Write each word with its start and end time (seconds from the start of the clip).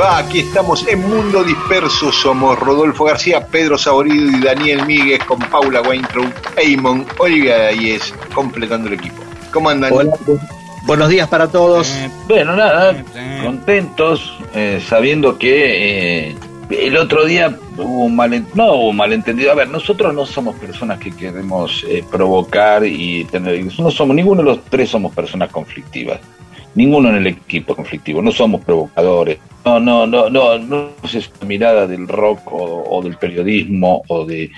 Va? 0.00 0.18
Aquí 0.18 0.40
estamos 0.40 0.86
en 0.88 1.00
Mundo 1.00 1.44
Disperso. 1.44 2.10
Somos 2.10 2.58
Rodolfo 2.58 3.04
García, 3.04 3.46
Pedro 3.46 3.76
Saborido 3.76 4.30
y 4.30 4.40
Daniel 4.40 4.86
Míguez 4.86 5.22
con 5.24 5.38
Paula 5.38 5.82
Weintraub, 5.82 6.32
Eamon, 6.56 7.06
Olivia 7.18 7.58
Dayes, 7.58 8.14
completando 8.34 8.88
el 8.88 8.94
equipo. 8.94 9.22
¿Cómo 9.52 9.68
andan? 9.68 9.92
Hola, 9.92 10.12
buenos 10.84 11.08
días 11.08 11.28
para 11.28 11.48
todos. 11.48 11.90
Eh, 11.90 12.10
bueno, 12.28 12.56
nada, 12.56 12.96
contentos, 13.44 14.38
eh, 14.54 14.82
sabiendo 14.86 15.36
que 15.38 16.28
eh, 16.30 16.36
el 16.70 16.96
otro 16.96 17.26
día 17.26 17.54
hubo 17.76 18.04
un 18.04 18.16
malentendido, 18.16 18.64
no 18.64 18.74
hubo 18.74 18.88
un 18.90 18.96
malentendido. 18.96 19.52
A 19.52 19.54
ver, 19.54 19.68
nosotros 19.68 20.14
no 20.14 20.24
somos 20.24 20.56
personas 20.56 20.98
que 20.98 21.10
queremos 21.10 21.84
eh, 21.88 22.04
provocar 22.10 22.86
y 22.86 23.24
tener. 23.24 23.62
No 23.78 23.90
somos, 23.90 24.16
ninguno 24.16 24.42
de 24.42 24.48
los 24.48 24.64
tres 24.64 24.88
somos 24.88 25.12
personas 25.12 25.50
conflictivas 25.50 26.20
ninguno 26.74 27.10
en 27.10 27.16
el 27.16 27.26
equipo 27.26 27.74
conflictivo, 27.74 28.22
no 28.22 28.32
somos 28.32 28.62
provocadores, 28.62 29.38
no, 29.64 29.78
no, 29.78 30.06
no, 30.06 30.30
no, 30.30 30.58
no 30.58 30.90
es 31.04 31.14
esa 31.14 31.44
mirada 31.44 31.86
del 31.86 32.08
rock 32.08 32.40
o, 32.50 33.00
del 33.02 33.16
periodismo 33.16 34.02
o 34.08 34.24
de 34.24 34.50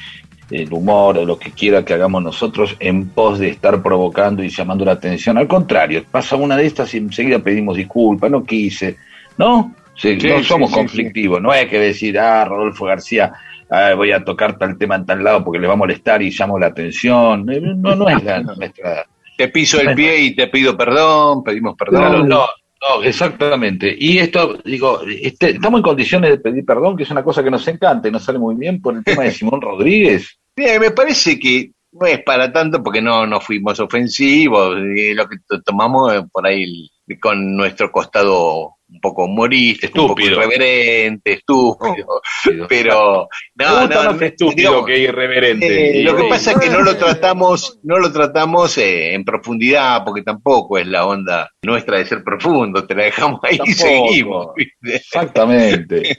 el 0.51 0.73
humor 0.73 1.19
o 1.19 1.25
lo 1.25 1.39
que 1.39 1.51
quiera 1.51 1.85
que 1.85 1.95
hagamos 1.95 2.23
nosotros 2.23 2.77
en 2.79 3.09
pos 3.09 3.39
de 3.39 3.49
estar 3.49 3.83
provocando 3.83 4.45
y 4.45 4.51
llamando 4.51 4.85
la 4.85 4.93
atención. 4.93 5.39
Al 5.39 5.49
contrario, 5.49 6.05
pasa 6.11 6.37
una 6.37 6.57
de 6.57 6.67
estas 6.67 6.93
y 6.95 6.99
enseguida 6.99 7.39
pedimos 7.39 7.77
disculpas, 7.77 8.31
no 8.31 8.45
quise, 8.45 8.97
¿no? 9.39 9.75
no 10.05 10.45
somos 10.45 10.71
conflictivos, 10.71 11.41
no 11.41 11.51
hay 11.51 11.67
que 11.69 11.79
decir, 11.79 12.19
ah, 12.19 12.45
Rodolfo 12.45 12.85
García, 12.85 13.33
ah, 13.71 13.95
voy 13.95 14.13
a 14.13 14.25
tocar 14.25 14.59
tal 14.59 14.77
tema 14.77 14.97
en 14.97 15.07
tal 15.07 15.25
lado 15.25 15.43
porque 15.43 15.59
le 15.59 15.67
va 15.67 15.75
a 15.75 15.77
molestar 15.77 16.23
y 16.23 16.31
llamo 16.31 16.59
la 16.59 16.67
atención. 16.67 17.47
No, 17.47 17.97
no 17.97 18.09
es 18.09 18.23
la, 18.23 18.41
nuestra 18.57 19.07
te 19.43 19.49
piso 19.49 19.81
el 19.81 19.97
pie 19.97 20.21
y 20.21 20.37
te 20.37 20.47
pido 20.47 20.77
perdón, 20.77 21.43
pedimos 21.43 21.75
perdón. 21.77 22.29
No, 22.29 22.47
no, 22.47 23.03
exactamente. 23.03 23.93
Y 23.99 24.19
esto, 24.19 24.57
digo, 24.65 25.01
este, 25.05 25.51
estamos 25.51 25.79
en 25.79 25.83
condiciones 25.83 26.31
de 26.31 26.39
pedir 26.39 26.65
perdón, 26.65 26.97
que 26.97 27.03
es 27.03 27.11
una 27.11 27.25
cosa 27.25 27.43
que 27.43 27.51
nos 27.51 27.67
encanta 27.67 28.07
y 28.07 28.13
nos 28.13 28.23
sale 28.23 28.39
muy 28.39 28.55
bien 28.55 28.81
por 28.81 28.97
el 28.97 29.03
tema 29.03 29.25
de 29.25 29.33
Simón 29.33 29.61
Rodríguez. 29.61 30.39
Bien, 30.55 30.81
me 30.81 30.93
parece 30.93 31.41
que 31.41 31.73
no 31.91 32.07
es 32.07 32.23
para 32.23 32.53
tanto 32.53 32.81
porque 32.85 33.03
no, 33.03 33.27
no 33.27 33.41
fuimos 33.41 33.81
ofensivos, 33.81 34.77
lo 34.77 35.29
que 35.29 35.37
tomamos 35.65 36.13
por 36.31 36.47
ahí 36.47 36.89
con 37.21 37.57
nuestro 37.57 37.91
costado 37.91 38.77
un 38.93 39.01
poco 39.01 39.25
humorista, 39.25 39.87
un 39.95 40.09
poco 40.09 40.21
irreverente, 40.21 41.33
estúpido, 41.33 42.21
pero 42.69 43.29
no, 43.55 43.87
no, 43.87 44.13
no 44.13 44.21
estúpido 44.21 44.85
que 44.85 44.99
irreverente. 44.99 46.01
Eh, 46.01 46.05
lo 46.05 46.15
que 46.15 46.25
pasa 46.25 46.53
es 46.53 46.59
que 46.59 46.69
no 46.69 46.83
lo 46.83 46.97
tratamos, 46.97 47.81
no 47.83 47.99
lo 47.99 48.13
tratamos 48.13 48.77
eh, 48.79 49.15
en 49.15 49.25
profundidad, 49.25 50.05
porque 50.05 50.23
tampoco 50.23 50.79
es 50.79 50.87
la 50.87 51.07
onda 51.07 51.51
nuestra 51.63 51.99
de 51.99 52.05
ser 52.05 52.23
profundo, 52.23 52.87
te 52.87 52.95
la 52.95 53.05
dejamos 53.05 53.41
ahí 53.45 53.59
y 53.65 53.73
seguimos. 53.73 54.49
Exactamente. 54.83 56.19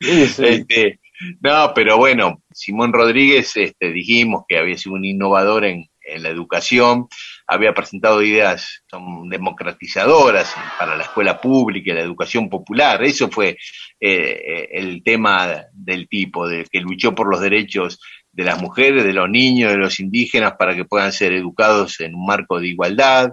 Este, 0.00 1.00
no, 1.40 1.72
pero 1.74 1.98
bueno, 1.98 2.42
Simón 2.52 2.92
Rodríguez, 2.92 3.56
este, 3.56 3.92
dijimos 3.92 4.44
que 4.48 4.58
había 4.58 4.78
sido 4.78 4.94
un 4.94 5.04
innovador 5.04 5.64
en, 5.64 5.86
en 6.00 6.22
la 6.22 6.30
educación, 6.30 7.08
había 7.48 7.72
presentado 7.72 8.22
ideas 8.22 8.82
son 8.86 9.28
democratizadoras 9.30 10.54
para 10.78 10.96
la 10.96 11.04
escuela 11.04 11.40
pública 11.40 11.90
y 11.90 11.94
la 11.94 12.02
educación 12.02 12.50
popular. 12.50 13.02
Eso 13.02 13.30
fue 13.30 13.56
eh, 13.98 14.68
el 14.70 15.02
tema 15.02 15.64
del 15.72 16.08
tipo, 16.08 16.46
de 16.46 16.66
que 16.70 16.80
luchó 16.80 17.14
por 17.14 17.30
los 17.30 17.40
derechos 17.40 17.98
de 18.30 18.44
las 18.44 18.60
mujeres, 18.60 19.02
de 19.04 19.14
los 19.14 19.30
niños, 19.30 19.72
de 19.72 19.78
los 19.78 19.98
indígenas, 19.98 20.52
para 20.58 20.76
que 20.76 20.84
puedan 20.84 21.10
ser 21.10 21.32
educados 21.32 21.98
en 22.00 22.14
un 22.14 22.26
marco 22.26 22.60
de 22.60 22.68
igualdad, 22.68 23.32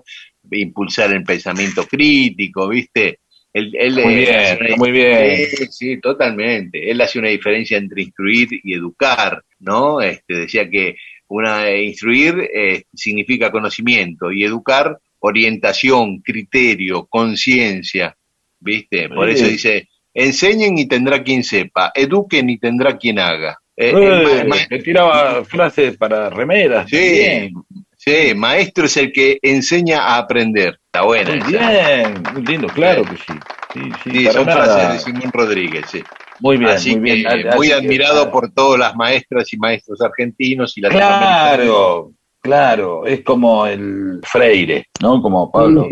impulsar 0.50 1.12
el 1.12 1.24
pensamiento 1.24 1.86
crítico, 1.86 2.70
¿viste? 2.70 3.20
Él, 3.52 3.94
muy 3.94 4.16
bien, 4.16 4.58
muy 4.78 4.92
bien. 4.92 5.48
Sí, 5.70 6.00
totalmente. 6.02 6.92
Él 6.92 7.00
hace 7.00 7.20
una 7.20 7.30
diferencia 7.30 7.78
entre 7.78 8.02
instruir 8.02 8.50
y 8.52 8.74
educar, 8.74 9.42
¿no? 9.60 10.02
Este, 10.02 10.40
decía 10.40 10.70
que 10.70 10.98
una, 11.28 11.72
instruir 11.76 12.50
eh, 12.54 12.84
significa 12.94 13.52
conocimiento 13.52 14.32
y 14.32 14.44
educar 14.44 14.98
orientación, 15.20 16.22
criterio, 16.22 17.06
conciencia, 17.08 18.16
¿viste? 18.60 19.10
Por 19.10 19.30
eso 19.30 19.46
dice, 19.46 19.90
enseñen 20.14 20.78
y 20.78 20.88
tendrá 20.88 21.24
quien 21.24 21.44
sepa, 21.44 21.92
eduquen 21.96 22.50
y 22.50 22.58
tendrá 22.58 22.98
quien 22.98 23.20
haga. 23.20 23.58
Eh, 23.78 23.92
eh 24.70 24.80
tiraba 24.84 25.44
frases 25.44 25.98
para 25.98 26.30
remeras. 26.30 26.90
Sí, 26.90 27.52
sí, 27.98 28.34
maestro 28.36 28.86
es 28.86 28.96
el 28.98 29.12
que 29.12 29.40
enseña 29.42 30.04
a 30.04 30.18
aprender. 30.18 30.80
Está 30.86 31.04
buena. 31.04 31.36
Muy 31.36 31.52
bien, 31.52 32.24
muy 32.34 32.46
lindo, 32.46 32.68
claro 32.68 33.04
que 33.04 33.18
sí. 33.18 33.40
Sí, 33.74 33.82
sí, 34.04 34.26
son 34.28 34.46
frases 34.46 34.94
de 34.94 35.00
Simón 35.00 35.32
Rodríguez, 35.34 35.86
sí. 35.92 36.04
Muy 36.40 36.58
bien, 36.58 36.76
muy 36.86 37.00
bien. 37.00 37.26
muy 37.56 37.72
admirado 37.72 38.32
por 38.32 38.52
todas 38.52 38.80
las 38.80 38.96
maestras 38.96 39.52
y 39.54 39.58
maestros 39.58 40.02
argentinos 40.02 40.78
y 40.78 40.82
Claro, 40.82 42.12
claro, 42.42 43.06
es 43.06 43.24
como 43.24 43.66
el 43.66 44.20
Freire, 44.24 44.88
¿no? 45.02 45.22
Como 45.22 45.52
Pablo. 45.52 45.88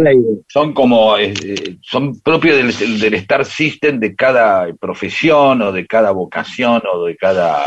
Son 0.47 0.73
como, 0.73 1.17
eh, 1.17 1.33
son 1.81 2.19
propios 2.21 2.57
del, 2.57 2.99
del 2.99 3.13
Star 3.15 3.45
System 3.45 3.99
de 3.99 4.15
cada 4.15 4.67
profesión 4.73 5.61
o 5.61 5.71
de 5.71 5.87
cada 5.87 6.11
vocación 6.11 6.81
o 6.91 7.05
de 7.05 7.15
cada 7.15 7.65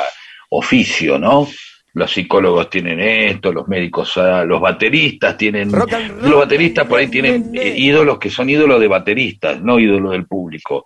oficio, 0.50 1.19
¿no? 1.19 1.48
los 1.97 2.12
psicólogos 2.12 2.69
tienen 2.69 3.00
esto, 3.00 3.50
los 3.50 3.66
médicos, 3.69 4.19
ah, 4.19 4.44
los 4.44 4.60
bateristas 4.60 5.34
tienen, 5.38 5.72
los 5.72 6.36
bateristas 6.36 6.86
por 6.86 6.98
ahí 6.98 7.09
tienen 7.09 7.50
ídolos 7.54 8.19
que 8.19 8.28
son 8.28 8.50
ídolos 8.50 8.78
de 8.78 8.86
bateristas, 8.86 9.62
no 9.62 9.78
ídolos 9.78 10.12
del 10.12 10.26
público. 10.26 10.84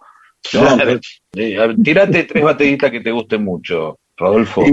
Eh, 1.35 1.57
tirate 1.83 2.25
tres 2.25 2.45
bateristas 2.45 2.91
que 2.91 3.01
te 3.01 3.11
gusten 3.11 3.45
mucho, 3.45 3.99
Rodolfo. 4.17 4.65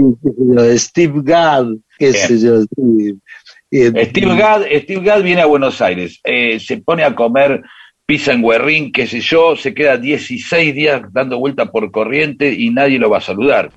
Steve 0.76 1.20
Gadd, 1.22 1.74
qué 1.98 2.12
sé 2.12 2.38
yo. 2.38 2.62
Steve 2.62 4.36
Gadd, 4.36 4.62
Steve 4.82 5.04
Gadd 5.04 5.22
viene 5.22 5.42
a 5.42 5.46
Buenos 5.46 5.80
Aires, 5.80 6.20
eh, 6.24 6.58
se 6.58 6.78
pone 6.78 7.04
a 7.04 7.14
comer 7.14 7.62
pisa 8.08 8.32
en 8.32 8.42
Guerrín, 8.42 8.90
qué 8.90 9.06
sé 9.06 9.20
yo, 9.20 9.54
se 9.54 9.74
queda 9.74 9.98
16 9.98 10.74
días 10.74 11.02
dando 11.12 11.38
vuelta 11.38 11.70
por 11.70 11.90
corriente 11.90 12.50
y 12.50 12.70
nadie 12.70 12.98
lo 12.98 13.10
va 13.10 13.18
a 13.18 13.20
saludar. 13.20 13.70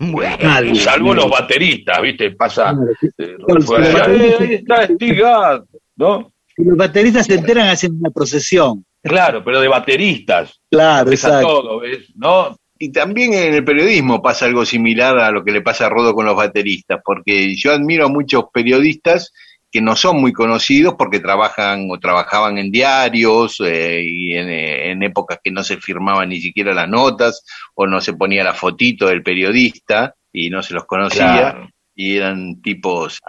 salvo 0.75 1.13
los 1.13 1.29
bateristas, 1.29 2.01
¿viste? 2.01 2.31
Pasa. 2.31 2.73
Eh, 3.17 3.35
ahí 4.39 4.53
está 4.53 4.85
Steve 4.85 5.21
Gadd, 5.21 5.63
¿no? 5.97 6.31
los 6.57 6.77
bateristas 6.77 7.25
se 7.25 7.35
enteran 7.35 7.67
haciendo 7.67 7.97
una 7.99 8.09
procesión. 8.09 8.85
Claro, 9.03 9.43
pero 9.43 9.59
de 9.59 9.67
bateristas. 9.67 10.61
Claro, 10.69 11.11
exacto. 11.11 11.47
Todo, 11.47 11.79
¿ves? 11.79 12.11
¿No? 12.15 12.55
Y 12.77 12.91
también 12.91 13.33
en 13.33 13.53
el 13.53 13.63
periodismo 13.63 14.21
pasa 14.21 14.45
algo 14.45 14.65
similar 14.65 15.19
a 15.19 15.31
lo 15.31 15.43
que 15.43 15.51
le 15.51 15.61
pasa 15.61 15.85
a 15.85 15.89
Rodo 15.89 16.15
con 16.15 16.25
los 16.25 16.35
bateristas, 16.35 16.99
porque 17.03 17.55
yo 17.55 17.71
admiro 17.71 18.05
a 18.05 18.09
muchos 18.09 18.45
periodistas 18.51 19.31
que 19.71 19.81
no 19.81 19.95
son 19.95 20.19
muy 20.19 20.33
conocidos 20.33 20.95
porque 20.97 21.19
trabajan 21.19 21.87
o 21.89 21.97
trabajaban 21.97 22.57
en 22.57 22.71
diarios 22.71 23.61
eh, 23.63 24.01
y 24.03 24.33
en, 24.33 25.01
épocas 25.01 25.39
que 25.41 25.51
no 25.51 25.63
se 25.63 25.77
firmaban 25.77 26.29
ni 26.29 26.41
siquiera 26.41 26.73
las 26.73 26.89
notas 26.89 27.45
o 27.73 27.87
no 27.87 28.01
se 28.01 28.13
ponía 28.13 28.43
la 28.43 28.53
fotito 28.53 29.07
del 29.07 29.23
periodista 29.23 30.13
y 30.33 30.49
no 30.49 30.61
se 30.61 30.73
los 30.73 30.85
conocía. 30.85 31.70
Y 31.95 32.17
eran 32.17 32.61
tipos 32.61 33.19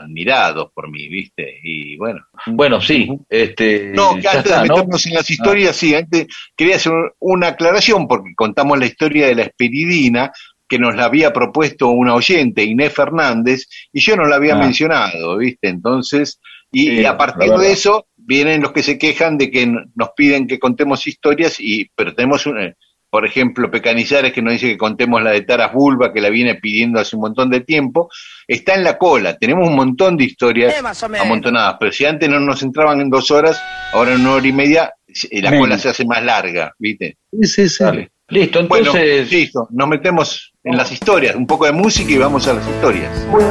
admirados 0.00 0.70
por 0.72 0.90
mí, 0.90 1.08
¿viste? 1.08 1.58
Y 1.62 1.96
bueno. 1.96 2.24
Bueno, 2.46 2.80
sí, 2.80 3.08
este. 3.28 3.92
No, 3.94 4.16
que 4.20 4.28
antes 4.28 4.52
de 4.52 4.62
meternos 4.62 5.06
en 5.06 5.14
las 5.14 5.28
historias, 5.28 5.76
sí, 5.76 5.94
antes 5.94 6.26
quería 6.56 6.76
hacer 6.76 6.92
una 7.18 7.48
aclaración 7.48 8.06
porque 8.06 8.34
contamos 8.34 8.78
la 8.78 8.86
historia 8.86 9.26
de 9.26 9.34
la 9.34 9.42
esperidina 9.42 10.32
que 10.68 10.78
nos 10.78 10.96
la 10.96 11.04
había 11.04 11.32
propuesto 11.32 11.88
una 11.88 12.14
oyente, 12.14 12.64
Inés 12.64 12.92
Fernández, 12.92 13.66
y 13.92 14.00
yo 14.00 14.16
no 14.16 14.24
la 14.24 14.36
había 14.36 14.54
ah. 14.54 14.58
mencionado, 14.58 15.36
¿viste? 15.36 15.68
Entonces, 15.68 16.40
y, 16.72 17.04
a 17.04 17.16
partir 17.16 17.52
de 17.52 17.72
eso 17.72 18.08
vienen 18.16 18.62
los 18.62 18.72
que 18.72 18.82
se 18.82 18.98
quejan 18.98 19.38
de 19.38 19.50
que 19.50 19.66
nos 19.66 20.10
piden 20.16 20.46
que 20.46 20.58
contemos 20.58 21.06
historias, 21.06 21.60
y 21.60 21.88
pero 21.94 22.14
tenemos 22.14 22.46
un, 22.46 22.74
por 23.16 23.24
ejemplo, 23.24 23.70
Pecanizares, 23.70 24.30
que 24.30 24.42
nos 24.42 24.52
dice 24.52 24.68
que 24.68 24.76
contemos 24.76 25.22
la 25.22 25.30
de 25.30 25.40
Taras 25.40 25.72
Bulba, 25.72 26.12
que 26.12 26.20
la 26.20 26.28
viene 26.28 26.56
pidiendo 26.56 27.00
hace 27.00 27.16
un 27.16 27.22
montón 27.22 27.48
de 27.48 27.60
tiempo, 27.60 28.10
está 28.46 28.74
en 28.74 28.84
la 28.84 28.98
cola. 28.98 29.38
Tenemos 29.38 29.66
un 29.66 29.74
montón 29.74 30.18
de 30.18 30.24
historias 30.24 30.74
amontonadas, 31.18 31.76
pero 31.80 31.92
si 31.92 32.04
antes 32.04 32.28
no 32.28 32.38
nos 32.40 32.62
entraban 32.62 33.00
en 33.00 33.08
dos 33.08 33.30
horas, 33.30 33.58
ahora 33.94 34.12
en 34.12 34.20
una 34.20 34.32
hora 34.32 34.46
y 34.46 34.52
media, 34.52 34.92
la 35.32 35.58
cola 35.58 35.78
se 35.78 35.88
hace 35.88 36.04
más 36.04 36.22
larga, 36.22 36.74
¿viste? 36.78 37.16
Sí, 37.42 37.70
sí, 37.70 37.84
Listo, 38.28 38.60
entonces. 38.60 39.32
listo, 39.32 39.66
nos 39.70 39.88
metemos 39.88 40.52
en 40.62 40.76
las 40.76 40.92
historias, 40.92 41.36
un 41.36 41.46
poco 41.46 41.64
de 41.64 41.72
música 41.72 42.12
y 42.12 42.18
vamos 42.18 42.46
a 42.48 42.52
las 42.52 42.68
historias. 42.68 43.26
Bueno, 43.30 43.50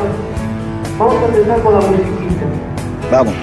vamos 0.99 1.23
a 1.23 1.25
empezar 1.25 1.59
con 1.63 1.73
la 1.73 1.79
musiquita. 1.79 2.45
Vamos. 3.09 3.33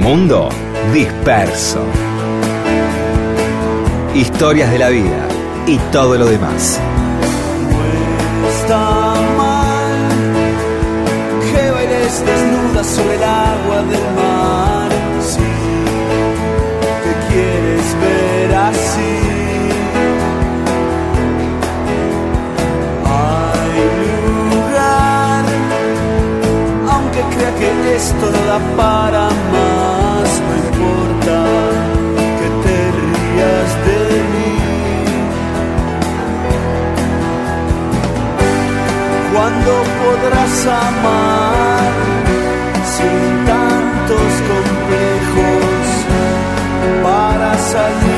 Mundo 0.00 0.48
disperso 0.92 2.13
historias 4.14 4.70
de 4.70 4.78
la 4.78 4.88
vida 4.88 5.26
y 5.66 5.76
todo 5.90 6.16
lo 6.16 6.26
demás. 6.26 6.78
No 8.40 8.48
está 8.48 9.14
mal 9.36 10.08
que 11.52 11.70
bailes 11.70 12.24
desnuda 12.24 12.84
sobre 12.84 13.14
el 13.16 13.24
agua 13.24 13.82
del 13.90 14.06
mar. 14.20 14.90
Si 15.20 15.50
te 17.04 17.12
quieres 17.28 17.86
ver 18.02 18.54
así. 18.54 19.14
Hay 23.06 23.76
lugar, 24.54 25.44
aunque 26.92 27.20
crea 27.34 27.52
que 27.56 27.96
esto 27.96 28.24
no 28.30 28.40
da 28.46 28.58
para 28.76 29.24
más, 29.28 29.73
Cuando 39.34 39.72
podrás 40.00 40.66
amar 40.66 41.92
sin 42.94 43.44
tantos 43.44 44.32
complejos 44.52 45.86
para 47.02 47.58
salir 47.58 48.13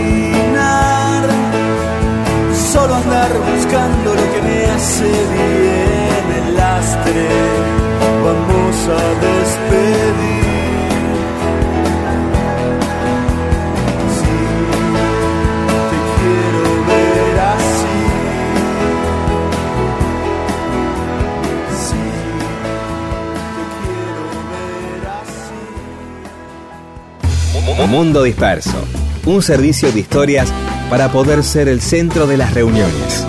Caminar, 0.00 1.24
solo 2.72 2.92
andar 2.94 3.32
buscando 3.52 4.08
lo 4.14 4.24
que 4.32 4.40
me 4.42 4.58
hace 4.66 5.10
bien. 5.34 6.24
El 6.38 6.46
lastre, 6.56 7.28
vamos 8.24 8.76
a 8.88 9.02
despedir. 9.26 10.29
Mundo 27.90 28.22
Disperso, 28.22 28.86
un 29.26 29.42
servicio 29.42 29.90
de 29.90 29.98
historias 29.98 30.52
para 30.88 31.10
poder 31.10 31.42
ser 31.42 31.66
el 31.66 31.80
centro 31.80 32.28
de 32.28 32.36
las 32.36 32.54
reuniones. 32.54 33.26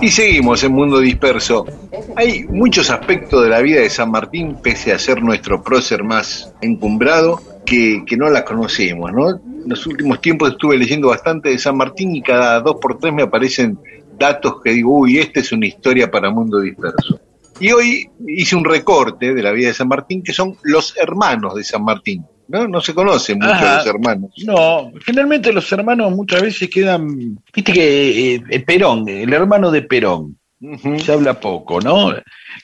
Y 0.00 0.10
seguimos 0.10 0.62
en 0.62 0.72
Mundo 0.72 1.00
Disperso. 1.00 1.66
Hay 2.14 2.44
muchos 2.44 2.90
aspectos 2.90 3.42
de 3.42 3.50
la 3.50 3.60
vida 3.60 3.80
de 3.80 3.90
San 3.90 4.12
Martín, 4.12 4.56
pese 4.62 4.92
a 4.92 5.00
ser 5.00 5.20
nuestro 5.20 5.64
prócer 5.64 6.04
más 6.04 6.52
encumbrado, 6.60 7.40
que, 7.68 8.04
que 8.06 8.16
no 8.16 8.30
la 8.30 8.44
conocemos, 8.44 9.12
¿no? 9.12 9.30
en 9.30 9.68
los 9.68 9.86
últimos 9.86 10.20
tiempos 10.20 10.52
estuve 10.52 10.78
leyendo 10.78 11.08
bastante 11.08 11.50
de 11.50 11.58
San 11.58 11.76
Martín 11.76 12.16
y 12.16 12.22
cada 12.22 12.60
dos 12.60 12.76
por 12.80 12.98
tres 12.98 13.12
me 13.12 13.22
aparecen 13.22 13.78
datos 14.18 14.62
que 14.62 14.70
digo, 14.70 15.00
uy, 15.00 15.18
esta 15.18 15.40
es 15.40 15.52
una 15.52 15.66
historia 15.66 16.10
para 16.10 16.30
mundo 16.30 16.60
disperso. 16.60 17.20
Y 17.60 17.70
hoy 17.72 18.08
hice 18.26 18.56
un 18.56 18.64
recorte 18.64 19.34
de 19.34 19.42
la 19.42 19.52
vida 19.52 19.68
de 19.68 19.74
San 19.74 19.88
Martín, 19.88 20.22
que 20.22 20.32
son 20.32 20.56
los 20.62 20.96
hermanos 20.96 21.54
de 21.54 21.64
San 21.64 21.84
Martín. 21.84 22.24
¿no? 22.48 22.66
No 22.66 22.80
se 22.80 22.94
conocen 22.94 23.38
mucho 23.38 23.60
los 23.60 23.86
hermanos. 23.86 24.30
No, 24.44 24.90
generalmente 25.04 25.52
los 25.52 25.70
hermanos 25.70 26.12
muchas 26.12 26.40
veces 26.40 26.70
quedan, 26.70 27.38
viste 27.54 27.72
que 27.72 28.34
eh, 28.34 28.42
eh, 28.48 28.60
Perón, 28.60 29.08
el 29.08 29.32
hermano 29.32 29.70
de 29.70 29.82
Perón, 29.82 30.37
se 30.60 31.12
habla 31.12 31.38
poco, 31.38 31.80
¿no? 31.80 32.14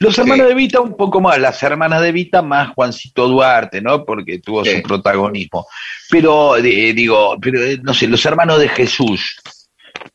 Los 0.01 0.19
hermanos 0.19 0.49
de 0.49 0.55
Vita 0.55 0.81
un 0.81 0.97
poco 0.97 1.21
más, 1.21 1.39
las 1.39 1.63
hermanas 1.63 2.03
de 2.03 2.13
Vita 2.13 2.43
más 2.43 2.71
Juancito 2.75 3.29
Duarte, 3.29 3.81
¿no? 3.81 4.05
Porque 4.05 4.41
tuvo 4.41 4.65
su 4.65 4.83
protagonismo. 4.83 5.67
Pero, 6.11 6.57
eh, 6.57 6.93
digo, 6.93 7.37
pero 7.41 7.63
eh, 7.63 7.79
no 7.83 7.95
sé, 7.95 8.09
los 8.09 8.25
hermanos 8.27 8.59
de 8.59 8.69
Jesús, 8.69 9.37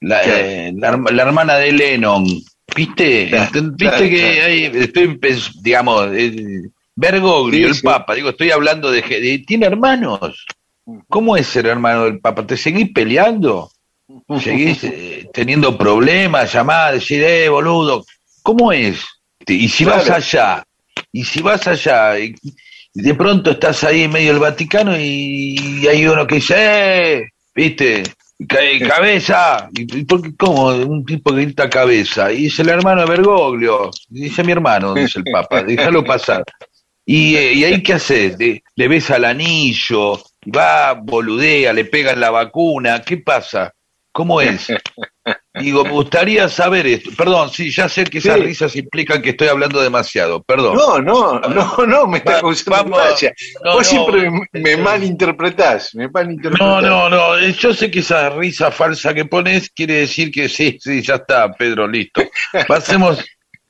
la, 0.01 0.21
eh, 0.23 0.73
la, 0.75 0.89
hermana 0.89 1.55
de 1.55 1.71
Lennon, 1.71 2.25
¿viste? 2.75 3.31
¿Viste 3.53 4.09
que 4.09 4.41
hay, 4.41 4.63
estoy, 4.65 5.19
digamos, 5.61 6.09
Bergoglio, 6.95 7.67
el 7.67 7.79
Papa, 7.81 8.13
digo, 8.13 8.29
estoy 8.29 8.51
hablando 8.51 8.91
de, 8.91 9.01
de, 9.01 9.43
¿Tiene 9.47 9.67
hermanos? 9.67 10.45
¿Cómo 11.07 11.37
es 11.37 11.47
ser 11.47 11.67
hermano 11.67 12.05
del 12.05 12.19
Papa? 12.19 12.45
¿Te 12.45 12.57
seguís 12.57 12.91
peleando? 12.91 13.71
¿Seguís 14.41 14.85
teniendo 15.33 15.77
problemas, 15.77 16.51
llamadas, 16.51 16.93
decir, 16.93 17.23
eh, 17.23 17.49
boludo? 17.49 18.05
¿Cómo 18.41 18.71
es? 18.71 19.03
Y 19.47 19.69
si 19.69 19.85
vas 19.85 20.09
allá, 20.09 20.63
y 21.11 21.23
si 21.23 21.41
vas 21.41 21.67
allá, 21.67 22.19
y 22.19 22.35
de 22.93 23.13
pronto 23.13 23.51
estás 23.51 23.83
ahí 23.83 24.03
en 24.03 24.11
medio 24.11 24.31
del 24.31 24.39
Vaticano 24.39 24.99
y 24.99 25.87
hay 25.87 26.05
uno 26.07 26.25
que 26.25 26.35
dice, 26.35 26.55
¡eh! 26.57 27.29
¿Viste? 27.53 28.03
cabeza, 28.47 29.69
¿Y 29.73 30.05
¿cómo? 30.37 30.67
Un 30.67 31.05
tipo 31.05 31.31
que 31.31 31.41
grita 31.41 31.69
cabeza, 31.69 32.31
y 32.31 32.43
dice 32.43 32.61
el 32.61 32.69
hermano 32.69 33.01
de 33.01 33.07
Bergoglio, 33.07 33.91
dice 34.07 34.43
mi 34.43 34.53
hermano, 34.53 34.93
dice 34.93 35.19
el 35.19 35.25
Papa, 35.31 35.61
déjalo 35.67 36.03
pasar. 36.03 36.43
Y, 37.05 37.35
eh, 37.35 37.53
y 37.53 37.63
ahí 37.65 37.83
qué 37.83 37.93
haces, 37.93 38.37
le 38.37 38.87
ves 38.87 39.11
al 39.11 39.25
anillo, 39.25 40.21
va, 40.55 40.93
boludea, 40.93 41.73
le 41.73 41.85
pegan 41.85 42.19
la 42.19 42.29
vacuna, 42.29 43.01
¿qué 43.01 43.17
pasa? 43.17 43.73
¿Cómo 44.11 44.41
es? 44.41 44.67
Digo, 45.53 45.83
me 45.83 45.91
gustaría 45.91 46.49
saber 46.49 46.87
esto. 46.87 47.11
Perdón, 47.17 47.49
sí, 47.51 47.71
ya 47.71 47.87
sé 47.87 48.03
que 48.05 48.17
esas 48.19 48.39
risas 48.39 48.75
implican 48.75 49.21
que 49.21 49.31
estoy 49.31 49.49
hablando 49.49 49.81
demasiado. 49.81 50.41
Perdón. 50.43 50.75
No, 50.75 50.99
no, 50.99 51.39
no, 51.39 51.85
no, 51.85 52.07
me 52.07 52.19
está 52.19 52.39
causando 52.39 52.95
gracia. 52.95 53.33
Vos 53.63 53.85
siempre 53.85 54.31
me, 54.53 54.77
malinterpretás, 54.77 55.93
me 55.95 56.07
malinterpretás. 56.07 56.67
No, 56.67 56.81
no, 56.81 57.09
no. 57.09 57.37
Eh, 57.37 57.53
yo 57.53 57.73
sé 57.73 57.91
que 57.91 57.99
esa 57.99 58.29
risa 58.29 58.71
falsa 58.71 59.13
que 59.13 59.25
pones 59.25 59.69
quiere 59.69 59.95
decir 59.95 60.31
que 60.31 60.49
sí, 60.49 60.77
sí, 60.81 61.01
ya 61.01 61.15
está, 61.15 61.51
Pedro, 61.51 61.87
listo. 61.87 62.21
Pasemos, 62.67 63.23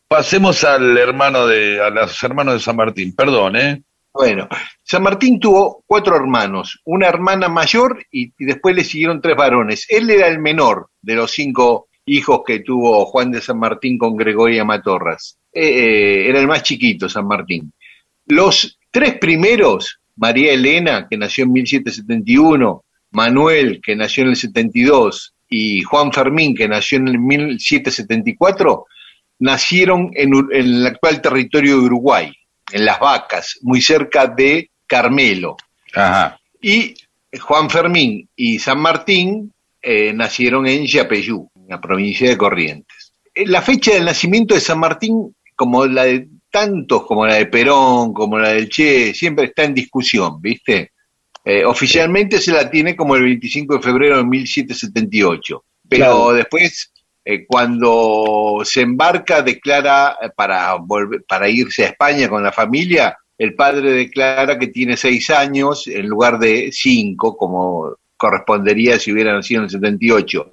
pasemos 0.08 0.64
al 0.64 0.98
hermano 0.98 1.48
de, 1.48 1.82
a 1.82 1.90
los 1.90 2.22
hermanos 2.24 2.56
de 2.56 2.60
San 2.62 2.76
Martín. 2.76 3.16
Perdón, 3.16 3.56
¿eh? 3.56 3.82
Bueno, 4.14 4.48
San 4.84 5.04
Martín 5.04 5.40
tuvo 5.40 5.84
cuatro 5.86 6.16
hermanos, 6.16 6.82
una 6.86 7.08
hermana 7.08 7.48
mayor 7.48 8.04
y, 8.12 8.34
después 8.44 8.76
le 8.76 8.84
siguieron 8.84 9.22
tres 9.22 9.36
varones. 9.36 9.86
Él 9.90 10.10
era 10.10 10.28
el 10.28 10.40
menor 10.40 10.90
de 11.02 11.16
los 11.16 11.32
cinco 11.32 11.88
hijos 12.06 12.42
que 12.46 12.60
tuvo 12.62 13.06
Juan 13.06 13.32
de 13.32 13.42
San 13.42 13.60
Martín 13.60 13.98
con 13.98 14.16
Gregoria 14.16 14.66
Matorras. 14.66 15.38
Eh, 15.54 15.64
eh, 15.64 16.30
era 16.30 16.40
el 16.40 16.48
más 16.48 16.64
chiquito, 16.64 17.08
San 17.08 17.28
Martín. 17.28 17.72
Los 18.26 18.80
tres 18.90 19.20
primeros, 19.20 20.00
María 20.16 20.54
Elena, 20.54 21.08
que 21.08 21.18
nació 21.18 21.44
en 21.44 21.54
1771, 21.54 22.84
Manuel, 23.12 23.80
que 23.84 23.96
nació 23.96 24.24
en 24.24 24.30
el 24.30 24.36
72, 24.36 25.36
y 25.50 25.82
Juan 25.84 26.12
Fermín, 26.12 26.56
que 26.56 26.68
nació 26.68 26.98
en 26.98 27.08
el 27.10 27.20
1774, 27.20 28.86
nacieron 29.40 30.12
en, 30.14 30.34
en 30.34 30.52
el 30.52 30.88
actual 30.88 31.22
territorio 31.22 31.78
de 31.80 31.86
Uruguay, 31.86 32.34
en 32.72 32.86
Las 32.86 33.00
Vacas, 33.00 33.58
muy 33.62 33.82
cerca 33.82 34.28
de 34.28 34.70
Carmelo. 34.88 35.58
Ajá. 35.94 36.40
Y 36.62 36.94
Juan 37.40 37.70
Fermín 37.70 38.28
y 38.36 38.60
San 38.60 38.80
Martín 38.80 39.54
eh, 39.82 40.12
nacieron 40.14 40.68
en 40.68 40.86
Yapeyú, 40.86 41.50
en 41.56 41.68
la 41.70 41.80
provincia 41.80 42.28
de 42.30 42.38
Corrientes. 42.38 43.14
Eh, 43.34 43.46
La 43.48 43.62
fecha 43.62 43.94
del 43.94 44.06
nacimiento 44.06 44.54
de 44.56 44.62
San 44.62 44.80
Martín, 44.80 45.36
como 45.56 45.86
la 45.86 46.06
de 46.06 46.28
tantos, 46.52 47.06
como 47.06 47.26
la 47.28 47.36
de 47.36 47.46
Perón, 47.46 48.14
como 48.14 48.40
la 48.40 48.50
del 48.50 48.70
Che, 48.70 49.14
siempre 49.14 49.46
está 49.46 49.64
en 49.64 49.74
discusión, 49.76 50.42
¿viste? 50.42 50.92
Eh, 51.46 51.64
oficialmente 51.64 52.40
se 52.40 52.52
la 52.52 52.70
tiene 52.70 52.96
como 52.96 53.16
el 53.16 53.24
25 53.24 53.76
de 53.76 53.82
febrero 53.82 54.18
de 54.18 54.24
1778, 54.26 55.64
pero 55.88 56.06
Claro. 56.06 56.34
después, 56.34 56.92
eh, 57.32 57.46
cuando 57.46 58.62
se 58.64 58.82
embarca, 58.82 59.44
declara 59.44 60.18
eh, 60.20 60.30
para, 60.36 60.74
volver, 60.74 61.24
para 61.28 61.48
irse 61.48 61.84
a 61.84 61.90
España 61.90 62.28
con 62.28 62.42
la 62.42 62.52
familia, 62.52 63.16
el 63.38 63.54
padre 63.54 63.92
declara 63.92 64.58
que 64.58 64.70
tiene 64.70 64.98
seis 64.98 65.30
años 65.30 65.86
en 65.86 66.08
lugar 66.08 66.40
de 66.40 66.72
cinco, 66.72 67.38
como 67.38 67.98
correspondería 68.18 68.98
si 68.98 69.12
hubiera 69.12 69.32
nacido 69.32 69.60
en 69.60 69.66
el 69.66 69.70
78. 69.70 70.52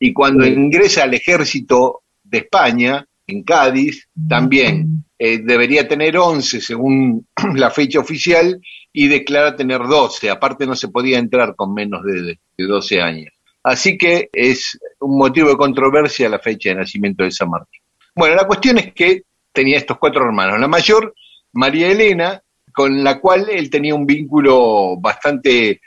Y 0.00 0.12
cuando 0.12 0.44
ingresa 0.44 1.04
al 1.04 1.14
ejército 1.14 2.00
de 2.24 2.38
España, 2.38 3.06
en 3.28 3.44
Cádiz, 3.44 4.08
también 4.28 5.04
eh, 5.20 5.38
debería 5.38 5.86
tener 5.86 6.18
11 6.18 6.60
según 6.60 7.24
la 7.54 7.70
fecha 7.70 8.00
oficial 8.00 8.60
y 8.92 9.06
declara 9.06 9.54
tener 9.54 9.78
12. 9.78 10.28
Aparte 10.28 10.66
no 10.66 10.74
se 10.74 10.88
podía 10.88 11.20
entrar 11.20 11.54
con 11.54 11.72
menos 11.72 12.02
de, 12.02 12.36
de 12.58 12.64
12 12.64 13.00
años. 13.00 13.35
Así 13.66 13.98
que 13.98 14.30
es 14.32 14.78
un 15.00 15.18
motivo 15.18 15.48
de 15.48 15.56
controversia 15.56 16.28
la 16.28 16.38
fecha 16.38 16.68
de 16.68 16.76
nacimiento 16.76 17.24
de 17.24 17.32
San 17.32 17.50
Martín. 17.50 17.80
Bueno, 18.14 18.36
la 18.36 18.46
cuestión 18.46 18.78
es 18.78 18.94
que 18.94 19.22
tenía 19.52 19.78
estos 19.78 19.98
cuatro 19.98 20.24
hermanos. 20.24 20.60
La 20.60 20.68
mayor, 20.68 21.12
María 21.52 21.88
Elena, 21.88 22.40
con 22.72 23.02
la 23.02 23.18
cual 23.18 23.48
él 23.50 23.68
tenía 23.68 23.92
un 23.92 24.06
vínculo 24.06 24.96
bastante 25.00 25.80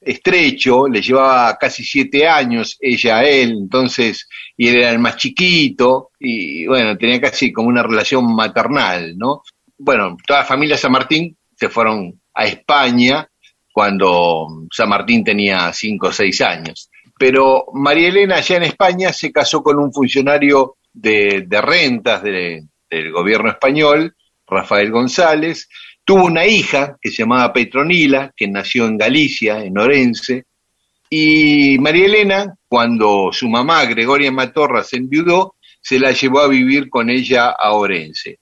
estrecho, 0.00 0.86
le 0.86 1.02
llevaba 1.02 1.56
casi 1.58 1.82
siete 1.82 2.28
años 2.28 2.76
ella 2.80 3.18
a 3.18 3.24
él, 3.24 3.50
entonces, 3.62 4.28
y 4.56 4.68
él 4.68 4.76
era 4.76 4.92
el 4.92 5.00
más 5.00 5.16
chiquito, 5.16 6.10
y 6.20 6.68
bueno, 6.68 6.96
tenía 6.96 7.20
casi 7.20 7.50
como 7.50 7.66
una 7.66 7.82
relación 7.82 8.32
maternal, 8.32 9.18
¿no? 9.18 9.42
Bueno, 9.76 10.16
toda 10.24 10.40
la 10.40 10.46
familia 10.46 10.76
San 10.76 10.92
Martín 10.92 11.36
se 11.56 11.68
fueron 11.68 12.20
a 12.32 12.44
España 12.44 13.28
cuando 13.72 14.46
San 14.70 14.88
Martín 14.88 15.24
tenía 15.24 15.72
cinco 15.72 16.06
o 16.06 16.12
seis 16.12 16.40
años. 16.40 16.90
Pero 17.18 17.66
María 17.74 18.08
Elena 18.08 18.36
allá 18.36 18.56
en 18.56 18.64
España 18.64 19.12
se 19.12 19.30
casó 19.32 19.62
con 19.62 19.78
un 19.78 19.92
funcionario 19.92 20.76
de, 20.92 21.44
de 21.46 21.60
rentas 21.60 22.22
de- 22.22 22.64
del 22.90 23.12
gobierno 23.12 23.50
español, 23.50 24.14
Rafael 24.46 24.90
González, 24.90 25.68
tuvo 26.04 26.26
una 26.26 26.46
hija 26.46 26.96
que 27.00 27.10
se 27.10 27.22
llamaba 27.22 27.52
Petronila, 27.52 28.32
que 28.36 28.46
nació 28.46 28.86
en 28.86 28.98
Galicia, 28.98 29.64
en 29.64 29.76
Orense, 29.78 30.44
y 31.10 31.78
María 31.78 32.06
Elena, 32.06 32.54
cuando 32.68 33.30
su 33.32 33.48
mamá, 33.48 33.84
Gregoria 33.84 34.30
Matorra, 34.32 34.82
se 34.84 34.96
enviudó, 34.96 35.54
se 35.80 35.98
la 35.98 36.12
llevó 36.12 36.40
a 36.40 36.48
vivir 36.48 36.88
con 36.88 37.10
ella 37.10 37.50
a 37.50 37.72
Orense. 37.72 38.38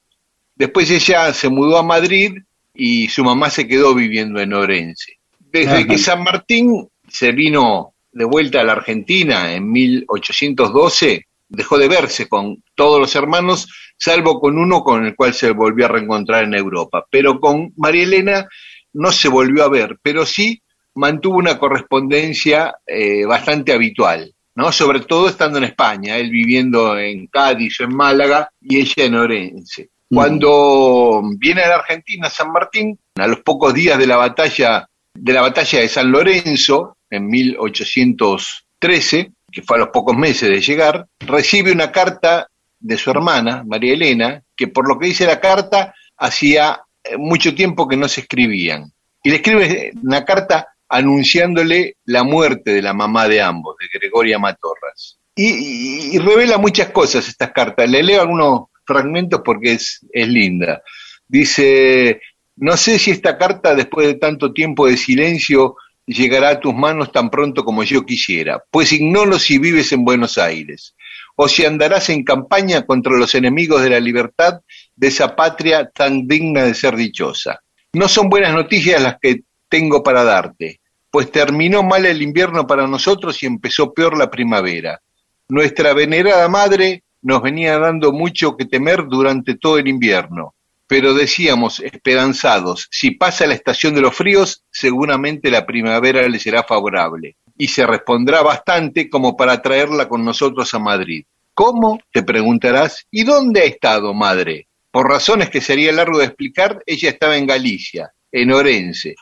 Después 0.54 0.90
ella 0.90 1.32
se 1.32 1.48
mudó 1.48 1.78
a 1.78 1.82
Madrid 1.82 2.34
y 2.74 3.08
su 3.08 3.24
mamá 3.24 3.50
se 3.50 3.66
quedó 3.66 3.94
viviendo 3.94 4.40
en 4.40 4.52
Orense. 4.54 5.18
Desde 5.38 5.78
Ajá. 5.78 5.86
que 5.86 5.98
San 5.98 6.22
Martín 6.22 6.88
se 7.08 7.32
vino 7.32 7.91
de 8.12 8.24
vuelta 8.24 8.60
a 8.60 8.64
la 8.64 8.72
Argentina 8.72 9.52
en 9.52 9.70
1812, 9.70 11.26
dejó 11.48 11.78
de 11.78 11.88
verse 11.88 12.28
con 12.28 12.62
todos 12.74 13.00
los 13.00 13.14
hermanos, 13.14 13.68
salvo 13.96 14.40
con 14.40 14.58
uno 14.58 14.82
con 14.82 15.04
el 15.06 15.16
cual 15.16 15.34
se 15.34 15.50
volvió 15.50 15.86
a 15.86 15.88
reencontrar 15.88 16.44
en 16.44 16.54
Europa. 16.54 17.06
Pero 17.10 17.40
con 17.40 17.72
María 17.76 18.04
Elena 18.04 18.48
no 18.92 19.12
se 19.12 19.28
volvió 19.28 19.64
a 19.64 19.68
ver, 19.68 19.98
pero 20.02 20.26
sí 20.26 20.62
mantuvo 20.94 21.36
una 21.36 21.58
correspondencia 21.58 22.74
eh, 22.86 23.24
bastante 23.24 23.72
habitual, 23.72 24.32
¿no? 24.54 24.70
Sobre 24.72 25.00
todo 25.00 25.28
estando 25.28 25.58
en 25.58 25.64
España, 25.64 26.16
él 26.16 26.30
viviendo 26.30 26.98
en 26.98 27.26
Cádiz 27.28 27.80
o 27.80 27.84
en 27.84 27.96
Málaga 27.96 28.50
y 28.60 28.80
ella 28.80 29.04
en 29.04 29.14
Orense. 29.14 29.90
Cuando 30.08 31.22
viene 31.38 31.62
a 31.62 31.68
la 31.68 31.74
Argentina 31.76 32.28
San 32.28 32.52
Martín, 32.52 32.98
a 33.16 33.26
los 33.26 33.40
pocos 33.40 33.72
días 33.72 33.98
de 33.98 34.06
la 34.06 34.18
batalla 34.18 34.86
de 35.14 35.32
la 35.32 35.42
batalla 35.42 35.80
de 35.80 35.88
San 35.88 36.10
Lorenzo 36.10 36.96
en 37.12 37.28
1813, 37.28 39.32
que 39.52 39.62
fue 39.62 39.76
a 39.76 39.80
los 39.80 39.90
pocos 39.90 40.16
meses 40.16 40.48
de 40.48 40.60
llegar, 40.60 41.06
recibe 41.20 41.70
una 41.70 41.92
carta 41.92 42.48
de 42.80 42.96
su 42.96 43.10
hermana, 43.10 43.62
María 43.66 43.92
Elena, 43.92 44.42
que 44.56 44.68
por 44.68 44.88
lo 44.88 44.98
que 44.98 45.08
dice 45.08 45.26
la 45.26 45.38
carta 45.38 45.94
hacía 46.16 46.80
eh, 47.04 47.18
mucho 47.18 47.54
tiempo 47.54 47.86
que 47.86 47.98
no 47.98 48.08
se 48.08 48.22
escribían. 48.22 48.90
Y 49.22 49.30
le 49.30 49.36
escribe 49.36 49.92
una 50.02 50.24
carta 50.24 50.68
anunciándole 50.88 51.96
la 52.06 52.24
muerte 52.24 52.72
de 52.72 52.82
la 52.82 52.94
mamá 52.94 53.28
de 53.28 53.42
ambos, 53.42 53.76
de 53.78 53.98
Gregoria 53.98 54.38
Matorras. 54.38 55.18
Y, 55.34 56.18
revela 56.18 56.58
muchas 56.58 56.90
cosas 56.90 57.28
estas 57.28 57.52
cartas. 57.52 57.88
Le 57.88 58.02
leo 58.02 58.20
algunos 58.20 58.64
fragmentos 58.84 59.42
porque 59.44 59.72
es 59.72 60.00
linda. 60.12 60.82
Dice, 61.28 62.20
no 62.56 62.76
sé 62.76 62.98
si 62.98 63.10
esta 63.10 63.38
carta, 63.38 63.74
después 63.74 64.06
de 64.06 64.14
tanto 64.14 64.52
tiempo 64.52 64.86
de 64.86 64.96
silencio, 64.96 65.76
llegará 66.06 66.50
a 66.50 66.60
tus 66.60 66.74
manos 66.74 67.12
tan 67.12 67.30
pronto 67.30 67.64
como 67.64 67.82
yo 67.82 68.04
quisiera, 68.04 68.62
pues 68.70 68.92
ignoro 68.92 69.38
si 69.38 69.58
vives 69.58 69.92
en 69.92 70.04
Buenos 70.04 70.38
Aires, 70.38 70.94
o 71.36 71.48
si 71.48 71.64
andarás 71.64 72.08
en 72.10 72.24
campaña 72.24 72.84
contra 72.84 73.16
los 73.16 73.34
enemigos 73.34 73.82
de 73.82 73.90
la 73.90 74.00
libertad 74.00 74.60
de 74.96 75.08
esa 75.08 75.34
patria 75.34 75.90
tan 75.90 76.26
digna 76.26 76.64
de 76.64 76.74
ser 76.74 76.96
dichosa. 76.96 77.60
No 77.92 78.08
son 78.08 78.28
buenas 78.28 78.54
noticias 78.54 79.00
las 79.02 79.16
que 79.20 79.42
tengo 79.68 80.02
para 80.02 80.24
darte, 80.24 80.80
pues 81.10 81.30
terminó 81.30 81.82
mal 81.82 82.06
el 82.06 82.22
invierno 82.22 82.66
para 82.66 82.86
nosotros 82.86 83.42
y 83.42 83.46
empezó 83.46 83.92
peor 83.92 84.16
la 84.16 84.30
primavera. 84.30 85.00
Nuestra 85.48 85.92
venerada 85.92 86.48
madre 86.48 87.04
nos 87.22 87.42
venía 87.42 87.78
dando 87.78 88.12
mucho 88.12 88.56
que 88.56 88.64
temer 88.64 89.06
durante 89.06 89.56
todo 89.56 89.78
el 89.78 89.88
invierno, 89.88 90.54
pero 90.92 91.14
decíamos, 91.14 91.80
esperanzados, 91.80 92.86
si 92.90 93.12
pasa 93.12 93.46
la 93.46 93.54
estación 93.54 93.94
de 93.94 94.02
los 94.02 94.14
fríos, 94.14 94.62
seguramente 94.70 95.50
la 95.50 95.64
primavera 95.64 96.28
le 96.28 96.38
será 96.38 96.64
favorable, 96.64 97.36
y 97.56 97.68
se 97.68 97.86
respondrá 97.86 98.42
bastante 98.42 99.08
como 99.08 99.34
para 99.34 99.62
traerla 99.62 100.06
con 100.06 100.22
nosotros 100.22 100.74
a 100.74 100.78
Madrid. 100.78 101.24
¿Cómo? 101.54 101.98
te 102.12 102.22
preguntarás, 102.22 103.06
¿y 103.10 103.24
dónde 103.24 103.62
ha 103.62 103.64
estado, 103.64 104.12
madre? 104.12 104.68
Por 104.90 105.08
razones 105.08 105.48
que 105.48 105.62
sería 105.62 105.92
largo 105.92 106.18
de 106.18 106.26
explicar, 106.26 106.82
ella 106.84 107.08
estaba 107.08 107.38
en 107.38 107.46
Galicia, 107.46 108.12
en 108.30 108.52
Orense, 108.52 109.14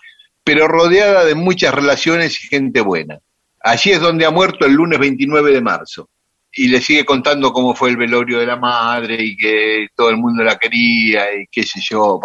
pero 0.43 0.67
rodeada 0.67 1.25
de 1.25 1.37
muchas 1.37 1.73
relaciones 1.73 2.43
y 2.43 2.49
gente 2.49 2.81
buena. 2.81 3.21
Allí 3.61 3.93
es 3.93 4.01
donde 4.01 4.27
ha 4.27 4.33
muerto 4.33 4.67
el 4.67 4.73
lunes 4.73 4.99
29 4.99 5.53
de 5.53 5.61
marzo. 5.61 6.11
Y 6.53 6.69
le 6.69 6.81
sigue 6.81 7.05
contando 7.05 7.53
cómo 7.53 7.75
fue 7.75 7.91
el 7.91 7.97
velorio 7.97 8.39
de 8.39 8.47
la 8.47 8.57
madre 8.57 9.17
y 9.23 9.37
que 9.37 9.89
todo 9.95 10.11
el 10.11 10.17
mundo 10.17 10.43
la 10.43 10.59
quería 10.59 11.33
y 11.35 11.47
qué 11.51 11.63
sé 11.63 11.81
yo. 11.81 12.21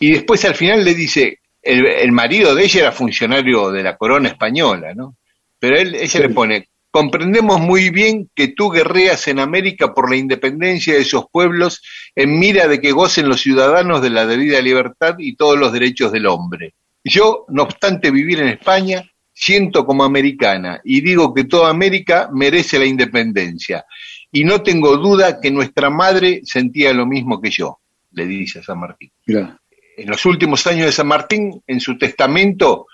Y 0.00 0.12
después 0.12 0.44
al 0.44 0.54
final 0.54 0.84
le 0.84 0.94
dice, 0.94 1.40
el, 1.62 1.86
el 1.86 2.12
marido 2.12 2.54
de 2.54 2.64
ella 2.64 2.80
era 2.80 2.92
funcionario 2.92 3.70
de 3.70 3.82
la 3.82 3.96
corona 3.96 4.28
española, 4.28 4.94
¿no? 4.94 5.16
Pero 5.58 5.78
él, 5.78 5.94
ella 5.94 6.20
le 6.20 6.28
pone, 6.28 6.68
comprendemos 6.90 7.60
muy 7.60 7.90
bien 7.90 8.30
que 8.34 8.48
tú 8.48 8.70
guerreas 8.70 9.28
en 9.28 9.38
América 9.38 9.92
por 9.92 10.08
la 10.08 10.16
independencia 10.16 10.94
de 10.94 11.00
esos 11.00 11.26
pueblos 11.30 11.82
en 12.14 12.38
mira 12.38 12.68
de 12.68 12.80
que 12.80 12.92
gocen 12.92 13.28
los 13.28 13.40
ciudadanos 13.42 14.00
de 14.00 14.10
la 14.10 14.26
debida 14.26 14.60
libertad 14.60 15.16
y 15.18 15.36
todos 15.36 15.58
los 15.58 15.72
derechos 15.72 16.12
del 16.12 16.26
hombre. 16.26 16.74
Yo, 17.04 17.44
no 17.48 17.64
obstante 17.64 18.10
vivir 18.10 18.40
en 18.40 18.48
España, 18.48 19.04
siento 19.36 19.84
como 19.84 20.02
americana 20.02 20.80
y 20.82 21.02
digo 21.02 21.34
que 21.34 21.44
toda 21.44 21.68
América 21.68 22.30
merece 22.32 22.78
la 22.78 22.86
independencia. 22.86 23.84
Y 24.32 24.44
no 24.44 24.62
tengo 24.62 24.96
duda 24.96 25.40
que 25.40 25.50
nuestra 25.50 25.90
madre 25.90 26.40
sentía 26.44 26.92
lo 26.94 27.06
mismo 27.06 27.40
que 27.40 27.50
yo, 27.50 27.78
le 28.12 28.26
dice 28.26 28.60
a 28.60 28.62
San 28.62 28.80
Martín. 28.80 29.12
Mirá. 29.26 29.60
En 29.98 30.08
los 30.08 30.24
últimos 30.26 30.66
años 30.66 30.86
de 30.86 30.92
San 30.92 31.06
Martín, 31.06 31.62
en 31.66 31.80
su 31.80 31.96
testamento, 31.96 32.86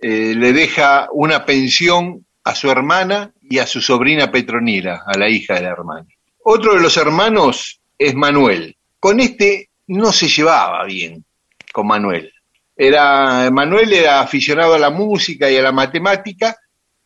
eh, 0.00 0.34
le 0.34 0.52
deja 0.52 1.08
una 1.12 1.44
pensión 1.44 2.26
a 2.44 2.54
su 2.54 2.70
hermana 2.70 3.32
y 3.40 3.58
a 3.58 3.66
su 3.66 3.80
sobrina 3.80 4.30
Petronila, 4.30 5.02
a 5.06 5.16
la 5.16 5.28
hija 5.28 5.54
de 5.54 5.62
la 5.62 5.70
hermana. 5.70 6.06
Otro 6.44 6.74
de 6.74 6.80
los 6.80 6.96
hermanos 6.96 7.80
es 7.98 8.14
Manuel. 8.14 8.76
Con 8.98 9.20
este 9.20 9.70
no 9.86 10.12
se 10.12 10.28
llevaba 10.28 10.84
bien, 10.84 11.24
con 11.72 11.86
Manuel. 11.86 12.32
Era, 12.76 13.50
Manuel 13.50 13.92
era 13.92 14.20
aficionado 14.20 14.74
a 14.74 14.78
la 14.78 14.90
música 14.90 15.50
y 15.50 15.56
a 15.56 15.62
la 15.62 15.72
matemática 15.72 16.56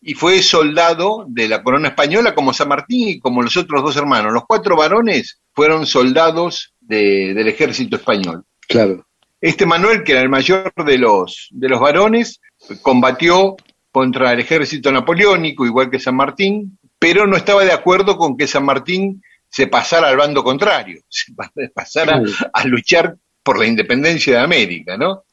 y 0.00 0.14
fue 0.14 0.42
soldado 0.42 1.24
de 1.28 1.48
la 1.48 1.62
corona 1.62 1.88
española 1.88 2.34
como 2.34 2.52
San 2.52 2.68
Martín 2.68 3.08
y 3.08 3.18
como 3.18 3.42
los 3.42 3.56
otros 3.56 3.82
dos 3.82 3.96
hermanos. 3.96 4.32
Los 4.32 4.44
cuatro 4.46 4.76
varones 4.76 5.40
fueron 5.52 5.86
soldados 5.86 6.74
del 6.80 7.48
ejército 7.48 7.96
español. 7.96 8.44
Claro. 8.68 9.06
Este 9.40 9.66
Manuel, 9.66 10.02
que 10.02 10.12
era 10.12 10.22
el 10.22 10.28
mayor 10.28 10.72
de 10.84 10.98
los, 10.98 11.48
de 11.50 11.68
los 11.68 11.80
varones, 11.80 12.40
combatió 12.82 13.56
contra 13.90 14.32
el 14.32 14.40
ejército 14.40 14.92
napoleónico, 14.92 15.66
igual 15.66 15.90
que 15.90 15.98
San 15.98 16.16
Martín, 16.16 16.78
pero 16.98 17.26
no 17.26 17.36
estaba 17.36 17.64
de 17.64 17.72
acuerdo 17.72 18.16
con 18.16 18.36
que 18.36 18.46
San 18.46 18.64
Martín 18.64 19.22
se 19.48 19.66
pasara 19.66 20.08
al 20.08 20.16
bando 20.16 20.42
contrario, 20.44 21.00
se 21.08 21.32
pasara 21.74 22.20
a 22.52 22.64
luchar 22.64 23.16
por 23.42 23.58
la 23.58 23.66
independencia 23.66 24.38
de 24.38 24.44
América, 24.44 24.96
¿no? 24.96 25.24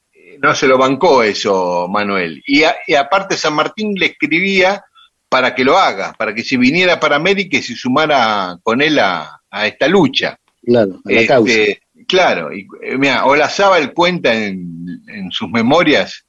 No 0.44 0.54
se 0.54 0.68
lo 0.68 0.78
bancó 0.78 1.24
eso, 1.24 1.88
Manuel. 1.90 2.44
Y, 2.46 2.64
aparte 2.96 3.38
San 3.38 3.54
Martín 3.54 3.96
le 3.96 4.08
escribía 4.08 4.84
para 5.30 5.56
que 5.56 5.64
lo 5.64 5.78
haga, 5.78 6.14
para 6.18 6.36
que 6.36 6.44
se 6.44 6.58
viniera 6.58 7.00
para 7.00 7.16
América 7.16 7.58
y 7.58 7.64
se 7.64 7.76
sumara 7.76 8.58
con 8.62 8.82
él 8.82 9.00
a, 9.00 9.40
esta 9.64 9.88
lucha. 9.88 10.38
Claro, 10.62 11.00
a 11.06 11.12
la 11.12 11.26
causa. 11.26 11.54
Este, 11.54 11.82
claro, 12.06 12.54
y 12.54 12.68
eh, 12.82 12.98
mira, 12.98 13.26
Olazábal 13.26 13.94
cuenta 13.94 14.34
en, 14.34 15.02
en 15.08 15.32
sus 15.32 15.50
memorias, 15.50 16.26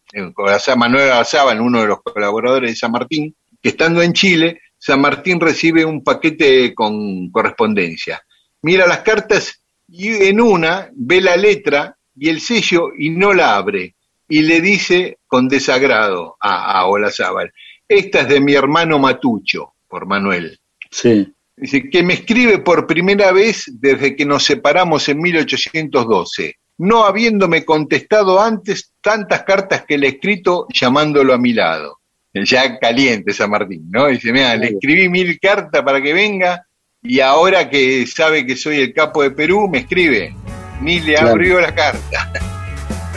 Manuel 0.76 1.10
Olazábal, 1.10 1.60
uno 1.60 1.80
de 1.80 1.88
los 1.88 2.00
colaboradores 2.00 2.70
de 2.70 2.76
San 2.76 2.92
Martín, 2.92 3.34
que 3.60 3.70
estando 3.70 4.00
en 4.00 4.12
Chile, 4.12 4.60
San 4.78 5.00
Martín 5.00 5.40
recibe 5.40 5.84
un 5.84 6.04
paquete 6.04 6.72
con 6.72 7.30
correspondencia. 7.30 8.22
Mira 8.62 8.86
las 8.86 9.00
cartas 9.00 9.60
y 9.88 10.08
en 10.26 10.40
una 10.40 10.88
ve 10.92 11.20
la 11.20 11.36
letra 11.36 11.96
y 12.14 12.28
el 12.28 12.40
sello 12.40 12.90
y 12.96 13.10
no 13.10 13.32
la 13.32 13.56
abre. 13.56 13.93
Y 14.28 14.42
le 14.42 14.60
dice 14.60 15.18
con 15.26 15.48
desagrado 15.48 16.36
a, 16.40 16.78
a 16.78 16.86
Olazábal, 16.86 17.52
esta 17.88 18.20
es 18.20 18.28
de 18.28 18.40
mi 18.40 18.54
hermano 18.54 18.98
Matucho, 18.98 19.74
por 19.88 20.06
Manuel. 20.06 20.58
Sí. 20.90 21.32
Dice, 21.56 21.88
que 21.88 22.02
me 22.02 22.14
escribe 22.14 22.58
por 22.58 22.86
primera 22.86 23.30
vez 23.30 23.64
desde 23.72 24.16
que 24.16 24.26
nos 24.26 24.44
separamos 24.44 25.08
en 25.08 25.20
1812, 25.20 26.56
no 26.78 27.04
habiéndome 27.04 27.64
contestado 27.64 28.40
antes 28.40 28.92
tantas 29.00 29.44
cartas 29.44 29.84
que 29.86 29.96
le 29.96 30.08
he 30.08 30.10
escrito 30.10 30.66
llamándolo 30.72 31.32
a 31.32 31.38
mi 31.38 31.52
lado. 31.52 32.00
Ya 32.32 32.80
caliente 32.80 33.32
San 33.32 33.50
Martín, 33.50 33.88
¿no? 33.90 34.08
Dice, 34.08 34.32
mira, 34.32 34.56
le 34.56 34.70
escribí 34.70 35.08
mil 35.08 35.38
cartas 35.38 35.82
para 35.82 36.02
que 36.02 36.12
venga 36.12 36.66
y 37.00 37.20
ahora 37.20 37.70
que 37.70 38.04
sabe 38.08 38.44
que 38.44 38.56
soy 38.56 38.80
el 38.80 38.92
capo 38.92 39.22
de 39.22 39.30
Perú, 39.30 39.68
me 39.68 39.78
escribe. 39.78 40.34
Ni 40.80 40.98
le 40.98 41.16
abrió 41.16 41.60
la 41.60 41.72
carta. 41.72 42.32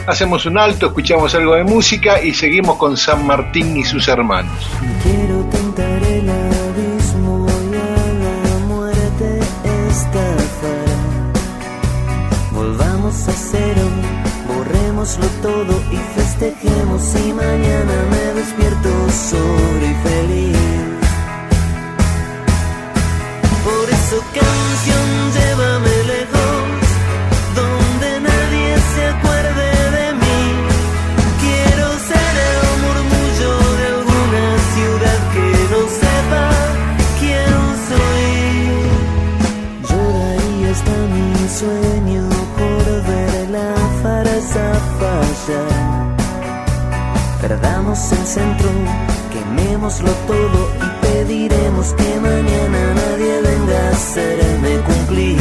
Hacemos 0.08 0.46
un 0.46 0.56
alto, 0.56 0.86
escuchamos 0.86 1.34
algo 1.34 1.54
de 1.54 1.64
música 1.64 2.22
y 2.22 2.32
seguimos 2.32 2.78
con 2.78 2.96
San 2.96 3.26
Martín 3.26 3.76
y 3.76 3.84
sus 3.84 4.08
hermanos. 4.08 4.66
Quiero 5.02 5.44
tentar 5.50 6.02
el 6.02 6.30
abismo 6.30 7.46
y 7.46 7.76
a 7.76 8.12
la 8.24 8.66
muerte 8.66 9.38
estafar. 9.90 10.88
Volvamos 12.52 13.28
a 13.28 13.32
cero, 13.32 13.82
borrémoslo 14.48 15.26
todo 15.42 15.78
y 15.92 15.96
festejemos 16.18 17.14
y 17.26 17.32
mañana 17.34 17.92
me 18.10 18.40
despierto 18.40 18.88
sobre 19.10 19.90
y 19.90 19.94
feliz. 20.08 20.56
Por 23.62 23.90
eso 23.90 24.24
canción, 24.32 25.32
llévame 25.34 25.97
fallar. 45.48 46.16
Perdamos 47.40 48.12
el 48.12 48.26
centro, 48.26 48.68
quemémoslo 49.32 50.10
todo 50.26 50.70
y 50.76 51.06
pediremos 51.06 51.92
que 51.94 52.20
mañana 52.20 52.94
nadie 52.94 53.40
venga 53.42 53.88
a 53.88 53.90
hacerme 53.90 54.80
cumplir. 54.86 55.38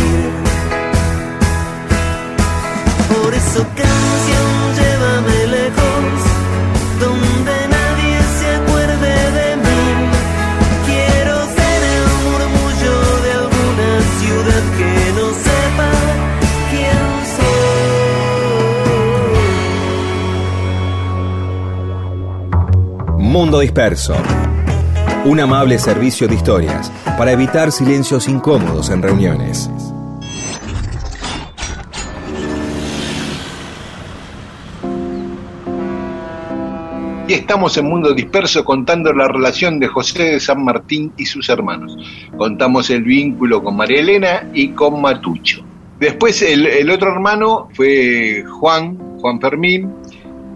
Por 3.09 3.33
eso 3.33 3.65
canción, 3.75 4.49
llévame 4.77 5.36
Mundo 23.27 23.59
Disperso. 23.59 24.15
Un 25.25 25.41
amable 25.41 25.77
servicio 25.79 26.29
de 26.29 26.35
historias 26.35 26.89
para 27.17 27.33
evitar 27.33 27.73
silencios 27.73 28.29
incómodos 28.29 28.89
en 28.89 29.01
reuniones. 29.01 29.69
Y 37.27 37.33
estamos 37.33 37.77
en 37.77 37.89
Mundo 37.89 38.13
Disperso 38.13 38.63
contando 38.63 39.11
la 39.11 39.27
relación 39.27 39.77
de 39.81 39.87
José 39.87 40.23
de 40.23 40.39
San 40.39 40.63
Martín 40.63 41.11
y 41.17 41.25
sus 41.25 41.49
hermanos. 41.49 41.97
Contamos 42.37 42.89
el 42.89 43.03
vínculo 43.03 43.61
con 43.61 43.75
María 43.75 43.99
Elena 43.99 44.49
y 44.53 44.69
con 44.69 45.01
Matucho. 45.01 45.65
Después 45.99 46.41
el, 46.41 46.89
otro 46.89 47.11
hermano 47.11 47.67
fue 47.73 48.45
Juan, 48.47 48.97
Juan 49.19 49.41
Fermín. 49.41 49.91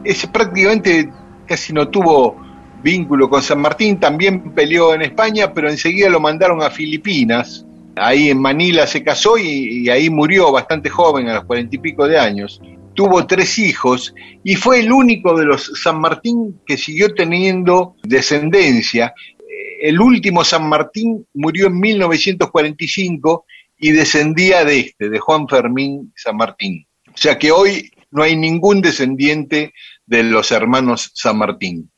Ese 0.06 0.30
prácticamente 0.30 1.12
casi 1.46 1.74
no 1.74 1.90
tuvo 1.90 2.51
vínculo 2.82 3.30
con 3.30 3.42
San 3.42 3.60
Martín, 3.60 4.00
también 4.00 4.54
peleó 4.54 4.94
en 4.94 5.04
España, 5.04 5.54
pero 5.54 5.70
enseguida 5.70 6.10
lo 6.10 6.20
mandaron 6.20 6.62
a 6.62 6.70
Filipinas. 6.70 7.66
Ahí 7.96 8.30
en 8.30 8.40
Manila 8.40 8.88
se 8.88 9.04
casó 9.04 9.38
y, 9.38 9.90
ahí 9.90 10.10
murió 10.10 10.52
bastante 10.52 10.90
joven, 10.90 11.28
a 11.28 11.36
los 11.36 11.46
cuarenta 11.46 11.76
y 11.76 11.80
pico 11.80 12.08
de 12.08 12.18
años. 12.18 12.62
Tuvo 12.94 13.26
tres 13.26 13.58
hijos 13.60 14.14
y 14.44 14.56
fue 14.56 14.80
el 14.80 14.92
único 14.92 15.38
de 15.38 15.46
los 15.46 15.72
San 15.82 16.00
Martín 16.00 16.60
que 16.66 16.78
siguió 16.78 17.14
teniendo 17.14 17.96
descendencia. 18.04 19.14
El 19.82 20.00
último 20.00 20.44
San 20.44 20.68
Martín 20.68 21.26
murió 21.34 21.68
en 21.68 21.80
1945 21.80 23.46
y 23.80 23.92
descendía 23.92 24.64
de 24.64 24.80
este, 24.80 25.10
de 25.10 25.20
Juan 25.20 25.48
Fermín 25.48 26.12
San 26.16 26.38
Martín. 26.38 26.86
O 27.08 27.18
sea 27.18 27.38
que 27.38 27.52
hoy 27.52 27.92
no 28.12 28.24
hay 28.24 28.36
ningún 28.36 28.82
descendiente 28.82 29.74
de 30.06 30.24
los 30.24 30.52
hermanos 30.52 31.12
San 31.14 31.38
Martín 31.38 31.91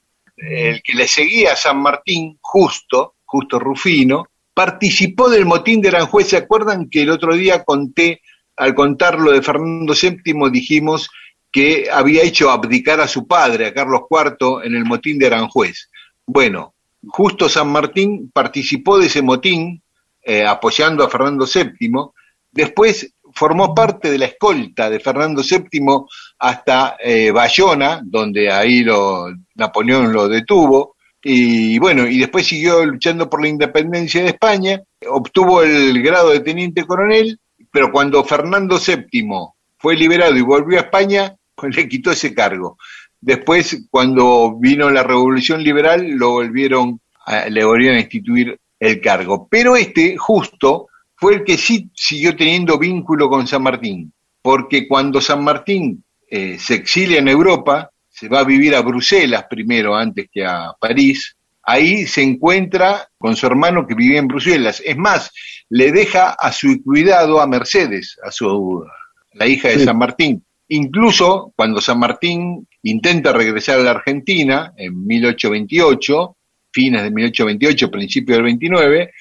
el 0.49 0.81
que 0.83 0.93
le 0.93 1.07
seguía 1.07 1.53
a 1.53 1.55
San 1.55 1.81
Martín, 1.81 2.37
Justo, 2.41 3.15
Justo 3.25 3.59
Rufino, 3.59 4.27
participó 4.53 5.29
del 5.29 5.45
motín 5.45 5.81
de 5.81 5.89
Aranjuez. 5.89 6.27
¿Se 6.27 6.37
acuerdan 6.37 6.89
que 6.89 7.01
el 7.01 7.09
otro 7.09 7.35
día 7.35 7.63
conté, 7.63 8.21
al 8.55 8.75
contar 8.75 9.19
lo 9.19 9.31
de 9.31 9.41
Fernando 9.41 9.93
VII, 9.99 10.51
dijimos 10.51 11.09
que 11.51 11.87
había 11.91 12.23
hecho 12.23 12.49
abdicar 12.49 12.99
a 12.99 13.07
su 13.07 13.27
padre, 13.27 13.67
a 13.67 13.73
Carlos 13.73 14.01
IV, 14.09 14.63
en 14.63 14.75
el 14.75 14.85
motín 14.85 15.17
de 15.17 15.27
Aranjuez? 15.27 15.89
Bueno, 16.25 16.73
Justo 17.07 17.49
San 17.49 17.69
Martín 17.69 18.31
participó 18.33 18.97
de 18.97 19.07
ese 19.07 19.21
motín, 19.21 19.81
eh, 20.21 20.45
apoyando 20.45 21.03
a 21.03 21.09
Fernando 21.09 21.45
VII. 21.45 21.91
Después 22.51 23.12
formó 23.33 23.73
parte 23.73 24.11
de 24.11 24.17
la 24.17 24.25
escolta 24.25 24.89
de 24.89 24.99
Fernando 24.99 25.41
VII 25.41 26.05
hasta 26.39 26.97
eh, 26.99 27.31
Bayona, 27.31 28.01
donde 28.03 28.51
ahí 28.51 28.83
lo, 28.83 29.27
Napoleón 29.55 30.11
lo 30.13 30.27
detuvo, 30.27 30.95
y 31.21 31.79
bueno, 31.79 32.05
y 32.05 32.19
después 32.19 32.45
siguió 32.45 32.85
luchando 32.85 33.29
por 33.29 33.41
la 33.41 33.47
independencia 33.47 34.21
de 34.21 34.29
España, 34.29 34.81
obtuvo 35.07 35.63
el 35.63 36.01
grado 36.03 36.31
de 36.31 36.41
teniente 36.41 36.85
coronel, 36.85 37.39
pero 37.71 37.91
cuando 37.91 38.23
Fernando 38.23 38.77
VII 38.77 39.27
fue 39.77 39.95
liberado 39.95 40.35
y 40.35 40.41
volvió 40.41 40.77
a 40.77 40.81
España, 40.81 41.35
le 41.61 41.87
quitó 41.87 42.11
ese 42.11 42.33
cargo. 42.33 42.77
Después, 43.21 43.85
cuando 43.89 44.57
vino 44.59 44.89
la 44.89 45.03
Revolución 45.03 45.63
Liberal, 45.63 46.05
lo 46.09 46.31
volvieron 46.31 46.99
le 47.49 47.63
volvieron 47.63 47.97
a 47.97 48.01
instituir 48.01 48.59
el 48.79 49.01
cargo. 49.01 49.47
Pero 49.49 49.75
este, 49.75 50.17
justo, 50.17 50.87
fue 51.23 51.35
el 51.35 51.45
que 51.45 51.57
sí 51.57 51.89
siguió 51.95 52.35
teniendo 52.35 52.77
vínculo 52.77 53.29
con 53.29 53.47
San 53.47 53.63
Martín, 53.63 54.11
porque 54.41 54.89
cuando 54.89 55.21
San 55.21 55.41
Martín 55.41 56.03
eh, 56.29 56.57
se 56.59 56.73
exilia 56.73 57.19
en 57.19 57.29
Europa, 57.29 57.89
se 58.09 58.27
va 58.27 58.41
a 58.41 58.43
vivir 58.43 58.75
a 58.75 58.81
Bruselas 58.81 59.45
primero 59.49 59.95
antes 59.95 60.27
que 60.29 60.45
a 60.45 60.73
París, 60.77 61.37
ahí 61.61 62.07
se 62.07 62.23
encuentra 62.23 63.07
con 63.17 63.37
su 63.37 63.47
hermano 63.47 63.87
que 63.87 63.95
vivía 63.95 64.19
en 64.19 64.27
Bruselas. 64.27 64.83
Es 64.85 64.97
más, 64.97 65.31
le 65.69 65.93
deja 65.93 66.31
a 66.31 66.51
su 66.51 66.83
cuidado 66.83 67.39
a 67.39 67.47
Mercedes, 67.47 68.17
a 68.21 68.29
su 68.29 68.83
la 69.31 69.47
hija 69.47 69.69
de 69.69 69.79
Sí. 69.79 69.85
San 69.85 69.97
Martín. 69.97 70.43
Incluso 70.67 71.53
cuando 71.55 71.79
San 71.79 71.99
Martín 71.99 72.67
intenta 72.81 73.31
regresar 73.31 73.79
a 73.79 73.83
la 73.83 73.91
Argentina 73.91 74.73
en 74.75 75.07
1828, 75.07 76.35
fines 76.73 77.01
de 77.01 77.11
1828, 77.11 77.89
principio 77.89 78.35
del 78.35 78.43
29, 78.43 79.13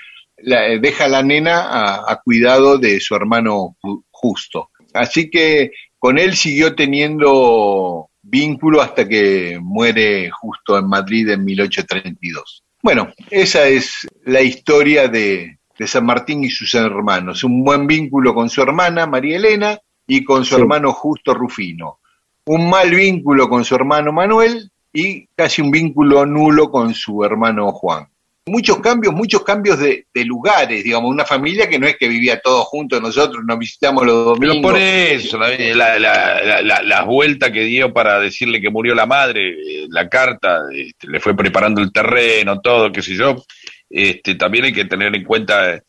la, 0.43 0.79
deja 0.79 1.05
a 1.05 1.09
la 1.09 1.23
nena 1.23 1.63
a, 1.63 2.13
a, 2.13 2.21
cuidado 2.23 2.79
de 2.79 3.01
su 3.01 3.15
hermano 3.15 3.77
Justo. 4.11 4.71
Así 4.95 5.31
que 5.31 5.73
con 5.99 6.19
él 6.19 6.37
siguió 6.37 6.75
teniendo 6.75 8.11
vínculo 8.23 8.81
hasta 8.81 9.09
que 9.09 9.59
muere 9.61 10.31
justo 10.31 10.79
en 10.79 10.89
Madrid 10.89 11.29
en 11.31 11.45
1832. 11.45 12.65
Bueno, 12.83 13.13
esa 13.31 13.69
es 13.69 14.09
la 14.25 14.41
historia 14.41 15.09
de, 15.09 15.59
de 15.79 15.87
San 15.87 16.07
Martín 16.07 16.45
y 16.45 16.51
sus 16.51 16.75
hermanos. 16.75 17.45
Un 17.45 17.65
buen 17.65 17.87
vínculo 17.87 18.35
con 18.35 18.51
su 18.51 18.63
hermana 18.63 19.07
María 19.07 19.37
Elena 19.37 19.79
y 20.07 20.25
con 20.25 20.45
su 20.45 20.55
sí. 20.55 20.61
hermano 20.61 20.93
Justo 20.93 21.35
Rufino. 21.35 22.01
Un 22.45 22.69
mal 22.69 22.91
vínculo 22.91 23.49
con 23.49 23.65
su 23.65 23.75
hermano 23.75 24.13
Manuel 24.13 24.71
y 24.93 25.27
casi 25.35 25.63
un 25.63 25.71
vínculo 25.71 26.27
nulo 26.27 26.71
con 26.71 26.95
su 26.95 27.25
hermano 27.25 27.73
Juan. 27.73 28.09
Muchos 28.47 28.81
cambios, 28.81 29.15
muchos 29.15 29.45
cambios 29.45 29.79
de, 29.79 30.07
de 30.13 30.25
lugares, 30.25 30.83
digamos, 30.83 31.09
una 31.11 31.25
familia 31.25 31.69
que 31.69 31.79
no 31.79 31.87
es 31.87 31.97
que 31.97 32.09
vivía 32.09 32.41
todos 32.41 32.65
juntos, 32.65 33.01
nosotros 33.01 33.45
nos 33.47 33.57
visitamos 33.57 34.05
los 34.05 34.25
domingos. 34.25 34.57
Pero 34.57 34.63
por 34.63 34.77
eso, 34.79 35.39
la, 35.39 35.51
la, 35.57 35.99
la, 35.99 36.63
la, 36.63 36.83
la 36.83 37.03
vuelta 37.05 37.53
que 37.53 37.63
dio 37.63 37.93
para 37.93 38.19
decirle 38.19 38.61
que 38.61 38.69
murió 38.69 38.97
la 38.97 39.07
madre, 39.07 39.55
la 39.89 40.09
carta, 40.09 40.63
este, 40.75 41.07
le 41.07 41.21
fue 41.21 41.37
preparando 41.37 41.81
el 41.81 41.93
terreno, 41.93 42.61
todo, 42.61 42.91
qué 42.91 43.01
sé 43.01 43.15
yo, 43.15 43.45
este, 43.89 44.35
también 44.35 44.65
hay 44.65 44.73
que 44.73 44.87
tener 44.87 45.15
en 45.15 45.23
cuenta 45.23 45.81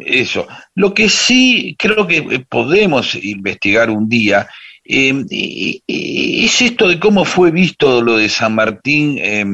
eso. 0.00 0.46
Lo 0.74 0.94
que 0.94 1.10
sí 1.10 1.76
creo 1.78 2.06
que 2.06 2.44
podemos 2.48 3.14
investigar 3.16 3.90
un 3.90 4.08
día 4.08 4.48
eh, 4.90 5.82
es 5.86 6.62
esto 6.62 6.88
de 6.88 6.98
cómo 6.98 7.24
fue 7.24 7.50
visto 7.50 8.02
lo 8.02 8.16
de 8.16 8.28
San 8.28 8.54
Martín 8.54 9.18
eh, 9.18 9.44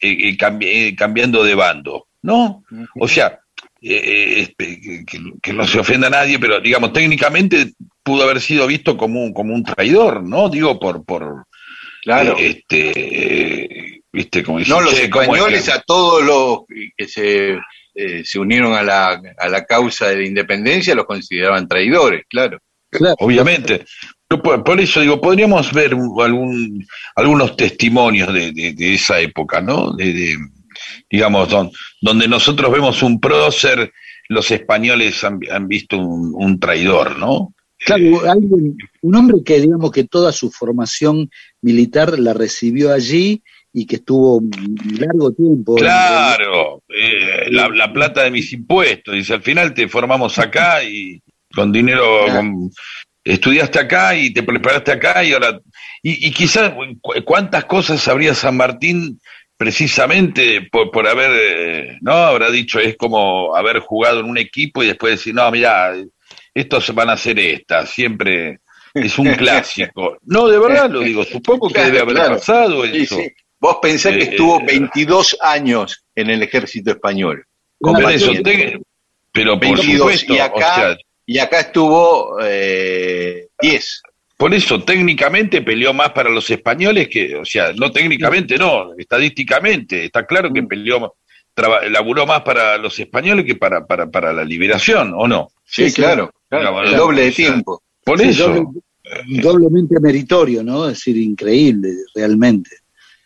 eh, 0.00 0.36
cambi 0.36 0.96
cambiando 0.96 1.44
de 1.44 1.54
bando, 1.54 2.06
¿no? 2.22 2.64
O 2.98 3.06
sea, 3.06 3.40
que, 3.80 4.54
que, 5.42 5.52
no 5.52 5.66
se 5.66 5.78
ofenda 5.78 6.06
a 6.06 6.10
nadie, 6.10 6.38
pero 6.38 6.60
digamos, 6.60 6.92
técnicamente 6.92 7.72
pudo 8.02 8.24
haber 8.24 8.40
sido 8.40 8.66
visto 8.66 8.96
como 8.96 9.22
un, 9.22 9.32
como 9.32 9.54
un 9.54 9.62
traidor, 9.62 10.22
¿no? 10.22 10.48
Digo, 10.48 10.80
por... 10.80 11.04
por 11.04 11.44
claro. 12.02 12.36
este, 12.38 14.02
¿viste? 14.10 14.42
Como 14.42 14.60
no, 14.60 14.80
los 14.80 14.98
españoles 14.98 15.60
es 15.60 15.66
que... 15.66 15.72
a 15.72 15.82
todos 15.82 16.24
los 16.24 16.60
que 16.96 17.06
se 17.06 17.58
eh, 18.00 18.22
se 18.24 18.38
unieron 18.38 18.74
a 18.74 18.82
la, 18.84 19.20
a 19.38 19.48
la 19.48 19.64
causa 19.64 20.06
de 20.06 20.18
la 20.18 20.24
independencia 20.24 20.94
los 20.94 21.04
consideraban 21.04 21.66
traidores, 21.66 22.26
claro. 22.28 22.60
claro. 22.88 23.16
Obviamente. 23.18 23.86
Por, 24.28 24.62
por, 24.62 24.80
eso 24.80 25.00
digo, 25.00 25.20
podríamos 25.20 25.72
ver 25.72 25.92
algún, 25.92 26.86
algunos 27.16 27.56
testimonios 27.56 28.32
de, 28.32 28.52
de, 28.52 28.74
de 28.74 28.94
esa 28.94 29.20
época, 29.20 29.60
¿no? 29.60 29.92
De, 29.92 30.12
de 30.12 30.36
digamos, 31.10 31.48
don, 31.48 31.70
donde 32.00 32.28
nosotros 32.28 32.70
vemos 32.70 33.02
un 33.02 33.20
prócer, 33.20 33.92
los 34.28 34.50
españoles 34.50 35.24
han, 35.24 35.40
han 35.50 35.66
visto 35.66 35.98
un, 35.98 36.32
un, 36.34 36.60
traidor, 36.60 37.18
¿no? 37.18 37.54
Claro, 37.78 38.28
alguien, 38.28 38.76
un 39.02 39.14
hombre 39.14 39.38
que 39.44 39.60
digamos 39.60 39.90
que 39.92 40.04
toda 40.04 40.32
su 40.32 40.50
formación 40.50 41.30
militar 41.62 42.18
la 42.18 42.34
recibió 42.34 42.92
allí 42.92 43.42
y 43.72 43.86
que 43.86 43.96
estuvo 43.96 44.42
largo 44.98 45.32
tiempo. 45.32 45.76
Claro, 45.76 46.82
eh, 46.88 47.50
la, 47.50 47.68
la, 47.68 47.92
plata 47.92 48.24
de 48.24 48.30
mis 48.30 48.52
impuestos. 48.52 49.14
Dice, 49.14 49.34
al 49.34 49.42
final 49.42 49.74
te 49.74 49.88
formamos 49.88 50.38
acá 50.38 50.82
y 50.82 51.22
con 51.54 51.70
dinero, 51.70 52.24
claro. 52.24 52.40
con, 52.40 52.70
estudiaste 53.24 53.78
acá 53.78 54.14
y 54.14 54.32
te 54.32 54.42
preparaste 54.42 54.92
acá 54.92 55.24
y 55.24 55.32
ahora... 55.32 55.60
Y, 56.02 56.28
y 56.28 56.30
quizás 56.30 56.72
cuántas 57.24 57.64
cosas 57.64 58.00
sabría 58.00 58.34
San 58.34 58.56
Martín 58.56 59.18
precisamente 59.58 60.68
por, 60.70 60.90
por 60.92 61.06
haber, 61.06 61.30
eh, 61.34 61.98
no, 62.00 62.12
habrá 62.12 62.50
dicho, 62.50 62.78
es 62.78 62.96
como 62.96 63.54
haber 63.56 63.80
jugado 63.80 64.20
en 64.20 64.26
un 64.26 64.38
equipo 64.38 64.82
y 64.82 64.86
después 64.86 65.14
decir, 65.14 65.34
no, 65.34 65.50
mira, 65.50 65.94
estos 66.54 66.94
van 66.94 67.10
a 67.10 67.14
hacer 67.14 67.38
esta, 67.40 67.84
siempre 67.84 68.60
es 68.94 69.18
un 69.18 69.26
clásico. 69.34 70.16
No, 70.24 70.46
de 70.46 70.58
verdad 70.58 70.88
lo 70.88 71.00
digo, 71.00 71.24
supongo 71.24 71.68
que 71.68 71.80
debe 71.80 72.00
haber 72.00 72.14
claro. 72.14 72.34
pasado 72.36 72.84
eso. 72.84 73.16
Sí. 73.16 73.28
Vos 73.60 73.78
pensás 73.82 74.12
que 74.12 74.20
eh, 74.20 74.28
estuvo 74.30 74.64
22 74.64 75.36
años 75.42 76.04
en 76.14 76.30
el 76.30 76.42
ejército 76.44 76.92
español. 76.92 77.44
Pero, 77.80 78.08
eso, 78.08 78.32
te, 78.44 78.80
pero 79.32 79.58
por 79.58 79.76
22, 79.76 79.98
supuesto, 79.98 80.34
y 80.34 80.38
acá, 80.38 80.56
o 80.56 80.60
sea, 80.60 80.96
y 81.28 81.38
acá 81.40 81.60
estuvo 81.60 82.38
eh, 82.42 83.48
10. 83.60 84.02
Por 84.38 84.54
eso, 84.54 84.82
técnicamente 84.82 85.60
peleó 85.60 85.92
más 85.92 86.12
para 86.12 86.30
los 86.30 86.48
españoles 86.48 87.06
que, 87.08 87.36
o 87.36 87.44
sea, 87.44 87.70
no 87.74 87.92
técnicamente, 87.92 88.56
no, 88.56 88.94
estadísticamente, 88.96 90.06
está 90.06 90.24
claro 90.24 90.50
que 90.50 90.62
peleó, 90.62 91.16
laburó 91.90 92.24
más 92.24 92.40
para 92.40 92.78
los 92.78 92.98
españoles 92.98 93.44
que 93.44 93.56
para, 93.56 93.84
para, 93.84 94.10
para 94.10 94.32
la 94.32 94.42
liberación, 94.42 95.12
¿o 95.14 95.28
no? 95.28 95.50
Sí, 95.66 95.90
sí 95.90 95.96
claro, 95.96 96.32
claro, 96.48 96.82
el 96.82 96.96
doble 96.96 97.24
de 97.24 97.32
tiempo. 97.32 97.82
Por 98.02 98.18
sí, 98.20 98.30
eso. 98.30 98.48
Doble, 98.48 98.80
doblemente 99.42 100.00
meritorio, 100.00 100.62
¿no? 100.62 100.88
Es 100.88 100.94
decir, 100.94 101.18
increíble, 101.18 101.90
realmente. 102.14 102.70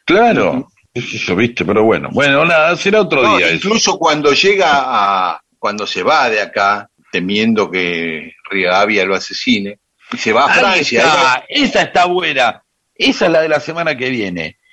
Claro, 0.04 0.72
eso 0.92 1.36
viste, 1.36 1.64
pero 1.64 1.84
bueno, 1.84 2.08
bueno, 2.12 2.44
nada, 2.44 2.76
será 2.76 3.02
otro 3.02 3.22
no, 3.22 3.36
día. 3.36 3.54
Incluso 3.54 3.90
eso. 3.90 3.98
cuando 3.98 4.32
llega 4.32 4.70
a, 4.72 5.40
cuando 5.62 5.86
se 5.86 6.02
va 6.02 6.28
de 6.28 6.40
acá, 6.40 6.90
temiendo 7.12 7.70
que 7.70 8.33
Rivadavia 8.51 9.05
lo 9.05 9.14
asesine, 9.14 9.79
y 10.12 10.16
se 10.16 10.33
va 10.33 10.46
a 10.46 10.55
Francia. 10.55 11.01
Está, 11.01 11.44
esa 11.48 11.83
está 11.83 12.07
buena, 12.07 12.64
esa 12.94 13.27
es 13.27 13.31
la 13.31 13.42
de 13.42 13.48
la 13.48 13.61
semana 13.61 13.96
que 13.96 14.11
viene. 14.11 14.57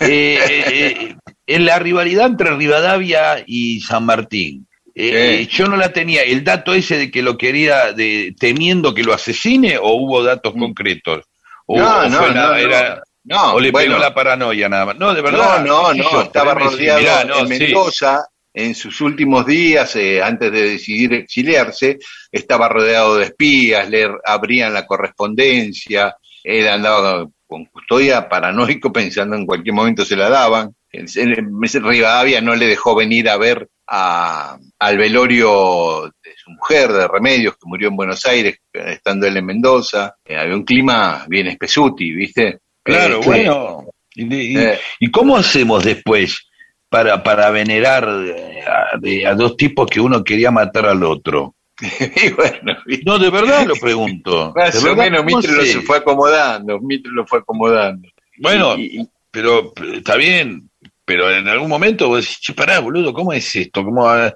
Eh, 0.00 0.38
eh, 0.46 1.16
en 1.44 1.66
la 1.66 1.80
rivalidad 1.80 2.26
entre 2.26 2.54
Rivadavia 2.56 3.42
y 3.44 3.80
San 3.80 4.04
Martín. 4.04 4.68
Eh, 4.94 5.46
sí. 5.50 5.56
Yo 5.56 5.66
no 5.66 5.76
la 5.76 5.92
tenía. 5.92 6.22
¿El 6.22 6.44
dato 6.44 6.72
ese 6.72 6.98
de 6.98 7.10
que 7.10 7.20
lo 7.20 7.36
quería, 7.36 7.92
de 7.92 8.32
temiendo 8.38 8.94
que 8.94 9.02
lo 9.02 9.12
asesine, 9.12 9.78
o 9.78 9.94
hubo 9.94 10.22
datos 10.22 10.54
mm. 10.54 10.60
concretos? 10.60 11.24
O, 11.66 11.78
no, 11.78 11.98
o 11.98 12.08
no, 12.08 12.30
no, 12.30 12.54
era, 12.54 13.02
no, 13.24 13.54
o 13.54 13.60
le 13.60 13.72
bueno, 13.72 13.94
pegó 13.94 14.00
la 14.00 14.14
paranoia 14.14 14.68
nada 14.68 14.86
más. 14.86 14.96
No, 14.98 15.14
de 15.14 15.22
verdad. 15.22 15.64
No, 15.64 15.92
no, 15.92 15.94
no, 15.94 16.22
estaba 16.22 16.54
rodeado 16.54 17.00
mirá, 17.00 17.22
en 17.22 17.48
Mendoza. 17.48 18.24
En 18.54 18.74
sus 18.74 19.00
últimos 19.00 19.46
días, 19.46 19.96
eh, 19.96 20.22
antes 20.22 20.52
de 20.52 20.70
decidir 20.70 21.14
exiliarse, 21.14 21.98
estaba 22.30 22.68
rodeado 22.68 23.16
de 23.16 23.24
espías, 23.24 23.88
le 23.88 24.08
abrían 24.24 24.74
la 24.74 24.86
correspondencia, 24.86 26.16
él 26.44 26.68
andaba 26.68 27.26
con 27.46 27.64
custodia 27.66 28.28
paranoico 28.28 28.92
pensando 28.92 29.36
en 29.36 29.46
cualquier 29.46 29.74
momento 29.74 30.04
se 30.04 30.16
la 30.16 30.28
daban. 30.28 30.74
Rivadavia 30.92 32.40
no 32.42 32.54
le 32.54 32.66
dejó 32.66 32.94
venir 32.94 33.28
a 33.30 33.38
ver 33.38 33.68
a, 33.86 34.58
al 34.78 34.98
velorio 34.98 36.12
de 36.22 36.30
su 36.36 36.50
mujer, 36.50 36.92
de 36.92 37.08
Remedios, 37.08 37.54
que 37.54 37.66
murió 37.66 37.88
en 37.88 37.96
Buenos 37.96 38.24
Aires, 38.26 38.58
estando 38.72 39.26
él 39.26 39.36
en 39.36 39.46
Mendoza. 39.46 40.16
Eh, 40.24 40.36
había 40.36 40.54
un 40.54 40.64
clima 40.64 41.24
bien 41.28 41.46
espesuti, 41.46 42.12
¿viste? 42.12 42.58
Claro, 42.82 43.20
eh, 43.20 43.24
bueno. 43.24 43.84
¿Y, 44.14 44.34
y, 44.34 44.58
eh, 44.58 44.78
¿Y, 45.00 45.10
cómo 45.10 45.38
hacemos 45.38 45.82
después 45.84 46.46
para, 46.92 47.22
para 47.22 47.50
venerar 47.50 48.06
a, 48.06 49.30
a, 49.30 49.34
dos 49.34 49.56
tipos 49.56 49.86
que 49.86 49.98
uno 49.98 50.22
quería 50.22 50.50
matar 50.50 50.84
al 50.84 51.02
otro? 51.02 51.54
y 51.80 52.30
bueno, 52.32 52.76
no, 53.06 53.18
de 53.18 53.30
verdad 53.30 53.66
lo 53.66 53.74
pregunto. 53.76 54.52
Más 54.56 54.84
o 54.84 54.94
menos 54.94 55.24
Mitre 55.24 55.52
lo 55.52 55.64
se 55.64 55.80
fue 55.80 55.96
acomodando, 55.96 56.78
Mitre 56.80 57.10
lo 57.10 57.26
fue 57.26 57.38
acomodando. 57.38 58.06
Bueno, 58.36 58.76
y, 58.76 59.08
pero 59.30 59.72
está 59.94 60.16
bien, 60.16 60.68
pero 61.06 61.34
en 61.34 61.48
algún 61.48 61.70
momento 61.70 62.08
vos 62.08 62.20
decís, 62.20 62.40
che, 62.40 62.52
pará, 62.52 62.80
boludo, 62.80 63.14
¿cómo 63.14 63.32
es 63.32 63.56
esto? 63.56 63.82
¿Cómo, 63.82 64.04
uh, 64.04 64.30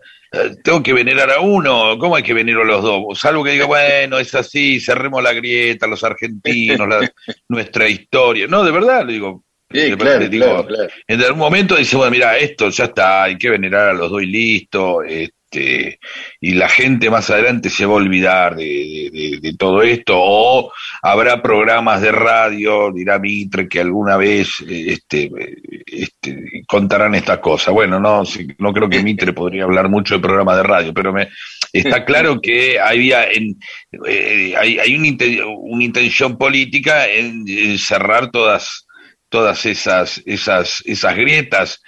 tengo 0.64 0.83
que 0.83 0.95
venerar 0.95 1.33
a 1.33 1.40
uno? 1.40 1.99
¿Cómo 1.99 2.16
hay 2.16 2.23
que 2.23 2.33
venerar 2.33 2.62
a 2.62 2.69
los 2.69 2.83
dos? 2.83 3.21
Salvo 3.21 3.45
que 3.45 3.51
diga, 3.51 3.66
bueno, 3.66 4.19
es 4.19 4.35
así, 4.35 4.81
cerremos 4.81 5.23
la 5.23 5.35
grieta, 5.35 5.87
los 5.87 6.03
argentinos, 6.03 6.88
la, 6.88 7.12
nuestra 7.51 7.87
historia. 7.87 8.47
No, 8.47 8.64
de 8.64 8.73
verdad, 8.73 9.05
le 9.05 9.12
digo. 9.12 9.45
Sí, 9.70 9.92
claro, 9.96 10.29
digo 10.29 10.44
claro, 10.44 10.66
claro. 10.66 10.88
En 11.09 11.22
algún 11.22 11.38
momento 11.40 11.76
dice, 11.76 11.96
bueno, 11.96 12.12
mira, 12.12 12.38
esto 12.38 12.68
ya 12.70 12.85
está, 12.85 13.24
hay 13.24 13.37
que 13.37 13.50
venerar 13.50 13.90
a 13.90 13.94
los 13.94 14.11
dos 14.11 14.22
y 14.22 14.26
listo. 14.26 15.02
Este, 15.02 15.98
y 16.40 16.52
la 16.55 16.68
gente 16.68 17.11
más 17.11 17.31
adelante 17.31 17.70
se 17.70 17.87
va 17.87 17.94
a 17.94 17.96
olvidar 17.96 18.57
de, 18.57 19.38
de, 19.40 19.55
todo 19.55 19.83
esto, 19.83 20.14
o 20.16 20.72
habrá 21.02 21.40
programas 21.42 22.00
de 22.00 22.12
radio, 22.12 22.92
dirá 22.92 23.18
Mitre, 23.18 23.68
que 23.68 23.81
alguna 23.81 24.16
vez 24.16 24.61
este, 24.66 25.31
este, 25.87 26.62
contarán 26.66 27.14
estas 27.14 27.38
cosas. 27.38 27.72
Bueno, 27.72 27.98
no, 28.00 28.22
no 28.59 28.72
creo 28.72 28.88
que 28.88 29.02
Mitre 29.02 29.33
podría 29.33 29.64
hablar 29.64 29.88
mucho 29.88 30.14
de 30.14 30.20
programas 30.20 30.57
de 30.57 30.62
radio, 30.62 30.94
pero 30.94 31.12
me, 31.12 31.29
está 31.72 32.05
claro 32.05 32.40
que 32.40 32.79
había 32.79 33.31
en, 33.31 33.57
eh, 34.07 34.55
hay, 34.57 34.79
hay 34.79 34.94
una, 34.94 35.46
una, 35.46 35.85
intención 35.85 36.37
política 36.37 37.09
en, 37.09 37.44
en 37.48 37.79
cerrar 37.79 38.31
todas 38.31 38.86
todas 39.29 39.67
esas, 39.67 40.23
esas, 40.27 40.83
esas 40.87 41.17
grietas 41.17 41.81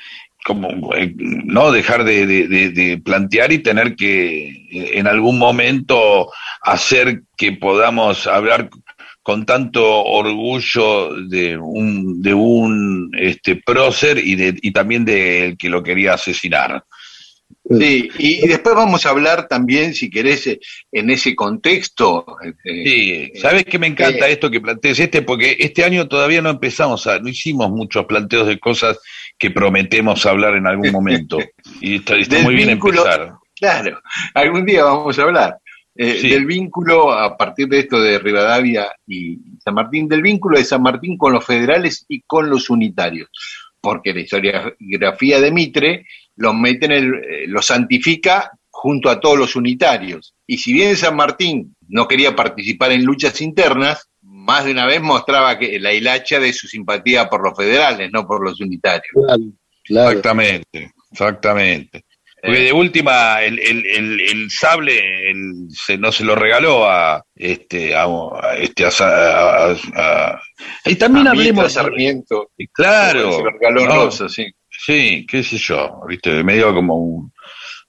como 0.45 0.95
eh, 0.95 1.13
no 1.17 1.73
dejar 1.73 2.05
de, 2.05 3.01
plantear 3.05 3.53
y 3.53 3.59
tener 3.59 3.97
que 3.97 4.67
en 4.71 5.07
algún 5.07 5.39
momento 5.39 6.33
hacer 6.63 7.23
que 7.37 7.53
podamos 7.53 8.27
hablar 8.27 8.71
con 9.23 9.45
tanto 9.45 9.85
orgullo 10.05 11.15
de 11.29 11.59
un, 11.59 12.23
de 12.23 12.33
un 12.33 13.11
este, 13.19 13.57
prócer 13.57 14.17
y, 14.17 14.37
de, 14.37 14.59
y 14.63 14.71
también 14.71 15.05
del 15.05 15.59
que 15.59 15.69
lo 15.69 15.83
quería 15.83 16.15
asesinar. 16.15 16.83
Sí, 17.71 18.11
y, 18.19 18.47
después 18.47 18.75
vamos 18.75 19.05
a 19.05 19.11
hablar 19.11 19.47
también, 19.47 19.93
si 19.93 20.09
querés, 20.09 20.47
eh, 20.47 20.61
en 20.91 21.11
ese 21.11 21.35
contexto. 21.35 22.25
Eh, 22.65 23.31
sí, 23.35 23.41
sabes 23.41 23.65
que 23.65 23.79
me 23.79 23.89
encanta 23.89 24.27
eh, 24.27 24.33
esto 24.33 24.51
que 24.51 24.61
plantees 24.61 24.99
este, 25.01 25.21
porque 25.21 25.57
este 25.59 25.85
año 25.85 26.09
todavía 26.09 26.41
no 26.41 26.49
empezamos 26.49 27.07
a, 27.07 27.19
no 27.19 27.29
hicimos 27.29 27.71
muchos 27.71 28.07
planteos 28.07 28.47
de 28.47 28.59
cosas 28.59 28.99
que 29.37 29.51
prometemos 29.51 30.25
hablar 30.25 30.57
en 30.57 30.67
algún 30.67 30.91
momento. 30.93 31.39
y 31.83 31.97
está, 31.97 32.15
muy 32.43 32.55
bien 32.55 32.71
empezar. 32.71 33.35
Claro, 33.55 34.01
algún 34.35 34.65
día 34.65 34.85
vamos 34.85 35.19
a 35.19 35.23
hablar. 35.23 35.59
Del 35.95 36.47
vínculo, 36.47 37.13
a 37.13 37.37
partir 37.37 37.67
de 37.67 37.81
esto 37.81 38.01
de 38.01 38.21
Rivadavia 38.21 38.93
y 39.05 39.37
San 39.59 39.75
Martín, 39.75 40.07
del 40.07 40.23
vínculo 40.23 40.57
de 40.57 40.65
San 40.65 40.81
Martín 40.81 41.19
con 41.19 41.33
los 41.33 41.45
federales 41.45 42.07
y 42.09 42.23
con 42.23 42.49
los 42.49 42.71
unitarios. 42.71 43.29
Porque 43.81 44.15
la 44.15 44.21
historiografía 44.21 45.41
de 45.41 45.51
Mitre 45.51 46.07
lo 46.39 46.55
mete 46.55 46.87
en 46.87 46.93
el, 46.93 47.15
eh, 47.15 47.47
lo 47.49 47.61
santifica 47.61 48.53
junto 48.71 49.11
a 49.11 49.21
todos 49.21 49.37
los 49.37 49.57
unitarios. 49.57 50.35
Y 50.47 50.59
si 50.59 50.73
bien 50.73 50.97
San 50.97 51.17
Martín 51.17 51.75
no 51.89 52.07
quería 52.07 52.35
participar 52.35 52.93
en 52.93 53.05
luchas 53.05 53.41
internas, 53.41 54.09
más 54.23 54.65
de 54.65 54.71
una 54.71 54.87
vez 54.87 55.03
mostraba 55.03 55.59
que 55.59 55.81
la 55.81 55.93
hilacha 55.93 56.39
de 56.39 56.53
su 56.53 56.69
simpatía 56.69 57.29
por 57.29 57.43
los 57.43 57.57
federales, 57.57 58.11
no 58.13 58.27
por 58.27 58.43
los 58.43 58.61
unitarios. 58.61 59.13
Exactamente, 59.85 60.93
exactamente. 61.11 62.05
Porque 62.41 62.61
de 62.61 62.73
última, 62.73 63.43
el, 63.43 63.59
el, 63.59 64.21
el, 64.21 64.49
sable 64.49 65.03
se, 65.71 65.99
no 65.99 66.13
se 66.13 66.23
lo 66.23 66.37
regaló 66.37 66.89
a 66.89 67.25
este 67.35 67.97
a, 67.97 68.07
este 68.57 68.87
a, 68.87 70.41
y 70.85 70.95
también 70.95 71.27
hablemos 71.27 71.65
de 71.65 71.71
Sarmiento. 71.71 72.53
Claro. 72.73 73.33
Se 73.33 73.43
lo 73.43 73.51
regaló 73.51 73.87
Rosa, 73.87 74.29
sí. 74.29 74.47
Sí, 74.81 75.27
qué 75.29 75.43
sé 75.43 75.59
yo, 75.59 76.01
viste, 76.07 76.45
medio 76.45 76.73
como 76.73 76.95
un 76.95 77.33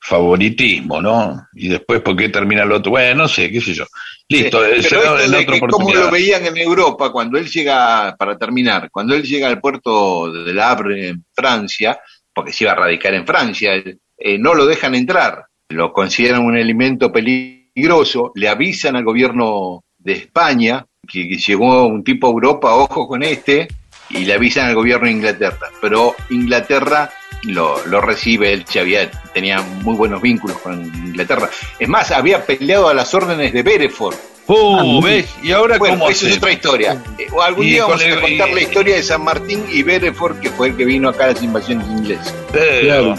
favoritismo, 0.02 0.99
¿no? 0.99 1.47
Y 1.54 1.69
después, 1.69 2.02
¿por 2.02 2.15
qué 2.15 2.30
termina 2.30 2.63
el 2.63 2.71
otro? 2.71 2.91
Bueno, 2.91 3.23
no 3.23 3.28
sé, 3.28 3.52
qué 3.52 3.62
sé 3.62 3.75
yo. 3.75 3.86
Listo, 4.28 4.60
sí, 4.63 4.88
pero 4.89 5.19
en 5.19 5.36
otra 5.36 5.60
Como 5.69 5.93
lo 5.93 6.10
veían 6.10 6.45
en 6.47 6.58
Europa, 6.58 7.12
cuando 7.12 7.38
él 7.38 7.47
llega, 7.47 8.15
para 8.17 8.38
terminar, 8.38 8.89
cuando 8.91 9.13
él 9.13 9.23
llega 9.23 9.47
al 9.47 9.62
puerto 9.62 10.32
de 10.32 10.60
Havre 10.60 11.10
en 11.10 11.25
Francia, 11.32 11.99
porque 12.34 12.54
se 12.54 12.63
iba 12.63 12.71
a 12.71 12.75
radicar 12.75 13.13
en 13.13 13.25
Francia, 13.25 13.73
eh, 13.75 14.38
no 14.39 14.56
lo 14.56 14.65
dejan 14.65 14.95
entrar, 14.95 15.45
lo 15.69 15.93
consideran 15.93 16.43
un 16.43 16.58
elemento 16.58 17.12
peligroso, 17.12 18.32
le 18.34 18.49
avisan 18.49 18.95
al 18.95 19.04
gobierno 19.04 19.84
de 19.95 20.13
España 20.13 20.86
que, 21.08 21.28
que 21.28 21.38
llegó 21.38 21.86
un 21.86 22.04
tipo 22.04 22.28
a 22.28 22.32
Europa, 22.32 22.73
ojo 22.73 23.08
con 23.08 23.21
este, 23.21 23.67
y 24.10 24.26
le 24.26 24.34
avisan 24.34 24.67
al 24.67 24.76
gobierno 24.76 25.06
de 25.06 25.12
Inglaterra. 25.12 25.72
Pero 25.82 26.15
Inglaterra 26.30 27.12
lo, 27.43 27.86
lo 27.86 28.02
recibe, 28.02 28.54
él 28.54 28.65
había, 28.80 29.10
tenía 29.34 29.62
muy 29.62 29.95
buenos 29.95 30.22
vínculos 30.22 30.58
con 30.58 30.84
Inglaterra. 30.84 31.50
Es 31.78 31.88
más, 31.88 32.12
había 32.12 32.45
peleado 32.45 32.89
a 32.89 32.93
las 32.93 33.13
órdenes 33.13 33.54
de 33.54 33.63
Bereford. 33.63 34.15
Uh, 34.48 35.00
¿ves? 35.04 35.28
¿Y 35.43 35.52
ahora 35.52 35.78
bueno, 35.78 36.00
cómo 36.00 36.10
Eso 36.10 36.28
es 36.28 36.38
otra 36.38 36.52
historia. 36.52 36.98
Eh, 37.19 37.28
o 37.32 37.41
algún 37.41 37.67
día 37.67 37.86
vamos 37.86 38.02
a 38.04 38.19
contar 38.19 38.50
la 38.50 38.62
historia 38.62 38.95
de 38.95 39.04
San 39.04 39.24
Martín 39.24 39.63
y 39.72 39.84
Bereford, 39.84 40.39
que 40.39 40.50
fue 40.50 40.69
el 40.69 40.76
que 40.76 40.86
vino 40.86 41.10
acá 41.10 41.26
a 41.26 41.28
las 41.34 41.43
invasiones 41.43 41.88
inglesas. 41.88 42.34
Claro. 42.82 43.15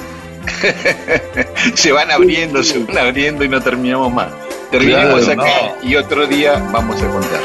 se 1.74 1.92
van 1.92 2.11
abriendo, 2.11 2.64
se 2.64 2.79
van 2.81 2.98
abriendo 2.98 3.44
y 3.44 3.48
no 3.48 3.61
terminamos 3.61 4.12
más. 4.12 4.33
Terminemos 4.72 5.29
acá 5.29 5.76
y 5.83 5.94
otro 5.94 6.26
día 6.26 6.61
vamos 6.72 7.00
a 7.00 7.09
contar. 7.09 7.40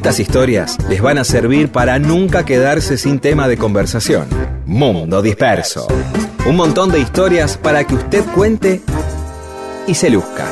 Estas 0.00 0.18
historias 0.18 0.78
les 0.88 1.02
van 1.02 1.18
a 1.18 1.24
servir 1.24 1.70
para 1.70 1.98
nunca 1.98 2.46
quedarse 2.46 2.96
sin 2.96 3.18
tema 3.18 3.48
de 3.48 3.58
conversación. 3.58 4.28
Mundo 4.64 5.20
Disperso. 5.20 5.88
Un 6.46 6.56
montón 6.56 6.90
de 6.90 7.00
historias 7.00 7.58
para 7.58 7.84
que 7.84 7.96
usted 7.96 8.24
cuente 8.34 8.80
y 9.86 9.92
se 9.92 10.08
luzca. 10.08 10.46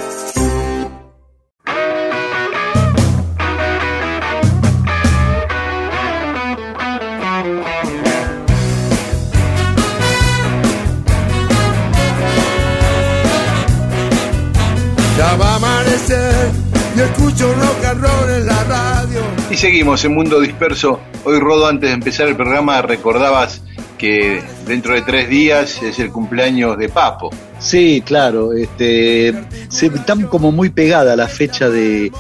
Seguimos 19.59 20.05
en 20.05 20.15
Mundo 20.15 20.41
Disperso. 20.41 21.01
Hoy, 21.25 21.41
Rodo, 21.41 21.67
antes 21.67 21.91
de 21.91 21.95
empezar 21.95 22.29
el 22.29 22.37
programa, 22.37 22.81
recordabas 22.81 23.61
que 23.99 24.41
dentro 24.69 24.95
de 24.95 25.03
tres 25.03 25.29
días 25.29 25.83
es 25.83 25.99
el 25.99 26.13
cumpleaños 26.13 26.79
de 26.79 26.89
Papo. 26.89 27.31
Sí, 27.59 28.01
claro. 28.07 28.53
Este, 28.53 29.35
se, 29.69 29.87
están 29.87 30.29
como 30.29 30.53
muy 30.53 30.71
pegada 30.71 31.17
la 31.17 31.27
fecha 31.27 31.69
de, 31.69 32.13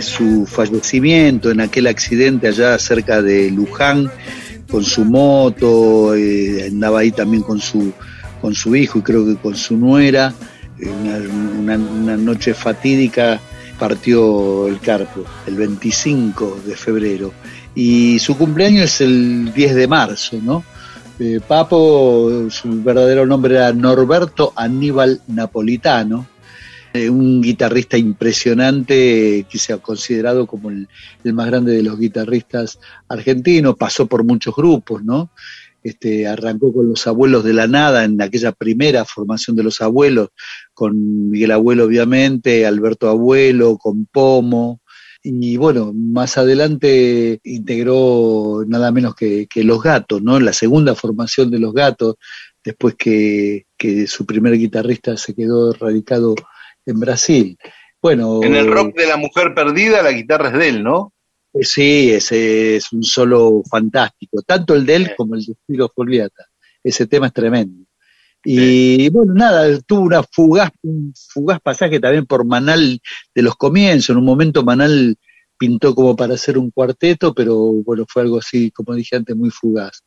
su 0.00 0.46
fallecimiento 0.46 1.50
en 1.50 1.60
aquel 1.60 1.88
accidente 1.88 2.46
allá 2.46 2.78
cerca 2.78 3.20
de 3.20 3.50
Luján 3.50 4.08
con 4.70 4.84
su 4.84 5.04
moto, 5.04 6.14
eh, 6.14 6.68
andaba 6.68 7.00
ahí 7.00 7.10
también 7.10 7.42
con 7.42 7.60
su, 7.60 7.92
con 8.40 8.54
su 8.54 8.76
hijo 8.76 9.00
y 9.00 9.02
creo 9.02 9.26
que 9.26 9.34
con 9.34 9.56
su 9.56 9.76
nuera, 9.76 10.32
una, 10.78 11.76
una 11.76 12.16
noche 12.16 12.54
fatídica 12.54 13.40
partió 13.78 14.66
el 14.68 14.80
Carpo, 14.80 15.24
el 15.46 15.56
25 15.56 16.60
de 16.66 16.76
febrero, 16.76 17.32
y 17.74 18.18
su 18.18 18.36
cumpleaños 18.36 18.84
es 18.84 19.00
el 19.02 19.52
10 19.52 19.74
de 19.74 19.88
marzo, 19.88 20.38
¿no? 20.42 20.64
Eh, 21.18 21.40
Papo, 21.46 22.48
su 22.50 22.82
verdadero 22.82 23.24
nombre 23.24 23.54
era 23.54 23.72
Norberto 23.72 24.52
Aníbal 24.54 25.22
Napolitano, 25.28 26.26
eh, 26.92 27.10
un 27.10 27.42
guitarrista 27.42 27.98
impresionante 27.98 29.46
que 29.48 29.58
se 29.58 29.72
ha 29.72 29.78
considerado 29.78 30.46
como 30.46 30.70
el, 30.70 30.88
más 31.32 31.46
grande 31.46 31.72
de 31.72 31.82
los 31.82 31.98
guitarristas 31.98 32.78
argentinos, 33.08 33.76
pasó 33.76 34.06
por 34.06 34.24
muchos 34.24 34.54
grupos, 34.54 35.04
¿no? 35.04 35.30
Este, 35.82 36.26
arrancó 36.26 36.72
con 36.72 36.88
los 36.88 37.06
abuelos 37.06 37.44
de 37.44 37.52
la 37.52 37.66
nada 37.66 38.04
en 38.04 38.20
aquella 38.20 38.52
primera 38.52 39.04
formación 39.04 39.56
de 39.56 39.62
los 39.62 39.80
abuelos, 39.80 40.30
con 40.76 41.30
Miguel 41.30 41.52
Abuelo 41.52 41.86
obviamente, 41.86 42.66
Alberto 42.66 43.08
Abuelo, 43.08 43.78
con 43.78 44.04
Pomo, 44.04 44.82
y 45.22 45.56
bueno, 45.56 45.92
más 45.94 46.36
adelante 46.38 47.40
integró 47.42 48.62
nada 48.68 48.92
menos 48.92 49.14
que, 49.14 49.48
Los 49.56 49.82
Gatos, 49.82 50.22
¿no? 50.22 50.38
La 50.38 50.52
segunda 50.52 50.94
formación 50.94 51.50
de 51.50 51.58
Los 51.58 51.72
Gatos, 51.72 52.16
después 52.62 52.94
que, 52.94 53.64
que 53.76 54.06
su 54.06 54.26
primer 54.26 54.56
guitarrista 54.56 55.16
se 55.16 55.34
quedó 55.34 55.72
radicado 55.72 56.34
en 56.84 57.00
Brasil. 57.00 57.58
Bueno, 58.00 58.40
en 58.42 58.54
el 58.54 58.70
rock 58.70 58.94
de 58.94 59.06
la 59.06 59.16
mujer 59.16 59.54
perdida 59.54 60.02
la 60.02 60.12
guitarra 60.12 60.50
es 60.50 60.58
de 60.58 60.68
él, 60.68 60.84
¿no? 60.84 61.14
Eh, 61.54 61.64
sí, 61.64 62.12
ese 62.12 62.76
es 62.76 62.92
un 62.92 63.02
solo 63.02 63.62
fantástico, 63.68 64.42
tanto 64.42 64.74
el 64.74 64.84
de 64.84 64.94
él 64.94 65.10
como 65.16 65.34
el 65.34 65.44
de 65.44 65.54
Spiro 65.54 65.90
Foliata. 65.92 66.44
Ese 66.84 67.06
tema 67.06 67.28
es 67.28 67.32
tremendo. 67.32 67.85
Y 68.44 69.08
bueno, 69.10 69.34
nada, 69.34 69.80
tuvo 69.80 70.02
una 70.02 70.22
fugaz, 70.22 70.70
un 70.82 71.12
fugaz 71.32 71.60
pasaje 71.60 71.98
también 71.98 72.26
por 72.26 72.44
Manal 72.44 73.00
de 73.34 73.42
los 73.42 73.56
comienzos. 73.56 74.10
En 74.10 74.18
un 74.18 74.24
momento 74.24 74.62
Manal 74.62 75.16
pintó 75.58 75.94
como 75.94 76.14
para 76.14 76.34
hacer 76.34 76.58
un 76.58 76.70
cuarteto, 76.70 77.34
pero 77.34 77.56
bueno, 77.84 78.04
fue 78.08 78.22
algo 78.22 78.38
así, 78.38 78.70
como 78.70 78.94
dije 78.94 79.16
antes, 79.16 79.34
muy 79.34 79.50
fugaz. 79.50 80.02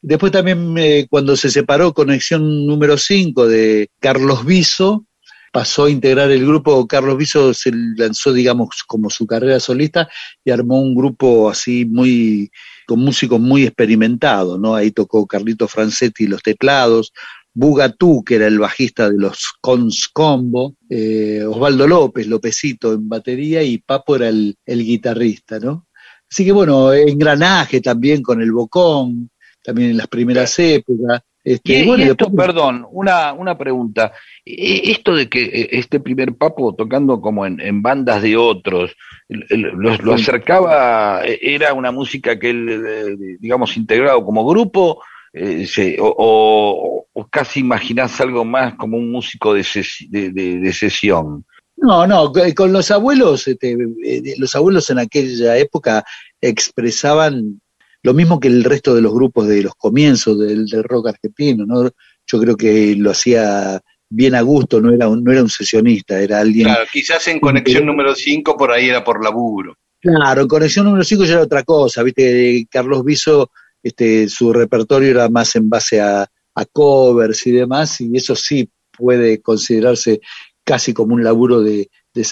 Después 0.00 0.32
también 0.32 0.74
eh, 0.78 1.06
cuando 1.08 1.36
se 1.36 1.50
separó 1.50 1.92
Conexión 1.92 2.66
número 2.66 2.96
5 2.96 3.46
de 3.46 3.90
Carlos 4.00 4.44
Viso, 4.44 5.04
pasó 5.52 5.84
a 5.84 5.90
integrar 5.90 6.30
el 6.30 6.46
grupo, 6.46 6.86
Carlos 6.86 7.16
Viso 7.16 7.54
se 7.54 7.70
lanzó, 7.72 8.32
digamos, 8.32 8.82
como 8.86 9.08
su 9.08 9.26
carrera 9.26 9.58
solista 9.58 10.06
y 10.44 10.50
armó 10.50 10.80
un 10.80 10.94
grupo 10.94 11.48
así 11.48 11.86
muy, 11.86 12.50
con 12.86 13.00
músicos 13.00 13.40
muy 13.40 13.64
experimentados, 13.64 14.60
¿no? 14.60 14.74
Ahí 14.74 14.90
tocó 14.90 15.26
Carlito 15.26 15.66
Francetti 15.66 16.26
los 16.26 16.42
teclados, 16.42 17.12
Bugatú, 17.58 18.22
que 18.22 18.34
era 18.34 18.46
el 18.46 18.58
bajista 18.58 19.08
de 19.08 19.18
los 19.18 19.54
Cons 19.62 20.10
Combo, 20.12 20.74
eh, 20.90 21.42
Osvaldo 21.42 21.88
López, 21.88 22.26
Lópezito 22.26 22.92
en 22.92 23.08
batería 23.08 23.62
y 23.62 23.78
Papo 23.78 24.16
era 24.16 24.28
el, 24.28 24.56
el 24.66 24.84
guitarrista, 24.84 25.58
¿no? 25.58 25.86
Así 26.30 26.44
que 26.44 26.52
bueno, 26.52 26.92
engranaje 26.92 27.80
también 27.80 28.20
con 28.20 28.42
el 28.42 28.52
Bocón, 28.52 29.30
también 29.62 29.92
en 29.92 29.96
las 29.96 30.06
primeras 30.06 30.58
épocas. 30.58 31.22
Este, 31.42 31.84
y, 31.84 32.02
esto, 32.02 32.30
perdón, 32.30 32.86
una, 32.90 33.32
una 33.32 33.56
pregunta. 33.56 34.12
E, 34.44 34.90
esto 34.90 35.14
de 35.14 35.28
que 35.30 35.44
e, 35.44 35.78
este 35.78 36.00
primer 36.00 36.34
papo 36.34 36.74
tocando 36.74 37.22
como 37.22 37.46
en, 37.46 37.80
bandas 37.80 38.20
de 38.20 38.36
otros, 38.36 38.94
lo, 39.28 40.12
acercaba, 40.12 41.24
e, 41.24 41.38
era 41.40 41.72
una 41.72 41.90
música 41.90 42.38
que 42.38 42.50
él, 42.50 42.68
eh, 42.68 43.36
digamos, 43.40 43.78
integrado 43.78 44.22
como 44.24 44.44
grupo, 44.44 45.00
eh, 45.32 45.96
o, 46.00 47.05
casi 47.24 47.60
imaginás 47.60 48.20
algo 48.20 48.44
más 48.44 48.74
como 48.74 48.98
un 48.98 49.10
músico 49.10 49.54
de, 49.54 49.64
de, 50.10 50.72
sesión. 50.72 51.44
No, 51.76 52.06
no, 52.06 52.32
con 52.54 52.72
los 52.72 52.90
abuelos, 52.90 53.48
este, 53.48 53.76
eh, 54.04 54.34
los 54.38 54.54
abuelos 54.54 54.90
en 54.90 54.98
aquella 54.98 55.56
época 55.56 56.04
expresaban 56.40 57.60
lo 58.02 58.14
mismo 58.14 58.38
que 58.38 58.48
el 58.48 58.64
resto 58.64 58.94
de 58.94 59.02
los 59.02 59.12
grupos 59.12 59.48
de 59.48 59.62
los 59.62 59.74
comienzos 59.74 60.38
del, 60.38 60.68
rock 60.84 61.08
argentino, 61.08 61.64
¿no? 61.66 61.90
Yo 62.26 62.40
creo 62.40 62.56
que 62.56 62.94
lo 62.96 63.10
hacía 63.10 63.80
bien 64.08 64.34
a 64.34 64.42
gusto, 64.42 64.80
no 64.80 64.92
era 64.92 65.08
un, 65.08 65.24
no 65.24 65.32
era 65.32 65.42
un 65.42 65.50
sesionista, 65.50 66.20
era 66.20 66.40
alguien... 66.40 66.66
Claro, 66.66 66.84
quizás 66.92 67.26
en 67.28 67.40
Conexión 67.40 67.84
número 67.84 68.14
5 68.14 68.56
por 68.56 68.70
ahí 68.70 68.88
era 68.88 69.02
por 69.02 69.24
laburo. 69.24 69.74
Claro, 70.00 70.42
en 70.42 70.48
Conexión 70.48 70.84
número 70.84 71.02
5 71.02 71.24
ya 71.24 71.32
era 71.34 71.42
otra 71.42 71.64
cosa, 71.64 72.02
viste, 72.02 72.66
Carlos 72.70 73.04
Viso, 73.04 73.50
este, 73.82 74.28
su 74.28 74.52
repertorio 74.52 75.10
era 75.10 75.28
más 75.28 75.56
en 75.56 75.68
base 75.68 76.00
a, 76.00 76.28
covers 76.64 77.46
y 77.46 77.52
demás, 77.52 78.00
y 78.00 78.16
eso 78.16 78.34
sí 78.34 78.70
puede 78.90 79.42
considerarse 79.42 80.20
casi 80.64 80.94
como 80.94 81.14
un 81.14 81.22
laburo 81.22 81.60
de, 81.60 81.90
de 82.12 82.24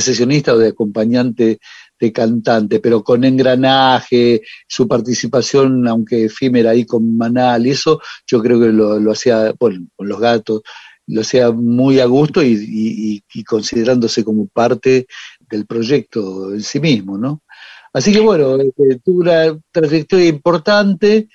sesionista 0.00 0.54
o 0.54 0.58
de 0.58 0.68
acompañante 0.68 1.58
de 1.98 2.12
cantante, 2.12 2.80
pero 2.80 3.02
con 3.02 3.24
engranaje, 3.24 4.42
su 4.66 4.86
participación, 4.86 5.86
aunque 5.88 6.26
efímera 6.26 6.70
ahí 6.70 6.84
con 6.84 7.16
Manal 7.16 7.66
y 7.66 7.70
eso, 7.70 8.00
yo 8.26 8.40
creo 8.40 8.60
que 8.60 8.68
lo, 8.68 9.10
hacía, 9.10 9.52
bueno, 9.58 9.86
con 9.96 10.08
los 10.08 10.20
gatos, 10.20 10.62
lo 11.06 11.22
hacía 11.22 11.50
muy 11.50 12.00
a 12.00 12.06
gusto 12.06 12.42
y, 12.42 13.22
considerándose 13.46 14.24
como 14.24 14.46
parte 14.46 15.06
del 15.48 15.66
proyecto 15.66 16.52
en 16.52 16.62
sí 16.62 16.80
mismo, 16.80 17.16
¿no? 17.16 17.42
Así 17.92 18.12
que 18.12 18.20
bueno, 18.20 18.56
este, 18.56 19.00
tuvo 19.02 19.20
una 19.20 19.58
trayectoria 19.72 20.26
importante 20.26 21.28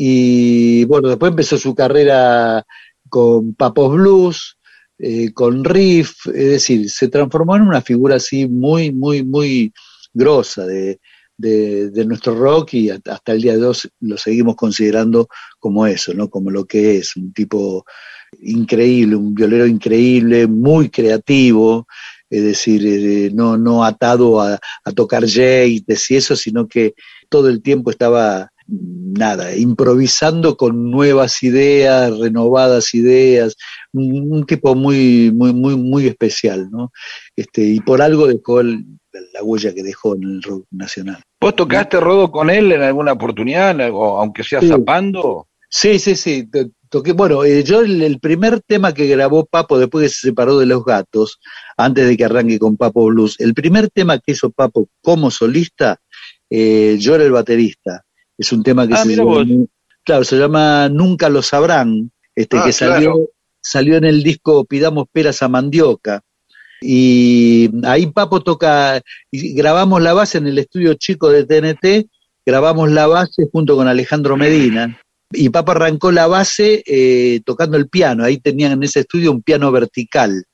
y 0.00 0.84
bueno, 0.84 1.08
después 1.08 1.30
empezó 1.30 1.58
su 1.58 1.74
carrera 1.74 2.64
con 3.08 3.54
Papos 3.54 3.92
Blues, 3.94 4.56
eh, 4.96 5.32
con 5.32 5.64
Riff, 5.64 6.26
es 6.26 6.50
decir, 6.50 6.88
se 6.88 7.08
transformó 7.08 7.56
en 7.56 7.62
una 7.62 7.82
figura 7.82 8.16
así 8.16 8.46
muy, 8.46 8.92
muy, 8.92 9.24
muy 9.24 9.72
grosa 10.14 10.64
de, 10.66 11.00
de, 11.36 12.04
nuestro 12.04 12.36
rock 12.36 12.74
y 12.74 12.90
hasta 12.90 13.32
el 13.32 13.42
día 13.42 13.56
de 13.56 13.66
hoy 13.66 13.76
lo 14.00 14.16
seguimos 14.16 14.54
considerando 14.54 15.28
como 15.58 15.84
eso, 15.84 16.14
¿no? 16.14 16.30
Como 16.30 16.50
lo 16.50 16.64
que 16.64 16.98
es, 16.98 17.16
un 17.16 17.32
tipo 17.32 17.84
increíble, 18.40 19.16
un 19.16 19.34
violero 19.34 19.66
increíble, 19.66 20.46
muy 20.46 20.90
creativo, 20.90 21.88
es 22.30 22.44
decir, 22.44 23.32
no, 23.34 23.56
no 23.56 23.84
atado 23.84 24.40
a, 24.40 24.60
a 24.84 24.92
tocar 24.92 25.24
jazz 25.24 25.68
y 25.68 25.84
eso, 25.88 26.36
sino 26.36 26.68
que 26.68 26.94
todo 27.28 27.48
el 27.48 27.62
tiempo 27.62 27.90
estaba 27.90 28.52
nada, 28.68 29.56
improvisando 29.56 30.56
con 30.56 30.90
nuevas 30.90 31.42
ideas, 31.42 32.16
renovadas 32.18 32.94
ideas, 32.94 33.56
un, 33.92 34.44
tipo 34.46 34.74
muy, 34.74 35.32
muy, 35.34 35.52
muy, 35.52 35.76
muy 35.76 36.06
especial, 36.06 36.70
¿no? 36.70 36.92
Este, 37.34 37.62
y 37.62 37.80
por 37.80 38.02
algo 38.02 38.26
dejó 38.26 38.60
el, 38.60 38.84
la 39.32 39.42
huella 39.42 39.74
que 39.74 39.82
dejó 39.82 40.14
en 40.14 40.22
el 40.24 40.42
rock 40.42 40.66
nacional. 40.70 41.22
¿Vos 41.40 41.56
tocaste 41.56 41.98
Rodo 42.00 42.30
con 42.30 42.50
él 42.50 42.72
en 42.72 42.82
alguna 42.82 43.12
oportunidad, 43.12 43.80
aunque 43.80 44.44
sea 44.44 44.60
zapando? 44.60 45.48
Sí, 45.70 45.98
sí, 45.98 46.16
sí. 46.16 46.48
Toqué, 46.88 47.12
bueno, 47.12 47.44
eh, 47.44 47.62
yo 47.64 47.80
el, 47.80 48.18
primer 48.18 48.60
tema 48.60 48.94
que 48.94 49.06
grabó 49.06 49.44
Papo 49.44 49.78
después 49.78 50.04
que 50.04 50.08
se 50.08 50.28
separó 50.28 50.58
de 50.58 50.66
Los 50.66 50.84
Gatos, 50.84 51.38
antes 51.76 52.08
de 52.08 52.16
que 52.16 52.24
arranque 52.24 52.58
con 52.58 52.76
Papo 52.76 53.06
Blues, 53.06 53.36
el 53.40 53.52
primer 53.52 53.90
tema 53.90 54.18
que 54.18 54.32
hizo 54.32 54.50
Papo 54.50 54.88
como 55.02 55.30
solista, 55.30 56.00
eh, 56.50 56.96
yo 56.98 57.14
era 57.14 57.24
el 57.24 57.32
baterista. 57.32 58.04
Es 58.38 58.52
un 58.52 58.62
tema 58.62 58.86
que 58.86 58.94
ah, 58.94 59.04
se 59.04 59.16
llama, 59.16 59.44
claro, 60.04 60.24
se 60.24 60.36
llama 60.36 60.88
Nunca 60.88 61.28
lo 61.28 61.42
sabrán, 61.42 62.12
este 62.34 62.56
ah, 62.56 62.62
que 62.64 62.72
salió, 62.72 63.14
salió 63.60 63.96
en 63.96 64.04
el 64.04 64.22
disco 64.22 64.64
Pidamos 64.64 65.06
peras 65.12 65.42
a 65.42 65.48
mandioca. 65.48 66.22
Y 66.80 67.68
ahí 67.84 68.06
Papo 68.06 68.40
toca, 68.40 69.02
y 69.32 69.54
grabamos 69.54 70.00
la 70.00 70.14
base 70.14 70.38
en 70.38 70.46
el 70.46 70.58
estudio 70.58 70.94
chico 70.94 71.28
de 71.28 71.44
TNT, 71.44 72.08
grabamos 72.46 72.90
la 72.92 73.08
base 73.08 73.48
junto 73.50 73.74
con 73.74 73.88
Alejandro 73.88 74.36
Medina. 74.36 75.00
Y 75.32 75.48
Papo 75.50 75.72
arrancó 75.72 76.12
la 76.12 76.28
base 76.28 76.82
eh, 76.86 77.40
tocando 77.44 77.76
el 77.76 77.88
piano, 77.88 78.24
ahí 78.24 78.38
tenían 78.38 78.72
en 78.72 78.84
ese 78.84 79.00
estudio 79.00 79.32
un 79.32 79.42
piano 79.42 79.72
vertical. 79.72 80.44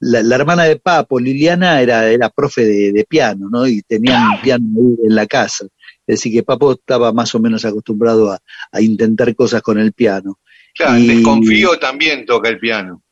La, 0.00 0.34
hermana 0.34 0.64
de 0.64 0.76
Papo, 0.76 1.20
Liliana, 1.20 1.82
era, 1.82 2.08
era 2.08 2.30
profe 2.30 2.64
de, 2.64 3.06
piano, 3.08 3.48
¿no? 3.50 3.66
Y 3.66 3.82
tenían 3.82 4.22
un 4.30 4.40
piano 4.40 4.64
ahí 4.74 5.06
en 5.06 5.14
la 5.14 5.26
casa. 5.26 5.66
Es 6.06 6.20
decir, 6.20 6.32
que 6.32 6.42
Papo 6.42 6.72
estaba 6.72 7.12
más 7.12 7.34
o 7.34 7.40
menos 7.40 7.64
acostumbrado 7.64 8.30
a, 8.30 8.80
intentar 8.80 9.34
cosas 9.34 9.62
con 9.62 9.78
el 9.78 9.92
piano. 9.92 10.38
Claro, 10.74 10.98
y, 10.98 11.06
Desconfío 11.06 11.78
también 11.78 12.26
toca 12.26 12.48
el 12.48 12.58
piano. 12.58 13.02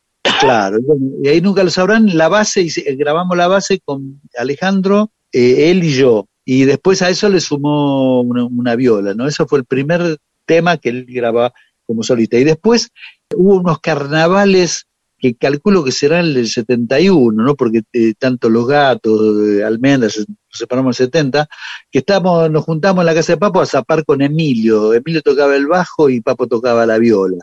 Claro, 0.40 0.78
y 1.22 1.28
ahí 1.28 1.40
nunca 1.40 1.64
lo 1.64 1.70
sabrán, 1.70 2.16
la 2.16 2.28
base, 2.28 2.62
y 2.62 2.70
grabamos 2.96 3.36
la 3.36 3.48
base 3.48 3.80
con 3.84 4.20
Alejandro, 4.36 5.10
eh, 5.32 5.70
él 5.70 5.84
y 5.84 5.92
yo, 5.92 6.28
y 6.44 6.64
después 6.64 7.00
a 7.02 7.10
eso 7.10 7.28
le 7.28 7.40
sumó 7.40 8.20
una, 8.20 8.76
viola, 8.76 9.14
¿no? 9.14 9.26
Eso 9.26 9.46
fue 9.46 9.60
el 9.60 9.64
primer 9.64 10.18
tema 10.44 10.76
que 10.76 10.90
él 10.90 11.06
grababa 11.08 11.52
como 11.86 12.02
solista. 12.02 12.36
Y 12.38 12.44
después 12.44 12.90
hubo 13.34 13.56
unos 13.56 13.80
carnavales 13.80 14.86
que 15.24 15.36
calculo 15.36 15.82
que 15.82 15.90
serán 15.90 16.26
el 16.26 16.34
del 16.34 16.48
71, 16.48 17.42
¿no? 17.42 17.54
Porque 17.54 17.80
eh, 17.94 18.12
tanto 18.18 18.50
los 18.50 18.66
gatos, 18.66 19.38
de 19.38 19.64
almendras, 19.64 20.18
nos 20.18 20.36
separamos 20.50 21.00
en 21.00 21.04
el 21.04 21.06
70, 21.06 21.48
que 21.90 22.00
estamos, 22.00 22.50
nos 22.50 22.62
juntamos 22.62 23.00
en 23.00 23.06
la 23.06 23.14
casa 23.14 23.32
de 23.32 23.38
Papo 23.38 23.62
a 23.62 23.64
zapar 23.64 24.04
con 24.04 24.20
Emilio. 24.20 24.92
Emilio 24.92 25.22
tocaba 25.22 25.56
el 25.56 25.66
bajo 25.66 26.10
y 26.10 26.20
Papo 26.20 26.46
tocaba 26.46 26.84
la 26.84 26.98
viola 26.98 27.38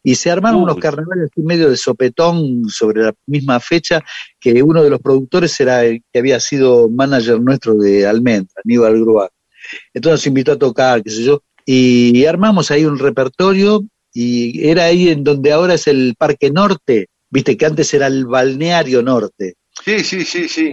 y 0.00 0.14
se 0.14 0.30
armaron 0.30 0.62
unos 0.62 0.76
carnavales 0.76 1.30
en 1.34 1.44
medio 1.44 1.70
de 1.70 1.76
sopetón 1.76 2.68
sobre 2.68 3.02
la 3.02 3.14
misma 3.26 3.58
fecha 3.58 4.00
que 4.38 4.62
uno 4.62 4.84
de 4.84 4.90
los 4.90 5.00
productores 5.00 5.58
era 5.58 5.84
el 5.84 6.04
que 6.12 6.20
había 6.20 6.38
sido 6.38 6.88
manager 6.88 7.40
nuestro 7.40 7.74
de 7.74 8.06
Almendra, 8.06 8.52
Aníbal 8.64 9.00
Gruac. 9.00 9.32
Entonces 9.92 10.20
nos 10.20 10.26
invitó 10.28 10.52
a 10.52 10.58
tocar, 10.58 11.02
qué 11.02 11.10
sé 11.10 11.24
yo, 11.24 11.42
y 11.66 12.26
armamos 12.26 12.70
ahí 12.70 12.84
un 12.84 12.98
repertorio 12.98 13.82
y 14.12 14.68
era 14.68 14.84
ahí 14.84 15.08
en 15.08 15.24
donde 15.24 15.50
ahora 15.50 15.74
es 15.74 15.88
el 15.88 16.14
Parque 16.16 16.50
Norte, 16.50 17.08
viste 17.34 17.56
que 17.56 17.66
antes 17.66 17.92
era 17.92 18.06
el 18.06 18.24
Balneario 18.26 19.02
Norte. 19.02 19.56
Sí, 19.84 20.00
sí, 20.04 20.24
sí, 20.24 20.48
sí. 20.48 20.72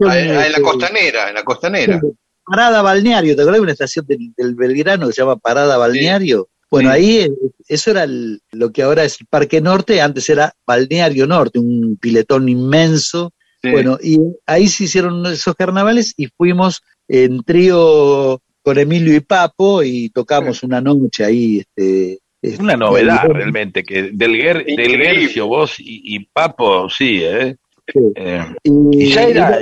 La 0.00 0.20
En, 0.20 0.30
en 0.30 0.52
la 0.52 0.60
costanera, 0.60 1.28
en 1.28 1.34
la 1.36 1.44
costanera. 1.44 2.00
Parada 2.44 2.82
Balneario, 2.82 3.36
¿te 3.36 3.42
acordás 3.42 3.58
de 3.60 3.62
una 3.62 3.72
estación 3.72 4.04
del, 4.06 4.32
del 4.36 4.54
Belgrano 4.56 5.06
que 5.06 5.12
se 5.12 5.22
llama 5.22 5.36
Parada 5.36 5.76
Balneario? 5.78 6.48
Bueno, 6.70 6.90
Sí. 6.90 6.96
ahí 6.96 7.16
eh, 7.18 7.30
eso 7.68 7.90
era 7.92 8.04
el- 8.04 8.40
lo 8.52 8.70
que 8.72 8.82
ahora 8.82 9.04
es 9.04 9.20
el 9.20 9.26
Parque 9.28 9.60
Norte, 9.60 10.00
antes 10.00 10.28
era 10.28 10.52
Balneario 10.66 11.26
Norte, 11.26 11.58
un 11.58 11.96
piletón 12.00 12.48
inmenso. 12.48 13.32
Sí. 13.62 13.70
Bueno, 13.70 13.98
y 14.02 14.18
ahí 14.46 14.68
se 14.68 14.84
hicieron 14.84 15.24
esos 15.26 15.54
carnavales 15.54 16.14
y 16.16 16.26
fuimos 16.28 16.82
en 17.08 17.42
trío 17.44 18.40
con 18.62 18.78
Emilio 18.78 19.14
y 19.14 19.20
Papo 19.20 19.82
y 19.82 20.10
tocamos 20.10 20.62
una 20.62 20.80
noche 20.80 21.24
ahí. 21.24 21.58
Este, 21.58 22.19
Es 22.42 22.52
este, 22.52 22.62
una 22.64 22.76
novedad 22.76 23.28
realmente, 23.28 23.82
que 23.82 24.10
del, 24.12 24.32
Guer- 24.32 24.64
del 24.64 24.70
Increíble. 24.70 25.04
Guercio, 25.20 25.46
vos 25.46 25.78
y, 25.78 26.02
y 26.14 26.20
Papo, 26.20 26.88
sí, 26.88 27.20
¿eh? 27.22 27.56
sí. 27.92 27.98
Eh, 28.14 28.44
Y, 28.64 29.04
y 29.04 29.12
ya 29.12 29.22
era, 29.24 29.58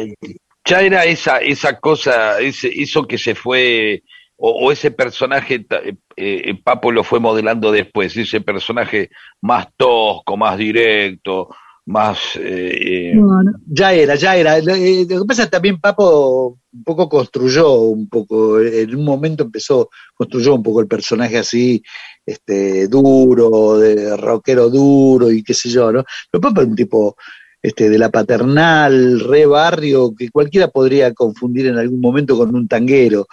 ya 0.64 0.80
era 0.82 1.04
esa, 1.04 1.38
esa 1.38 1.80
cosa, 1.80 2.40
ese, 2.40 2.68
eso 2.80 3.06
que 3.06 3.18
se 3.18 3.34
fue, 3.34 4.02
o, 4.36 4.50
o 4.66 4.72
ese 4.72 4.92
personaje, 4.92 5.66
eh, 5.70 5.94
eh, 6.16 6.54
Papo 6.62 6.92
lo 6.92 7.02
fue 7.02 7.18
modelando 7.18 7.72
después, 7.72 8.16
ese 8.16 8.40
personaje 8.40 9.10
más 9.40 9.66
tosco, 9.76 10.36
más 10.36 10.56
directo, 10.56 11.48
más... 11.88 12.18
eh, 12.36 13.10
eh, 13.10 13.12
No, 13.14 13.42
no, 13.42 13.52
ya 13.66 13.92
era, 13.92 14.14
ya 14.14 14.36
era. 14.36 14.60
Lo, 14.60 14.74
eh, 14.74 15.06
que 15.08 15.18
pasa 15.26 15.42
es 15.42 15.48
que 15.48 15.52
también 15.52 15.80
Papo 15.80 16.58
un 16.70 16.84
poco 16.84 17.08
construyó, 17.08 17.80
un 17.80 18.08
poco, 18.08 18.60
en 18.60 18.94
un 18.94 19.04
momento 19.04 19.44
empezó, 19.44 19.88
construyó 20.14 20.54
un 20.54 20.62
poco 20.62 20.80
el 20.80 20.86
personaje 20.86 21.38
así, 21.38 21.82
este, 22.24 22.88
duro, 22.88 23.78
de 23.78 24.16
rockero 24.16 24.68
duro 24.68 25.30
y 25.30 25.42
qué 25.42 25.54
sé 25.54 25.70
yo, 25.70 25.90
¿no? 25.90 26.04
Pero 26.30 26.40
Papo 26.42 26.60
es 26.60 26.68
un 26.68 26.76
tipo 26.76 27.16
este, 27.62 27.88
de 27.88 27.98
la 27.98 28.10
paternal, 28.10 29.20
re 29.20 29.46
barrio, 29.46 30.14
que 30.14 30.30
cualquiera 30.30 30.68
podría 30.68 31.12
confundir 31.14 31.68
en 31.68 31.78
algún 31.78 32.00
momento 32.00 32.36
con 32.36 32.54
un 32.54 32.68
tanguero. 32.68 33.26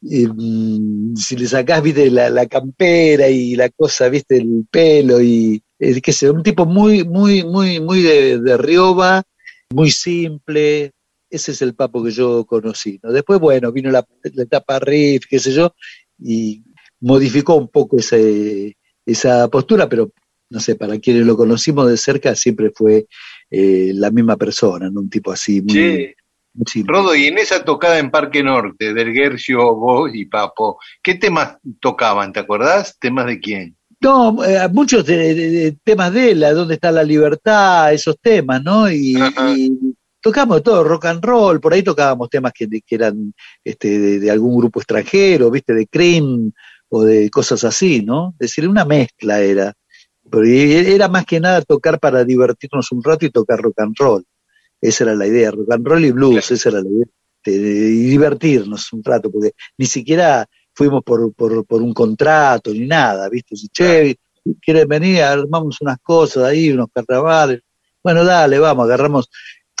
Mm, 0.00 1.16
si 1.16 1.36
le 1.36 1.46
sacás, 1.46 1.82
viste, 1.82 2.10
la, 2.10 2.30
la 2.30 2.46
campera 2.46 3.28
y 3.28 3.56
la 3.56 3.68
cosa, 3.70 4.08
viste, 4.08 4.36
el 4.36 4.66
pelo 4.70 5.20
y, 5.20 5.62
eh, 5.78 6.00
qué 6.00 6.12
sé, 6.12 6.30
un 6.30 6.42
tipo 6.42 6.66
muy, 6.66 7.04
muy, 7.04 7.44
muy, 7.44 7.80
muy 7.80 8.02
de, 8.02 8.38
de 8.38 8.56
Rioba, 8.56 9.22
muy 9.70 9.90
simple. 9.90 10.92
Ese 11.30 11.52
es 11.52 11.62
el 11.62 11.74
papo 11.74 12.02
que 12.02 12.10
yo 12.10 12.44
conocí. 12.46 12.98
¿no? 13.02 13.12
Después, 13.12 13.40
bueno, 13.40 13.72
vino 13.72 13.90
la, 13.90 14.06
la 14.22 14.42
etapa 14.42 14.78
riff, 14.78 15.24
qué 15.28 15.38
sé 15.38 15.52
yo, 15.52 15.74
y 16.18 16.62
modificó 17.00 17.54
un 17.56 17.68
poco 17.68 17.96
esa 17.98 19.48
postura, 19.48 19.88
pero 19.88 20.12
no 20.50 20.60
sé, 20.60 20.76
para 20.76 20.98
quienes 20.98 21.26
lo 21.26 21.36
conocimos 21.36 21.88
de 21.90 21.96
cerca, 21.96 22.34
siempre 22.34 22.70
fue 22.74 23.06
eh, 23.50 23.92
la 23.94 24.10
misma 24.10 24.36
persona, 24.36 24.88
¿no? 24.90 25.00
Un 25.00 25.10
tipo 25.10 25.30
así, 25.30 25.60
muy. 25.60 26.14
Rodo, 26.86 27.14
y 27.14 27.26
en 27.26 27.38
esa 27.38 27.64
tocada 27.64 27.98
en 27.98 28.10
Parque 28.10 28.42
Norte, 28.42 28.92
del 28.94 29.12
Gercio, 29.12 29.74
vos 29.76 30.10
y 30.14 30.26
Papo, 30.26 30.78
¿qué 31.02 31.14
temas 31.14 31.56
tocaban? 31.80 32.32
¿Te 32.32 32.40
acordás? 32.40 32.96
¿Temas 32.98 33.26
de 33.26 33.38
quién? 33.40 33.76
No, 34.00 34.44
eh, 34.44 34.68
muchos 34.72 35.04
de, 35.06 35.34
de- 35.34 35.50
de 35.50 35.72
temas 35.82 36.12
de 36.12 36.34
la, 36.34 36.52
dónde 36.52 36.74
está 36.74 36.90
la 36.92 37.02
libertad, 37.02 37.92
esos 37.92 38.16
temas, 38.20 38.62
¿no? 38.62 38.90
Y, 38.90 39.16
Ajá. 39.20 39.50
y 39.56 39.72
tocamos 40.20 40.62
todo, 40.62 40.84
rock 40.84 41.06
and 41.06 41.24
roll, 41.24 41.60
por 41.60 41.72
ahí 41.72 41.82
tocábamos 41.82 42.28
temas 42.30 42.52
que, 42.52 42.68
que 42.68 42.94
eran 42.94 43.34
este, 43.64 43.98
de, 43.98 44.20
de 44.20 44.30
algún 44.30 44.56
grupo 44.56 44.80
extranjero, 44.80 45.50
¿viste? 45.50 45.74
De 45.74 45.86
Cream 45.86 46.52
o 46.90 47.02
de 47.04 47.28
cosas 47.30 47.64
así, 47.64 48.02
¿no? 48.02 48.30
Es 48.38 48.50
decir, 48.50 48.68
una 48.68 48.84
mezcla 48.84 49.40
era. 49.40 49.72
Pero 50.30 50.44
era 50.44 51.08
más 51.08 51.24
que 51.24 51.40
nada 51.40 51.62
tocar 51.62 51.98
para 51.98 52.22
divertirnos 52.22 52.92
un 52.92 53.02
rato 53.02 53.24
y 53.26 53.30
tocar 53.30 53.58
rock 53.60 53.80
and 53.80 53.96
roll. 53.98 54.24
Esa 54.80 55.04
era 55.04 55.14
la 55.14 55.26
idea, 55.26 55.50
rock 55.50 55.72
and 55.72 55.86
roll 55.86 56.04
y 56.04 56.10
blues, 56.12 56.46
Claro. 56.46 56.54
esa 56.54 56.68
era 56.68 56.80
la 56.82 56.88
idea. 56.88 57.06
Y 57.44 58.10
divertirnos 58.10 58.92
un 58.92 59.02
rato, 59.02 59.30
porque 59.30 59.52
ni 59.78 59.86
siquiera 59.86 60.46
fuimos 60.74 61.02
por, 61.02 61.32
por, 61.34 61.64
por 61.64 61.82
un 61.82 61.92
contrato 61.94 62.72
ni 62.72 62.86
nada, 62.86 63.28
¿viste? 63.28 63.56
Si, 63.56 63.68
che, 63.68 64.16
¿quieres 64.60 64.86
venir? 64.86 65.22
Armamos 65.22 65.80
unas 65.80 65.98
cosas 66.02 66.44
ahí, 66.44 66.70
unos 66.70 66.88
carnavales. 66.92 67.60
Bueno, 68.02 68.24
dale, 68.24 68.58
vamos, 68.58 68.84
agarramos. 68.84 69.28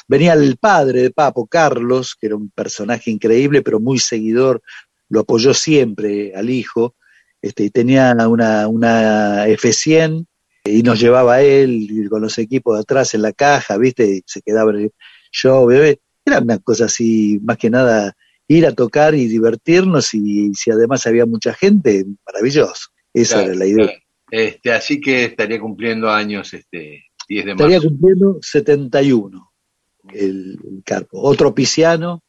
Venía 0.08 0.32
el 0.32 0.56
padre 0.56 1.02
de 1.02 1.10
Papo, 1.10 1.46
Carlos, 1.46 2.16
que 2.18 2.26
era 2.28 2.36
un 2.36 2.50
personaje 2.50 3.10
increíble, 3.10 3.62
pero 3.62 3.78
muy 3.78 3.98
seguidor, 3.98 4.62
lo 5.10 5.20
apoyó 5.20 5.52
siempre 5.54 6.34
al 6.34 6.48
hijo, 6.50 6.94
este, 7.42 7.64
y 7.64 7.70
tenía 7.70 8.14
una, 8.26 8.66
una 8.68 9.46
F100 9.48 10.26
y 10.70 10.82
nos 10.82 11.00
llevaba 11.00 11.34
a 11.34 11.42
él 11.42 11.88
y 11.90 12.08
con 12.08 12.22
los 12.22 12.38
equipos 12.38 12.76
de 12.76 12.80
atrás 12.82 13.14
en 13.14 13.22
la 13.22 13.32
caja, 13.32 13.76
¿viste? 13.78 14.16
Y 14.16 14.22
se 14.26 14.42
quedaba 14.42 14.72
show, 15.32 15.66
bebé. 15.66 16.00
Era 16.24 16.40
una 16.40 16.58
cosa 16.58 16.86
así, 16.86 17.38
más 17.42 17.56
que 17.58 17.70
nada, 17.70 18.14
ir 18.48 18.66
a 18.66 18.72
tocar 18.72 19.14
y 19.14 19.26
divertirnos 19.26 20.12
y, 20.14 20.52
si 20.54 20.70
además 20.70 21.06
había 21.06 21.26
mucha 21.26 21.54
gente, 21.54 22.04
maravilloso. 22.26 22.88
Esa 23.14 23.36
Claro, 23.36 23.50
era 23.50 23.58
la 23.58 23.66
idea. 23.66 23.86
claro. 23.86 24.00
Este, 24.30 24.72
así 24.72 25.00
que 25.00 25.24
estaría 25.24 25.58
cumpliendo 25.58 26.10
años 26.10 26.52
este 26.52 27.04
10 27.28 27.44
de 27.46 27.50
Estaría 27.52 27.76
marzo. 27.78 27.88
cumpliendo 27.88 28.38
71 28.42 29.52
el, 30.12 30.58
el 30.62 30.82
Carpo. 30.84 31.20
Otro 31.22 31.54
pisciano. 31.54 32.22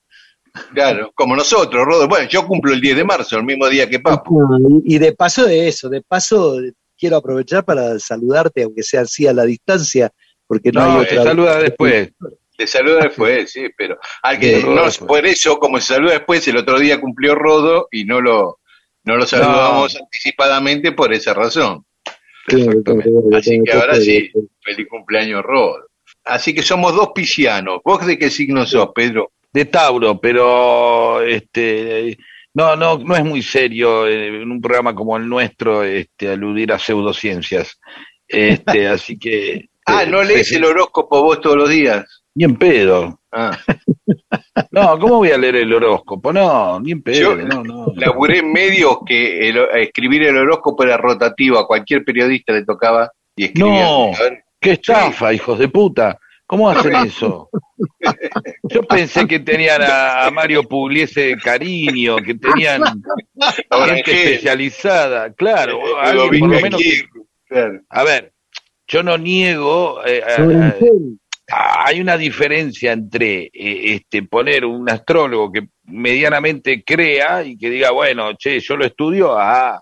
Claro, 0.73 1.11
como 1.13 1.35
nosotros, 1.35 1.85
Rodo. 1.85 2.07
Bueno, 2.07 2.27
yo 2.29 2.45
cumplo 2.47 2.73
el 2.73 2.81
10 2.81 2.97
de 2.97 3.03
marzo, 3.03 3.37
el 3.37 3.43
mismo 3.43 3.67
día 3.67 3.89
que 3.89 3.99
Papo. 3.99 4.39
Y 4.83 4.97
de 4.97 5.13
paso 5.13 5.45
de 5.45 5.67
eso, 5.67 5.89
de 5.89 6.01
paso 6.01 6.57
quiero 6.99 7.17
aprovechar 7.17 7.63
para 7.63 7.97
saludarte, 7.99 8.63
aunque 8.63 8.83
sea 8.83 9.01
así 9.01 9.25
a 9.25 9.33
la 9.33 9.45
distancia, 9.45 10.11
porque 10.45 10.71
no, 10.71 10.81
no, 10.81 10.99
hay 10.99 11.05
eh, 11.05 11.07
otra. 11.11 11.23
saluda 11.23 11.59
después. 11.59 12.09
Te 12.57 12.67
saluda 12.67 12.99
después, 13.03 13.51
sí, 13.51 13.67
pero 13.77 13.97
al 14.21 14.37
que 14.37 14.61
no, 14.61 14.83
por 15.07 15.25
eso, 15.25 15.57
como 15.57 15.79
se 15.79 15.93
saluda 15.93 16.13
después, 16.13 16.45
el 16.49 16.57
otro 16.57 16.77
día 16.77 16.99
cumplió 16.99 17.33
Rodo 17.33 17.87
y 17.89 18.03
no 18.03 18.19
lo, 18.19 18.59
no 19.05 19.15
lo 19.15 19.25
saludamos 19.25 19.95
anticipadamente 19.95 20.91
por 20.91 21.13
esa 21.13 21.33
razón. 21.33 21.85
Claro, 22.47 22.83
claro, 22.83 23.01
claro, 23.01 23.37
Así 23.37 23.61
que 23.63 23.71
ahora 23.71 23.95
sí, 23.95 24.29
feliz 24.61 24.87
cumpleaños, 24.89 25.41
Rodo. 25.41 25.87
Así 26.25 26.53
que 26.53 26.61
somos 26.61 26.93
dos 26.93 27.11
piscianos. 27.15 27.79
¿Vos 27.85 28.05
de 28.05 28.17
qué 28.17 28.29
signo 28.29 28.65
sos, 28.65 28.89
Pedro? 28.93 29.31
de 29.51 29.65
Tauro, 29.65 30.19
pero 30.19 31.21
este 31.21 32.17
no 32.59 32.75
no 32.75 32.97
no 32.99 33.15
es 33.15 33.23
muy 33.23 33.41
serio 33.41 34.05
eh, 34.07 34.41
en 34.41 34.51
un 34.51 34.59
programa 34.61 34.93
como 34.93 35.15
el 35.17 35.27
nuestro 35.27 35.83
este 35.83 36.29
aludir 36.29 36.71
a 36.73 36.79
pseudociencias. 36.79 37.79
Este, 38.27 38.87
así 38.95 39.17
que 39.17 39.69
Ah, 39.85 40.03
eh, 40.03 40.07
¿no 40.07 40.21
lees 40.21 40.51
el 40.51 40.65
horóscopo 40.65 41.23
vos 41.23 41.41
todos 41.41 41.55
los 41.57 41.69
días? 41.69 42.05
ni 42.35 42.43
en 42.45 42.55
pedo. 42.57 43.19
Ah, 43.31 43.57
No, 44.71 44.99
¿cómo 44.99 45.17
voy 45.17 45.31
a 45.31 45.37
leer 45.37 45.55
el 45.57 45.73
horóscopo? 45.73 46.31
No, 46.31 46.79
ni 46.79 46.91
en 46.91 47.01
pedo, 47.01 47.35
Yo- 47.35 47.43
no, 47.47 47.63
no. 47.63 47.87
laburé 47.95 48.39
en 48.39 48.51
medios 48.51 48.99
que 49.05 49.49
el- 49.49 49.67
escribir 49.81 50.23
el 50.23 50.37
horóscopo 50.37 50.83
era 50.83 50.97
rotativo, 50.97 51.57
a 51.57 51.65
cualquier 51.67 52.03
periodista 52.03 52.53
le 52.53 52.65
tocaba 52.65 53.09
y 53.35 53.45
escribía. 53.45 53.83
No. 53.85 54.11
Qué 54.61 54.71
estafa, 54.71 55.33
hijos 55.33 55.57
de 55.57 55.69
puta. 55.69 56.19
¿Cómo 56.49 56.67
hacen 56.67 56.95
eso? 56.95 57.47
Yo 58.63 58.81
pensé 58.81 59.27
que 59.27 59.39
tenían 59.39 59.83
a, 59.83 60.25
a 60.25 60.31
Mario 60.31 60.63
Pugliese 60.63 61.21
de 61.27 61.37
cariño, 61.37 62.15
que 62.17 62.33
tenían 62.33 62.81
gente 63.85 64.11
especializada, 64.11 65.31
claro, 65.33 65.79
alguien 65.99 66.15
Ludovico 66.15 66.45
por 66.47 66.55
lo 66.55 66.61
menos 66.61 66.81
que-. 66.81 67.79
A 67.89 68.03
ver, 68.03 68.33
yo 68.87 69.03
no 69.03 69.15
niego, 69.19 70.03
eh, 70.03 70.23
a- 70.25 70.35
Sobre 70.37 70.55
a- 70.55 70.65
Ángel, 70.65 71.19
a- 71.51 71.85
hay 71.87 72.01
una 72.01 72.17
diferencia 72.17 72.93
entre 72.93 73.43
eh, 73.53 73.93
este 73.93 74.23
poner 74.23 74.65
un 74.65 74.89
astrólogo 74.89 75.51
que 75.51 75.67
medianamente 75.83 76.83
crea 76.83 77.43
y 77.43 77.59
que 77.59 77.69
diga, 77.69 77.91
bueno, 77.91 78.33
che, 78.33 78.59
yo 78.59 78.75
lo 78.75 78.85
estudio, 78.85 79.37
a 79.37 79.79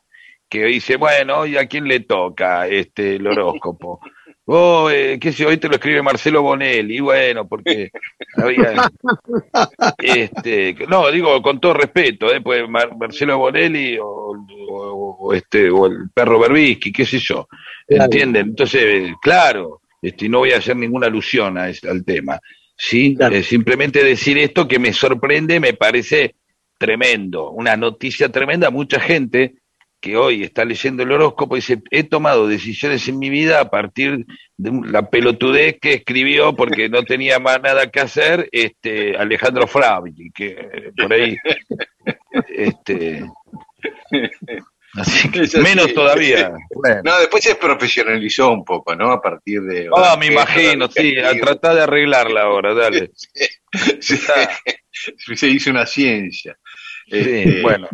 que 0.49 0.65
dice, 0.65 0.97
bueno, 0.97 1.45
¿y 1.45 1.55
a 1.55 1.65
quién 1.65 1.88
le 1.88 2.01
toca 2.01 2.68
este 2.68 3.15
el 3.15 3.26
horóscopo? 3.28 4.01
Oh, 4.50 4.89
eh, 4.89 5.18
qué 5.20 5.34
sé 5.34 5.45
hoy 5.45 5.58
te 5.58 5.68
lo 5.68 5.76
escribe 5.76 6.02
Marcelo 6.02 6.41
Bonelli, 6.41 6.98
y 6.98 7.00
bueno, 7.02 7.45
porque 7.48 7.91
había, 8.38 8.89
este, 9.98 10.76
no, 10.88 11.12
digo 11.12 11.41
con 11.41 11.60
todo 11.60 11.74
respeto, 11.74 12.34
eh, 12.34 12.39
pues 12.41 12.68
Mar- 12.70 12.95
Marcelo 12.98 13.38
Bonelli 13.38 13.98
o, 14.00 14.06
o- 14.08 15.18
o 15.20 15.34
este, 15.34 15.70
o 15.70 15.88
el 15.88 16.10
perro 16.14 16.39
Berbisky, 16.39 16.91
qué 16.91 17.06
sé 17.06 17.20
yo. 17.20 17.48
¿entienden? 17.89 18.48
Entonces, 18.50 19.12
claro, 19.22 19.82
este, 20.02 20.30
no 20.30 20.39
voy 20.39 20.52
a 20.52 20.58
hacer 20.58 20.76
ninguna 20.78 21.08
alusión 21.08 21.58
a 21.58 21.66
al 21.66 22.06
tema, 22.06 22.39
¿sí? 22.78 23.16
Claro. 23.16 23.36
Eh, 23.36 23.43
simplemente 23.43 24.04
decir 24.04 24.38
esto 24.38 24.68
que 24.68 24.80
me 24.80 24.93
sorprende, 24.93 25.60
me 25.60 25.74
parece 25.74 26.36
tremendo, 26.78 27.50
una 27.52 27.76
noticia 27.76 28.30
tremenda, 28.30 28.70
mucha 28.70 29.00
gente 29.00 29.56
que 30.00 30.16
hoy 30.16 30.43
está 30.43 30.64
leyendo 30.64 31.04
el 31.04 31.12
horóscopo 31.12 31.56
y 31.56 31.60
dice, 31.60 31.82
he 31.91 32.04
tomado 32.04 32.48
decisiones 32.48 33.08
en 33.08 33.20
mi 33.20 33.30
vida 33.30 33.60
a 33.60 33.70
partir 33.70 34.26
de 34.58 34.72
la 34.89 35.10
pelotudez 35.10 35.78
que 35.82 35.93
escribió 35.93 36.56
porque 36.56 36.89
no 36.89 37.04
tenía 37.04 37.39
más 37.39 37.62
nada 37.62 37.89
que 37.89 38.00
hacer 38.00 38.48
este 38.52 39.18
Alejandro 39.18 39.68
Fravi, 39.68 40.32
que 40.32 40.91
por 40.95 41.12
ahí 41.14 41.36
este 42.50 43.26
así 44.93 45.30
que 45.32 45.41
Es 45.41 45.56
así. 45.56 45.64
menos 45.64 45.93
todavía 45.93 46.54
No, 47.04 47.20
después 47.20 47.43
se 47.43 47.56
profesionalizó 47.56 48.52
un 48.52 48.64
poco, 48.64 48.95
¿no? 48.95 49.12
A 49.12 49.22
partir 49.22 49.62
de... 49.62 49.89
Ah, 49.95 50.16
me 50.20 50.28
imagino, 50.28 50.89
sí, 50.89 51.18
a 51.20 51.34
tratar 51.38 51.76
de 51.76 51.82
arreglarla 51.82 52.43
ahora, 52.43 52.74
dale. 52.74 53.12
se 55.36 55.48
hizo 55.48 55.70
una 55.70 55.86
ciencia. 55.86 56.58
Sí, 57.10 57.18
este, 57.18 57.62
bueno. 57.62 57.88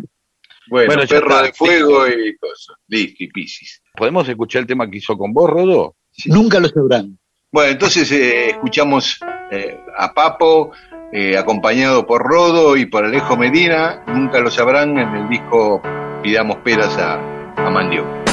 Bueno, 0.68 1.02
perro 1.08 1.42
de 1.42 1.52
fuego 1.52 2.06
y 2.08 2.36
cosas. 2.36 2.76
Listo, 2.88 3.24
y 3.24 3.28
piscis. 3.28 3.82
¿Podemos 3.94 4.28
escuchar 4.28 4.62
el 4.62 4.66
tema 4.66 4.90
que 4.90 4.98
hizo 4.98 5.16
con 5.16 5.32
vos, 5.32 5.50
Rodo? 5.50 5.96
Nunca 6.26 6.60
lo 6.60 6.68
sabrán. 6.68 7.18
Bueno, 7.52 7.72
entonces 7.72 8.10
eh, 8.10 8.50
escuchamos 8.50 9.20
eh, 9.50 9.78
a 9.96 10.12
Papo, 10.12 10.72
eh, 11.12 11.36
acompañado 11.36 12.04
por 12.06 12.22
Rodo 12.22 12.76
y 12.76 12.86
por 12.86 13.04
Alejo 13.04 13.36
Medina. 13.36 14.02
Nunca 14.08 14.40
lo 14.40 14.50
sabrán 14.50 14.98
en 14.98 15.08
el 15.14 15.28
disco 15.28 15.80
Pidamos 16.22 16.56
Peras 16.58 16.96
a, 16.98 17.14
a 17.56 17.70
Mandioca. 17.70 18.24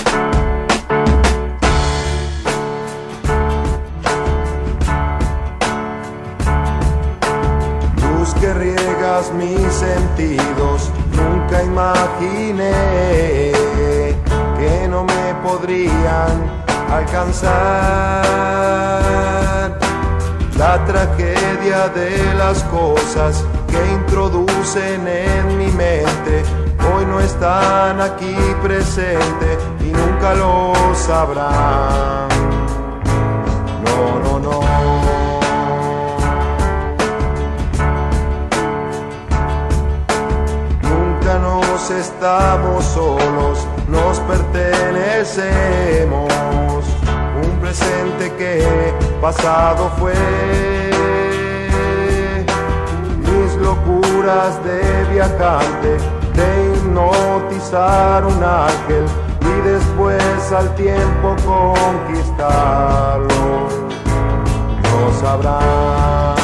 Luz 8.01 8.33
que 8.35 8.53
riegas 8.53 9.33
mis 9.33 9.73
sentidos, 9.73 10.90
imaginé 11.63 12.71
que 14.59 14.87
no 14.87 15.03
me 15.03 15.33
podrían 15.43 16.61
alcanzar 16.91 17.51
la 20.57 20.85
tragedia 20.85 21.89
de 21.89 22.33
las 22.35 22.63
cosas 22.65 23.43
que 23.67 23.91
introducen 23.93 25.07
en 25.07 25.57
mi 25.57 25.67
mente. 25.71 26.43
Hoy 26.93 27.05
no 27.05 27.19
están 27.19 28.01
aquí 28.01 28.35
presentes 28.61 29.57
y 29.79 29.91
nunca 29.91 30.33
lo 30.35 30.73
sabrán. 30.93 32.29
No, 33.85 34.19
no, 34.23 34.39
no. 34.39 34.70
Estamos 41.99 42.83
solos, 42.85 43.67
nos 43.87 44.19
pertenecemos 44.21 46.31
presente 47.71 48.29
que 48.37 48.93
pasado 49.21 49.89
fue. 49.97 50.13
Mis 53.17 53.55
locuras 53.55 54.61
de 54.65 55.05
viajante, 55.13 55.97
de 56.35 56.75
hipnotizar 56.75 58.25
un 58.25 58.43
ángel 58.43 59.05
y 59.41 59.61
después 59.69 60.51
al 60.51 60.75
tiempo 60.75 61.33
conquistarlo, 61.45 63.69
no 64.83 65.13
sabrán. 65.21 66.40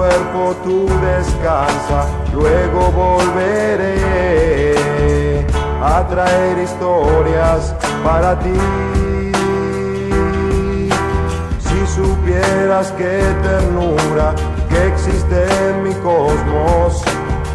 Cuerpo 0.00 0.56
tú 0.64 0.88
descansa, 1.02 2.06
luego 2.32 2.90
volveré 2.90 4.00
a 5.82 6.06
traer 6.08 6.56
historias 6.58 7.74
para 8.02 8.38
ti. 8.38 8.58
Si 11.58 11.86
supieras 11.86 12.92
qué 12.92 13.20
ternura 13.42 14.34
que 14.70 14.86
existe 14.86 15.38
en 15.68 15.82
mi 15.82 15.92
cosmos, 15.96 17.02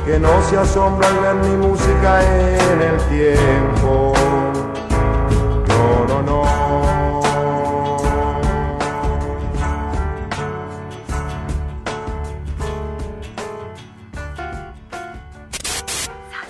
que 0.06 0.20
no 0.20 0.40
se 0.48 0.60
asombra 0.60 1.08
al 1.08 1.18
ver 1.22 1.36
mi 1.50 1.56
música 1.66 2.22
en 2.22 2.80
el 2.92 2.98
tiempo. 3.10 4.14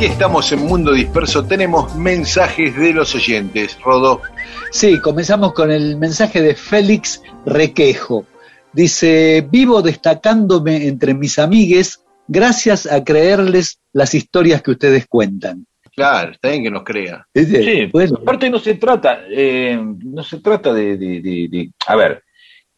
Y 0.00 0.04
estamos 0.04 0.52
en 0.52 0.60
Mundo 0.60 0.92
Disperso, 0.92 1.44
tenemos 1.44 1.96
mensajes 1.96 2.76
de 2.76 2.92
los 2.92 3.16
oyentes. 3.16 3.76
Rodo. 3.82 4.22
Sí, 4.70 5.00
comenzamos 5.00 5.52
con 5.54 5.72
el 5.72 5.96
mensaje 5.96 6.40
de 6.40 6.54
Félix 6.54 7.20
Requejo. 7.44 8.24
Dice, 8.72 9.44
vivo 9.50 9.82
destacándome 9.82 10.86
entre 10.86 11.14
mis 11.14 11.40
amigues 11.40 12.04
gracias 12.28 12.86
a 12.86 13.02
creerles 13.02 13.80
las 13.92 14.14
historias 14.14 14.62
que 14.62 14.70
ustedes 14.70 15.08
cuentan. 15.08 15.66
Claro, 15.96 16.30
está 16.30 16.50
bien 16.50 16.62
que 16.62 16.70
nos 16.70 16.84
crea. 16.84 17.26
Sí, 17.34 17.88
pues 17.90 18.12
aparte 18.12 18.48
no 18.50 18.60
se 18.60 18.74
trata, 18.74 19.22
eh, 19.28 19.82
no 19.82 20.22
se 20.22 20.38
trata 20.38 20.72
de, 20.72 21.70
a 21.88 21.96
ver, 21.96 22.22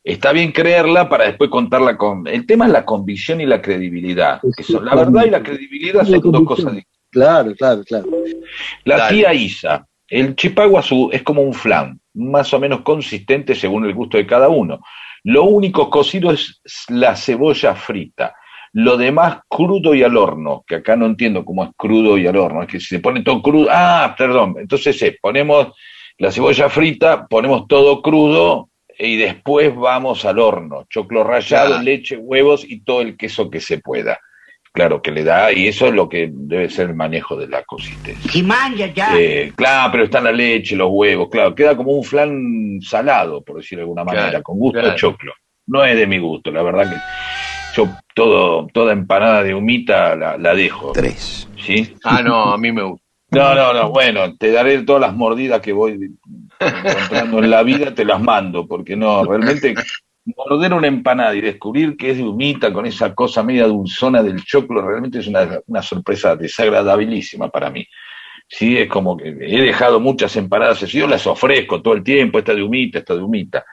está 0.02 0.32
bien 0.32 0.52
creerla 0.52 1.06
para 1.10 1.26
después 1.26 1.50
contarla 1.50 1.98
con... 1.98 2.26
El 2.26 2.46
tema 2.46 2.64
es 2.64 2.72
la 2.72 2.86
convicción 2.86 3.42
y 3.42 3.46
la 3.46 3.60
credibilidad. 3.60 4.40
la 4.82 4.94
verdad 4.94 5.26
y 5.26 5.30
la 5.30 5.42
credibilidad 5.42 6.06
son 6.06 6.32
dos 6.32 6.44
cosas 6.44 6.72
distintas. 6.76 6.99
Claro, 7.10 7.54
claro, 7.54 7.82
claro. 7.84 8.06
La 8.84 9.08
tía 9.08 9.34
Isa, 9.34 9.86
el 10.08 10.34
chipaguazú 10.36 11.10
es 11.12 11.22
como 11.22 11.42
un 11.42 11.54
flan, 11.54 12.00
más 12.14 12.52
o 12.54 12.60
menos 12.60 12.82
consistente 12.82 13.54
según 13.54 13.84
el 13.84 13.94
gusto 13.94 14.16
de 14.16 14.26
cada 14.26 14.48
uno. 14.48 14.80
Lo 15.24 15.44
único 15.44 15.90
cocido 15.90 16.30
es 16.30 16.60
la 16.88 17.16
cebolla 17.16 17.74
frita. 17.74 18.34
Lo 18.72 18.96
demás 18.96 19.40
crudo 19.48 19.94
y 19.94 20.02
al 20.04 20.16
horno, 20.16 20.64
que 20.66 20.76
acá 20.76 20.94
no 20.96 21.06
entiendo 21.06 21.44
cómo 21.44 21.64
es 21.64 21.70
crudo 21.76 22.16
y 22.16 22.26
al 22.26 22.36
horno, 22.36 22.62
es 22.62 22.68
que 22.68 22.80
se 22.80 23.00
pone 23.00 23.22
todo 23.22 23.42
crudo. 23.42 23.68
Ah, 23.70 24.14
perdón, 24.16 24.56
entonces 24.58 25.00
eh, 25.02 25.18
ponemos 25.20 25.74
la 26.18 26.30
cebolla 26.30 26.68
frita, 26.68 27.26
ponemos 27.26 27.66
todo 27.66 28.00
crudo 28.00 28.70
y 28.96 29.16
después 29.16 29.74
vamos 29.74 30.24
al 30.24 30.38
horno. 30.38 30.86
Choclo 30.88 31.24
rallado, 31.24 31.82
leche, 31.82 32.16
huevos 32.16 32.64
y 32.64 32.82
todo 32.82 33.00
el 33.00 33.16
queso 33.16 33.50
que 33.50 33.60
se 33.60 33.78
pueda 33.78 34.18
claro, 34.72 35.02
que 35.02 35.10
le 35.10 35.24
da, 35.24 35.52
y 35.52 35.68
eso 35.68 35.88
es 35.88 35.94
lo 35.94 36.08
que 36.08 36.30
debe 36.32 36.70
ser 36.70 36.90
el 36.90 36.94
manejo 36.94 37.36
de 37.36 37.48
la 37.48 37.62
consistencia. 37.64 38.30
ya. 38.94 39.18
Eh, 39.18 39.52
claro, 39.54 39.92
pero 39.92 40.04
está 40.04 40.20
la 40.20 40.32
leche, 40.32 40.76
los 40.76 40.88
huevos, 40.90 41.28
claro, 41.30 41.54
queda 41.54 41.76
como 41.76 41.92
un 41.92 42.04
flan 42.04 42.80
salado, 42.80 43.42
por 43.42 43.56
decirlo 43.56 43.80
de 43.80 43.84
alguna 43.84 44.04
manera, 44.04 44.42
con 44.42 44.58
gusto 44.58 44.80
de 44.80 44.94
choclo. 44.94 45.32
No 45.66 45.84
es 45.84 45.96
de 45.96 46.06
mi 46.06 46.18
gusto, 46.18 46.50
la 46.50 46.62
verdad 46.62 46.90
que 46.90 46.96
yo 47.76 47.88
todo, 48.14 48.66
toda 48.72 48.92
empanada 48.92 49.42
de 49.42 49.54
humita 49.54 50.16
la, 50.16 50.36
la 50.36 50.54
dejo. 50.54 50.92
Tres. 50.92 51.48
¿Sí? 51.56 51.94
Ah, 52.02 52.22
no, 52.22 52.52
a 52.52 52.58
mí 52.58 52.72
me 52.72 52.82
gusta. 52.82 53.04
No, 53.32 53.54
no, 53.54 53.72
no, 53.72 53.90
bueno, 53.90 54.34
te 54.36 54.50
daré 54.50 54.82
todas 54.82 55.02
las 55.02 55.14
mordidas 55.14 55.60
que 55.60 55.72
voy 55.72 56.16
encontrando 56.58 57.38
en 57.38 57.48
la 57.48 57.62
vida, 57.62 57.94
te 57.94 58.04
las 58.04 58.20
mando, 58.20 58.66
porque 58.66 58.96
no, 58.96 59.24
realmente 59.24 59.72
morder 60.24 60.72
una 60.72 60.86
empanada 60.86 61.34
y 61.34 61.40
descubrir 61.40 61.96
que 61.96 62.10
es 62.10 62.18
de 62.18 62.24
humita 62.24 62.72
con 62.72 62.86
esa 62.86 63.14
cosa 63.14 63.42
media 63.42 63.66
dulzona 63.66 64.22
del 64.22 64.44
choclo, 64.44 64.86
realmente 64.86 65.18
es 65.18 65.26
una, 65.26 65.82
sorpresa 65.82 66.36
desagradabilísima 66.36 67.48
para 67.48 67.70
mí. 67.70 67.86
Sí, 68.48 68.76
es 68.76 68.88
como 68.88 69.16
que 69.16 69.28
he 69.28 69.60
dejado 69.62 70.00
muchas 70.00 70.34
empanadas 70.36 70.82
así, 70.82 70.98
yo 70.98 71.06
las 71.06 71.26
ofrezco 71.26 71.80
todo 71.80 71.94
el 71.94 72.02
tiempo, 72.02 72.38
esta 72.38 72.54
de 72.54 72.62
humita, 72.62 72.98
esta 72.98 73.14
de 73.14 73.22
humita. 73.22 73.64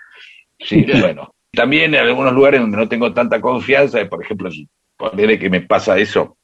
Sí, 0.60 0.86
bueno. 1.02 1.34
También 1.52 1.96
en 1.96 2.02
algunos 2.02 2.34
lugares 2.34 2.62
donde 2.62 2.78
no 2.78 2.88
tengo 2.88 3.14
tanta 3.14 3.42
confianza, 3.42 4.08
por 4.08 4.24
ejemplo, 4.24 4.50
ponerle 4.96 5.40
que 5.40 5.50
me 5.50 5.62
pasa 5.62 5.98
eso 5.98 6.38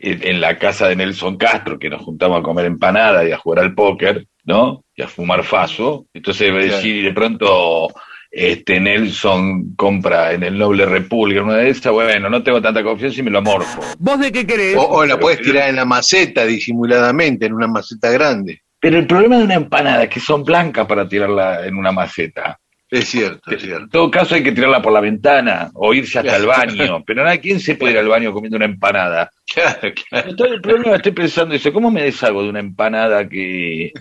en 0.00 0.40
la 0.40 0.58
casa 0.58 0.88
de 0.88 0.96
Nelson 0.96 1.36
Castro, 1.36 1.78
que 1.78 1.90
nos 1.90 2.02
juntamos 2.02 2.40
a 2.40 2.42
comer 2.42 2.66
empanada 2.66 3.26
y 3.26 3.32
a 3.32 3.38
jugar 3.38 3.64
al 3.64 3.74
póker, 3.74 4.26
¿no? 4.44 4.84
Y 4.94 5.02
a 5.02 5.08
fumar 5.08 5.44
faso. 5.44 6.06
Entonces, 6.14 6.54
decir, 6.54 7.04
de 7.04 7.12
pronto 7.12 7.88
este 8.30 8.78
Nelson 8.78 9.74
compra 9.74 10.32
en 10.32 10.42
el 10.42 10.58
Noble 10.58 10.86
República 10.86 11.42
una 11.42 11.56
de 11.56 11.70
esas, 11.70 11.92
bueno, 11.92 12.28
no 12.28 12.42
tengo 12.42 12.60
tanta 12.60 12.82
confianza 12.82 13.20
y 13.20 13.22
me 13.22 13.30
lo 13.30 13.42
morfo. 13.42 13.80
¿Vos 13.98 14.20
de 14.20 14.30
qué 14.30 14.46
querés? 14.46 14.76
O, 14.78 15.04
la 15.04 15.18
puedes 15.18 15.40
tirar 15.40 15.68
en 15.68 15.76
la 15.76 15.84
maceta 15.84 16.44
disimuladamente, 16.44 17.46
en 17.46 17.54
una 17.54 17.66
maceta 17.66 18.10
grande. 18.10 18.62
Pero 18.80 18.98
el 18.98 19.06
problema 19.06 19.38
de 19.38 19.44
una 19.44 19.54
empanada 19.54 20.04
es 20.04 20.10
que 20.10 20.20
son 20.20 20.44
blancas 20.44 20.86
para 20.86 21.08
tirarla 21.08 21.66
en 21.66 21.76
una 21.76 21.90
maceta. 21.90 22.60
Es 22.90 23.08
cierto, 23.08 23.50
es 23.50 23.62
En 23.62 23.68
cierto. 23.68 23.88
todo 23.90 24.10
caso 24.10 24.34
hay 24.34 24.42
que 24.42 24.52
tirarla 24.52 24.80
por 24.80 24.92
la 24.92 25.00
ventana 25.00 25.70
o 25.74 25.92
irse 25.92 26.18
hasta 26.18 26.36
el 26.36 26.46
baño. 26.46 27.02
Pero 27.06 27.22
nada, 27.22 27.36
¿quién 27.38 27.60
se 27.60 27.74
puede 27.74 27.92
ir 27.92 27.98
al 27.98 28.08
baño 28.08 28.32
comiendo 28.32 28.56
una 28.56 28.66
empanada? 28.66 29.30
Claro, 29.54 29.80
claro. 30.10 30.28
Entonces, 30.28 30.56
el 30.56 30.60
problema 30.60 30.96
estoy 30.96 31.12
pensando, 31.12 31.54
dice, 31.54 31.72
¿cómo 31.72 31.90
me 31.90 32.02
deshago 32.02 32.42
de 32.42 32.50
una 32.50 32.60
empanada 32.60 33.26
que, 33.26 33.92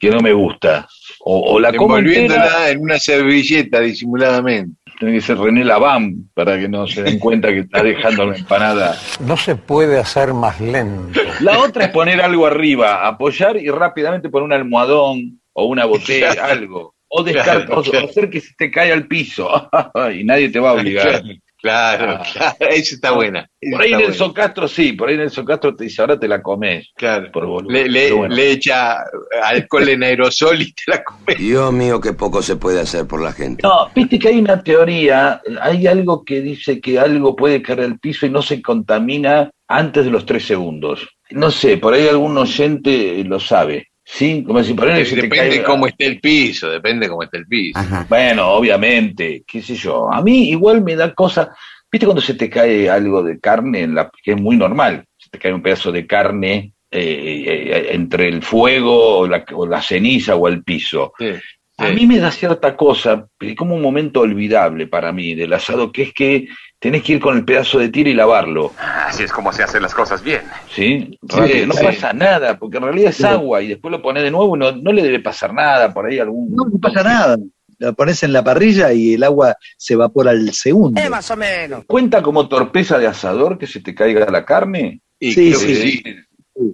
que 0.00 0.10
no 0.10 0.18
me 0.18 0.32
gusta? 0.32 0.88
O, 1.20 1.54
o 1.54 1.60
la 1.60 1.72
como 1.72 1.96
entera, 1.98 2.68
en 2.70 2.80
una 2.80 2.98
servilleta 2.98 3.78
disimuladamente. 3.78 4.74
tiene 4.98 5.14
que 5.14 5.20
ser 5.20 5.38
René 5.38 5.64
Laván 5.64 6.28
para 6.34 6.58
que 6.58 6.68
no 6.68 6.88
se 6.88 7.04
den 7.04 7.20
cuenta 7.20 7.48
que 7.52 7.60
está 7.60 7.84
dejando 7.84 8.26
la 8.26 8.36
empanada. 8.36 8.96
No 9.20 9.36
se 9.36 9.54
puede 9.54 9.96
hacer 9.96 10.34
más 10.34 10.60
lento. 10.60 11.20
La 11.38 11.60
otra 11.60 11.84
es 11.84 11.90
poner 11.90 12.20
algo 12.20 12.48
arriba, 12.48 13.06
apoyar 13.06 13.56
y 13.58 13.68
rápidamente 13.70 14.28
poner 14.28 14.46
un 14.46 14.52
almohadón 14.54 15.40
o 15.52 15.66
una 15.66 15.84
botella, 15.84 16.32
algo. 16.46 16.96
O, 17.12 17.24
descar- 17.24 17.64
Claro, 17.66 17.80
o- 17.80 17.82
claro. 17.82 18.06
o 18.06 18.10
hacer 18.10 18.30
que 18.30 18.40
se 18.40 18.54
te 18.56 18.70
caiga 18.70 18.94
al 18.94 19.06
piso 19.08 19.48
y 20.16 20.22
nadie 20.24 20.48
te 20.48 20.60
va 20.60 20.70
a 20.70 20.74
obligar. 20.74 21.22
Claro, 21.62 22.12
Ah. 22.20 22.22
claro. 22.32 22.56
Esa 22.72 22.94
está 22.94 23.10
buena. 23.10 23.46
esa 23.60 23.76
Por 23.76 23.82
ahí 23.84 23.92
Nelson 23.94 24.32
Castro 24.32 24.66
sí, 24.66 24.92
por 24.94 25.10
ahí 25.10 25.16
Nelson 25.18 25.44
Castro 25.44 25.74
te 25.76 25.84
dice, 25.84 26.00
ahora 26.00 26.18
te 26.18 26.26
la 26.26 26.40
comes. 26.40 26.88
Claro. 26.96 27.30
Por. 27.30 27.70
Le, 27.70 27.86
le- 27.88 28.12
bueno. 28.12 28.34
le 28.34 28.52
echa 28.52 28.96
alcohol 29.42 29.88
en 29.90 30.02
aerosol 30.04 30.62
y 30.62 30.72
te 30.72 30.82
la 30.86 31.04
comes. 31.04 31.36
Dios 31.36 31.70
mío, 31.72 32.00
qué 32.00 32.14
poco 32.14 32.40
se 32.40 32.56
puede 32.56 32.80
hacer 32.80 33.06
por 33.06 33.20
la 33.20 33.32
gente. 33.32 33.60
No, 33.62 33.90
viste 33.94 34.18
que 34.18 34.28
hay 34.28 34.38
una 34.38 34.62
teoría, 34.62 35.42
hay 35.60 35.86
algo 35.86 36.24
que 36.24 36.40
dice 36.40 36.80
que 36.80 36.98
algo 36.98 37.36
puede 37.36 37.60
caer 37.60 37.80
al 37.80 37.98
piso 37.98 38.24
y 38.24 38.30
no 38.30 38.40
se 38.40 38.62
contamina 38.62 39.50
antes 39.68 40.04
de 40.06 40.10
los 40.12 40.24
tres 40.24 40.46
segundos. 40.46 41.06
No 41.30 41.50
sé, 41.50 41.76
por 41.76 41.92
ahí 41.92 42.08
algún 42.08 42.38
oyente 42.38 43.22
lo 43.24 43.38
sabe. 43.38 43.88
¿Sí? 44.12 44.42
Como 44.44 44.62
si 44.62 44.74
se 45.04 45.14
te 45.16 45.22
Depende 45.22 45.56
cae- 45.58 45.64
cómo 45.64 45.86
esté 45.86 46.06
el 46.06 46.20
piso, 46.20 46.68
depende 46.68 47.08
cómo 47.08 47.22
esté 47.22 47.38
el 47.38 47.46
piso. 47.46 47.78
Bueno, 48.08 48.48
obviamente, 48.48 49.44
qué 49.46 49.62
sé 49.62 49.74
yo. 49.76 50.12
A 50.12 50.20
mí 50.20 50.50
igual 50.50 50.82
me 50.82 50.96
da 50.96 51.14
cosa. 51.14 51.54
¿Viste 51.90 52.06
cuando 52.06 52.20
se 52.20 52.34
te 52.34 52.50
cae 52.50 52.88
algo 52.90 53.22
de 53.22 53.38
carne, 53.40 53.82
en 53.82 53.94
la, 53.94 54.10
que 54.22 54.32
es 54.32 54.40
muy 54.40 54.56
normal? 54.56 55.04
Se 55.16 55.30
te 55.30 55.38
cae 55.38 55.52
un 55.52 55.62
pedazo 55.62 55.92
de 55.92 56.06
carne 56.06 56.72
eh, 56.90 57.44
eh, 57.46 57.88
entre 57.92 58.28
el 58.28 58.42
fuego 58.42 59.18
o 59.20 59.26
la, 59.28 59.44
o 59.54 59.66
la 59.66 59.80
ceniza 59.80 60.34
o 60.34 60.48
el 60.48 60.64
piso. 60.64 61.12
Sí, 61.18 61.32
A 61.80 61.90
mí 61.90 62.06
me 62.06 62.18
da 62.18 62.30
cierta 62.30 62.76
cosa, 62.76 63.26
eh, 63.40 63.54
como 63.56 63.74
un 63.74 63.82
momento 63.82 64.20
olvidable 64.20 64.86
para 64.86 65.12
mí 65.12 65.34
del 65.34 65.52
asado, 65.52 65.90
que 65.92 66.02
es 66.02 66.12
que 66.12 66.48
tenés 66.78 67.02
que 67.02 67.14
ir 67.14 67.20
con 67.20 67.36
el 67.36 67.44
pedazo 67.44 67.78
de 67.78 67.88
tira 67.88 68.10
y 68.10 68.14
lavarlo. 68.14 68.72
Así 68.78 69.22
es 69.24 69.32
como 69.32 69.52
se 69.52 69.62
hacen 69.62 69.82
las 69.82 69.94
cosas 69.94 70.22
bien. 70.22 70.42
¿Sí? 70.74 71.18
Sí, 71.28 71.38
Eh, 71.46 71.64
no 71.66 71.74
sí. 71.74 71.84
pasa 71.84 72.12
nada, 72.12 72.58
porque 72.58 72.76
en 72.78 72.84
realidad 72.84 73.10
es 73.10 73.24
agua 73.24 73.62
y 73.62 73.68
después 73.68 73.90
lo 73.92 74.00
pones 74.02 74.22
de 74.22 74.30
nuevo 74.30 74.56
y 74.56 74.58
no, 74.58 74.72
no 74.72 74.92
le 74.92 75.02
debe 75.02 75.20
pasar 75.20 75.52
nada. 75.54 75.92
Por 75.92 76.06
ahí 76.06 76.18
algún. 76.18 76.54
No, 76.54 76.64
no 76.64 76.78
pasa 76.78 77.02
nada. 77.02 77.36
La 77.78 77.92
pones 77.92 78.22
en 78.22 78.34
la 78.34 78.44
parrilla 78.44 78.92
y 78.92 79.14
el 79.14 79.22
agua 79.24 79.56
se 79.78 79.94
evapora 79.94 80.32
al 80.32 80.52
segundo. 80.52 81.00
más 81.10 81.30
o 81.30 81.36
menos. 81.36 81.84
¿Cuenta 81.86 82.20
como 82.22 82.46
torpeza 82.46 82.98
de 82.98 83.06
asador 83.06 83.56
que 83.58 83.66
se 83.66 83.80
te 83.80 83.94
caiga 83.94 84.30
la 84.30 84.44
carne? 84.44 85.00
Y 85.18 85.32
Sí, 85.32 85.54
sí, 85.54 85.74
sí. 85.74 86.02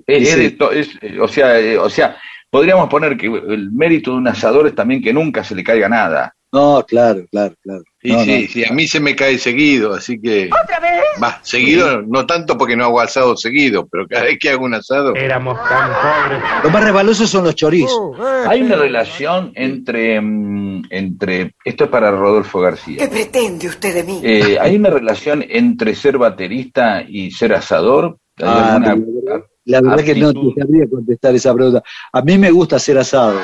Es- 0.06 0.22
es 0.24 0.30
Sí. 0.30 0.40
de 0.40 0.50
to- 0.50 0.72
es, 0.72 0.90
eh, 1.00 1.18
o 1.20 1.28
sea, 1.28 1.60
eh, 1.60 1.78
o 1.78 1.88
sea, 1.88 2.16
podríamos 2.50 2.88
poner 2.88 3.16
que 3.16 3.26
el 3.26 3.70
mérito 3.72 4.12
de 4.12 4.16
un 4.18 4.28
asador 4.28 4.66
es 4.66 4.74
también 4.74 5.02
que 5.02 5.12
nunca 5.12 5.44
se 5.44 5.54
le 5.54 5.64
caiga 5.64 5.88
nada. 5.88 6.32
No, 6.52 6.82
claro, 6.86 7.22
claro, 7.30 7.54
claro. 7.60 7.82
Y 8.02 8.12
No, 8.12 8.20
sí, 8.22 8.42
no. 8.42 8.48
sí, 8.48 8.64
a 8.64 8.72
mí 8.72 8.86
se 8.86 9.00
me 9.00 9.14
cae 9.16 9.36
seguido, 9.36 9.92
así 9.92 10.18
que... 10.18 10.48
¿Otra 10.62 10.78
vez? 10.80 11.02
Va, 11.22 11.38
seguido, 11.42 12.00
no 12.02 12.24
tanto 12.24 12.56
porque 12.56 12.76
no 12.76 12.84
hago 12.84 13.00
asado 13.00 13.36
seguido, 13.36 13.86
pero 13.90 14.06
cada 14.06 14.22
vez 14.24 14.38
que 14.40 14.50
hago 14.50 14.64
un 14.64 14.72
asado... 14.74 15.14
Éramos 15.16 15.58
tan 15.68 15.90
pobres. 15.90 16.42
Lo 16.62 16.70
más 16.70 16.84
resbalosos 16.84 17.28
son 17.28 17.44
los 17.44 17.54
chorizos. 17.56 18.16
Hay 18.46 18.62
una 18.62 18.76
relación 18.76 19.52
entre, 19.54 20.18
mm, 20.20 20.84
entre 20.90 21.52
esto 21.64 21.84
es 21.84 21.90
para 21.90 22.10
Rodolfo 22.12 22.60
García. 22.60 22.98
¿Qué 22.98 23.08
pretende 23.08 23.66
usted 23.66 23.92
de 23.94 24.04
mí? 24.04 24.20
Eh, 24.22 24.56
hay 24.58 24.76
una 24.76 24.90
relación 24.90 25.44
entre 25.48 25.94
ser 25.94 26.16
baterista 26.16 27.02
y 27.06 27.32
ser 27.32 27.52
asador. 27.54 28.16
¿Hay 28.38 28.44
Ah, 28.46 28.76
alguna- 28.76 29.42
La 29.66 29.80
verdad 29.80 30.04
que 30.04 30.14
no 30.14 30.32
te 30.32 30.60
sabría 30.60 30.88
contestar 30.88 31.34
esa 31.34 31.54
pregunta. 31.54 31.82
A 32.12 32.22
mí 32.22 32.38
me 32.38 32.50
gusta 32.50 32.76
hacer 32.76 32.98
asados 32.98 33.42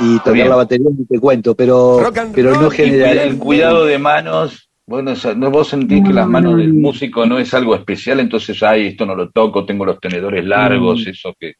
y 0.00 0.18
tocar 0.18 0.34
bien. 0.34 0.48
la 0.48 0.56
batería, 0.56 0.88
ni 0.96 1.04
te 1.04 1.18
cuento, 1.18 1.54
pero, 1.54 2.00
pero 2.32 2.60
no 2.60 2.70
general. 2.70 3.18
el 3.18 3.38
cuidado 3.38 3.84
de 3.84 3.98
manos. 3.98 4.70
Bueno, 4.86 5.12
¿no 5.36 5.50
vos 5.50 5.68
sentís 5.68 6.02
que 6.02 6.14
las 6.14 6.26
manos 6.26 6.56
del 6.56 6.72
músico 6.72 7.26
no 7.26 7.38
es 7.38 7.52
algo 7.52 7.74
especial? 7.74 8.20
Entonces, 8.20 8.62
ay, 8.62 8.86
esto 8.86 9.04
no 9.04 9.14
lo 9.14 9.30
toco, 9.30 9.66
tengo 9.66 9.84
los 9.84 10.00
tenedores 10.00 10.46
largos, 10.46 11.06
esos 11.06 11.34
que 11.38 11.52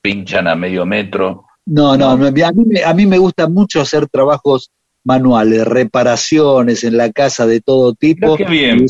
pinchan 0.00 0.48
a 0.48 0.56
medio 0.56 0.84
metro. 0.84 1.44
No, 1.66 1.96
no, 1.96 2.16
no, 2.16 2.26
a, 2.26 2.52
mí 2.52 2.64
me, 2.66 2.82
a 2.82 2.92
mí 2.92 3.06
me 3.06 3.18
gusta 3.18 3.48
mucho 3.48 3.80
hacer 3.80 4.08
trabajos 4.08 4.72
manuales, 5.04 5.64
reparaciones 5.64 6.82
en 6.82 6.96
la 6.96 7.12
casa 7.12 7.46
de 7.46 7.60
todo 7.60 7.94
tipo. 7.94 8.36
Qué 8.36 8.46
bien. 8.46 8.86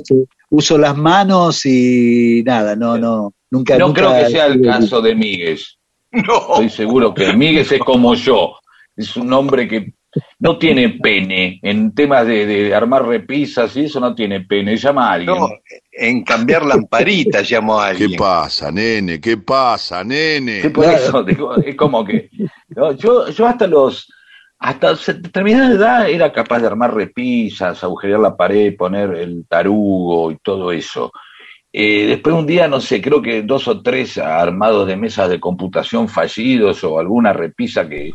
Uso 0.53 0.77
las 0.79 0.97
manos 0.97 1.65
y 1.67 2.43
nada, 2.45 2.77
no, 2.77 2.99
no, 2.99 3.33
nunca. 3.51 3.79
No 3.79 3.89
nunca- 3.89 4.03
creo 4.03 4.25
que 4.25 4.31
sea 4.31 4.47
el 4.47 4.61
caso 4.63 5.01
de 5.01 5.15
Míguez. 5.15 5.77
No, 6.15 6.41
Estoy 6.53 6.69
seguro 6.69 7.15
que 7.15 7.33
Míguez 7.33 7.73
es 7.73 7.81
como 7.81 8.15
yo. 8.15 8.53
Es 8.95 9.17
un 9.17 9.33
hombre 9.33 9.67
que 9.67 9.95
no 10.41 10.59
tiene 10.59 10.91
pene. 11.03 11.59
En 11.63 11.95
temas 11.95 12.27
de, 12.27 12.45
de 12.45 12.75
armar 12.75 13.07
repisas 13.07 13.75
y 13.79 13.87
eso 13.87 13.99
no 13.99 14.15
tiene 14.15 14.41
pene. 14.43 14.77
Llama 14.77 15.09
a 15.09 15.13
alguien. 15.15 15.35
no, 15.39 15.49
en 15.91 16.23
cambiar 16.23 16.67
lamparitas 16.67 17.51
llamo 17.51 17.81
a 17.81 17.93
¿Qué 17.95 18.03
alguien. 18.03 18.19
pasa, 18.19 18.71
nene? 18.71 19.19
¿Qué 19.23 19.39
pasa, 19.39 20.05
nene? 20.05 20.61
Sí, 20.61 20.69
por 20.69 20.85
eso, 20.85 21.23
digo, 21.25 21.57
es 21.57 21.75
como 21.77 22.05
que 22.05 22.29
no, 22.77 22.93
yo, 22.93 23.31
yo 23.31 23.47
hasta 23.47 23.67
los 23.67 24.07
hasta 24.63 24.95
determinada 25.15 25.73
edad 25.75 26.09
era 26.11 26.33
capaz 26.33 26.61
de 26.61 26.67
armar 26.69 26.95
repisas, 26.95 27.83
agujerear 27.83 28.21
la 28.21 28.37
pared, 28.37 28.77
poner 28.77 29.15
el 29.15 29.45
tarugo 29.49 30.31
y 30.31 30.37
todo 30.43 30.71
eso. 30.73 31.11
Eh, 31.75 32.05
después 32.07 32.35
un 32.37 32.47
día, 32.47 32.69
no 32.69 32.81
sé, 32.81 33.01
creo 33.01 33.23
que 33.23 33.43
dos 33.43 33.67
o 33.67 33.81
tres 33.83 34.19
armados 34.19 34.87
de 34.87 34.95
mesas 34.97 35.31
de 35.31 35.41
computación 35.41 36.07
fallidos 36.07 36.85
o 36.85 36.99
alguna 36.99 37.33
repisa 37.33 37.89
que 37.89 38.09
eh, 38.09 38.13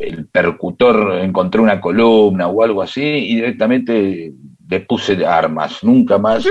el 0.00 0.26
percutor 0.28 1.18
encontré 1.22 1.62
una 1.62 1.80
columna 1.80 2.48
o 2.48 2.62
algo 2.62 2.82
así 2.82 3.02
y 3.02 3.36
directamente 3.36 4.32
le 4.68 4.80
puse 4.80 5.24
armas, 5.24 5.82
nunca 5.82 6.18
más 6.18 6.44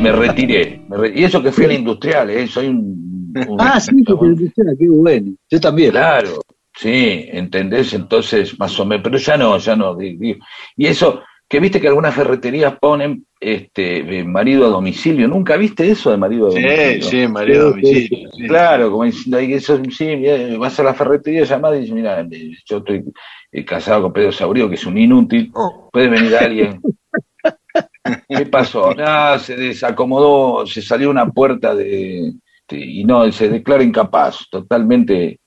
me 0.00 0.12
retiré. 0.12 0.80
me 0.88 0.96
re- 0.96 1.12
y 1.14 1.24
eso 1.24 1.42
que 1.42 1.52
fui 1.52 1.66
al 1.66 1.72
industrial, 1.72 2.30
¿eh? 2.30 2.46
soy 2.46 2.68
un... 2.68 3.32
un- 3.48 3.56
Ah, 3.60 3.78
sí, 3.78 3.90
que 4.04 4.14
te 4.14 4.28
decía, 4.30 4.64
qué 4.78 4.88
bueno. 4.88 5.32
Yo 5.50 5.60
también. 5.60 5.90
Claro, 5.90 6.40
sí, 6.78 7.28
¿entendés? 7.32 7.92
Entonces, 7.94 8.58
más 8.58 8.78
o 8.78 8.84
menos, 8.86 9.02
pero 9.04 9.18
ya 9.18 9.36
no, 9.36 9.58
ya 9.58 9.74
no. 9.76 9.96
Y 10.00 10.86
eso, 10.86 11.22
que 11.48 11.60
viste 11.60 11.80
que 11.80 11.88
algunas 11.88 12.14
ferreterías 12.14 12.76
ponen 12.78 13.24
este 13.40 14.18
eh, 14.20 14.24
marido 14.24 14.66
a 14.66 14.70
domicilio, 14.70 15.28
¿nunca 15.28 15.56
viste 15.56 15.90
eso 15.90 16.10
de 16.10 16.16
marido 16.16 16.46
a 16.46 16.50
Sí, 16.50 16.60
domicilio? 16.60 17.00
sí, 17.00 17.26
Sí, 17.46 17.52
Domicilio. 17.58 18.30
sí. 18.32 18.46
Claro, 18.46 18.90
como 18.90 19.04
diciendo, 19.04 19.38
"Ay, 19.38 19.52
eso, 19.54 19.80
sí, 19.90 20.16
mira, 20.16 20.58
vas 20.58 20.78
a 20.80 20.82
la 20.82 20.94
ferretería 20.94 21.44
llamada 21.44 21.76
y 21.76 21.80
dices, 21.80 21.94
mira, 21.94 22.26
yo 22.66 22.78
estoy 22.78 23.04
eh, 23.52 23.64
casado 23.64 24.02
con 24.02 24.12
Pedro 24.12 24.32
Saurio, 24.32 24.68
que 24.68 24.74
es 24.76 24.86
un 24.86 24.98
inútil, 24.98 25.50
puede 25.92 26.08
venir 26.08 26.34
alguien. 26.36 26.80
¿Qué 28.28 28.46
pasó? 28.46 28.94
Ah, 28.98 29.38
se 29.38 29.56
desacomodó, 29.56 30.66
se 30.66 30.82
salió 30.82 31.10
una 31.10 31.28
puerta 31.30 31.74
de, 31.74 32.32
de- 32.68 32.78
y 32.84 33.04
no, 33.04 33.30
se 33.32 33.48
declara 33.48 33.82
incapaz, 33.82 34.46
totalmente, 34.50 35.40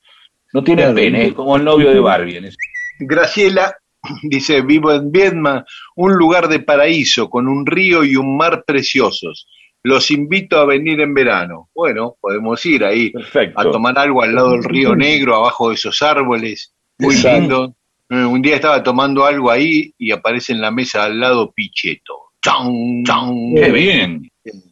no 0.54 0.64
tiene 0.64 0.82
Claro. 0.84 0.96
pene, 0.96 1.26
es 1.28 1.34
como 1.34 1.56
el 1.58 1.64
novio 1.64 1.92
de 1.92 2.00
Barbie. 2.00 2.38
en 2.38 2.46
ese- 2.46 2.58
Graciela 3.00 3.76
dice, 4.24 4.62
vivo 4.62 4.92
en 4.94 5.12
Vietnam, 5.12 5.64
un 5.96 6.14
lugar 6.14 6.48
de 6.48 6.60
paraíso 6.60 7.30
con 7.30 7.48
un 7.48 7.66
río 7.66 8.04
y 8.04 8.16
un 8.16 8.36
mar 8.38 8.64
preciosos. 8.66 9.48
Los 9.84 10.12
invito 10.12 10.60
a 10.60 10.66
venir 10.66 11.00
en 11.02 11.14
verano. 11.14 11.70
Bueno, 11.74 12.16
podemos 12.22 12.64
ir 12.68 12.84
ahí 12.86 13.12
Perfecto. 13.12 13.60
a 13.60 13.72
tomar 13.72 13.98
algo 13.98 14.22
al 14.22 14.36
lado 14.36 14.52
del 14.52 14.64
río 14.64 14.96
Negro, 14.96 15.36
abajo 15.36 15.70
de 15.70 15.76
esos 15.76 16.02
árboles. 16.02 16.74
Muy 17.00 17.16
Exacto. 17.16 17.40
lindo. 17.40 17.76
Eh, 18.10 18.26
Un 18.26 18.42
día 18.42 18.56
estaba 18.56 18.84
tomando 18.84 19.26
algo 19.26 19.50
ahí 19.50 19.94
y 19.98 20.12
aparece 20.12 20.54
en 20.54 20.62
la 20.62 20.70
mesa 20.70 21.06
al 21.06 21.20
lado 21.20 21.52
Pichetto. 21.52 22.14
¡Chan! 22.44 23.04
¡Chan! 23.06 23.34
Qué 23.56 23.72
bien. 23.72 24.30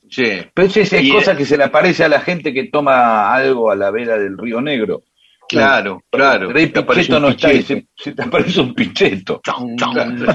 Sí. 0.09 0.25
Pero 0.53 0.67
esa 0.67 0.81
es 0.97 1.03
Y, 1.03 1.09
cosa 1.11 1.31
eh, 1.33 1.37
que 1.37 1.45
se 1.45 1.55
le 1.57 1.63
aparece 1.63 2.03
a 2.03 2.09
la 2.09 2.19
gente 2.19 2.51
que 2.53 2.65
toma 2.65 3.33
algo 3.33 3.71
a 3.71 3.75
la 3.75 3.91
vera 3.91 4.17
del 4.17 4.37
río 4.37 4.59
Negro. 4.61 5.01
Claro, 5.49 6.03
claro. 6.11 6.49
Aparece 6.49 6.83
Pichetto 6.85 7.19
no 7.19 7.29
está, 7.29 7.51
y 7.51 7.59
Pichetto. 7.59 7.87
se, 7.97 8.03
se 8.03 8.15
te 8.15 8.21
aparece 8.21 8.61
un. 8.61 8.75
Chan, 8.75 9.75
chan. 9.77 10.25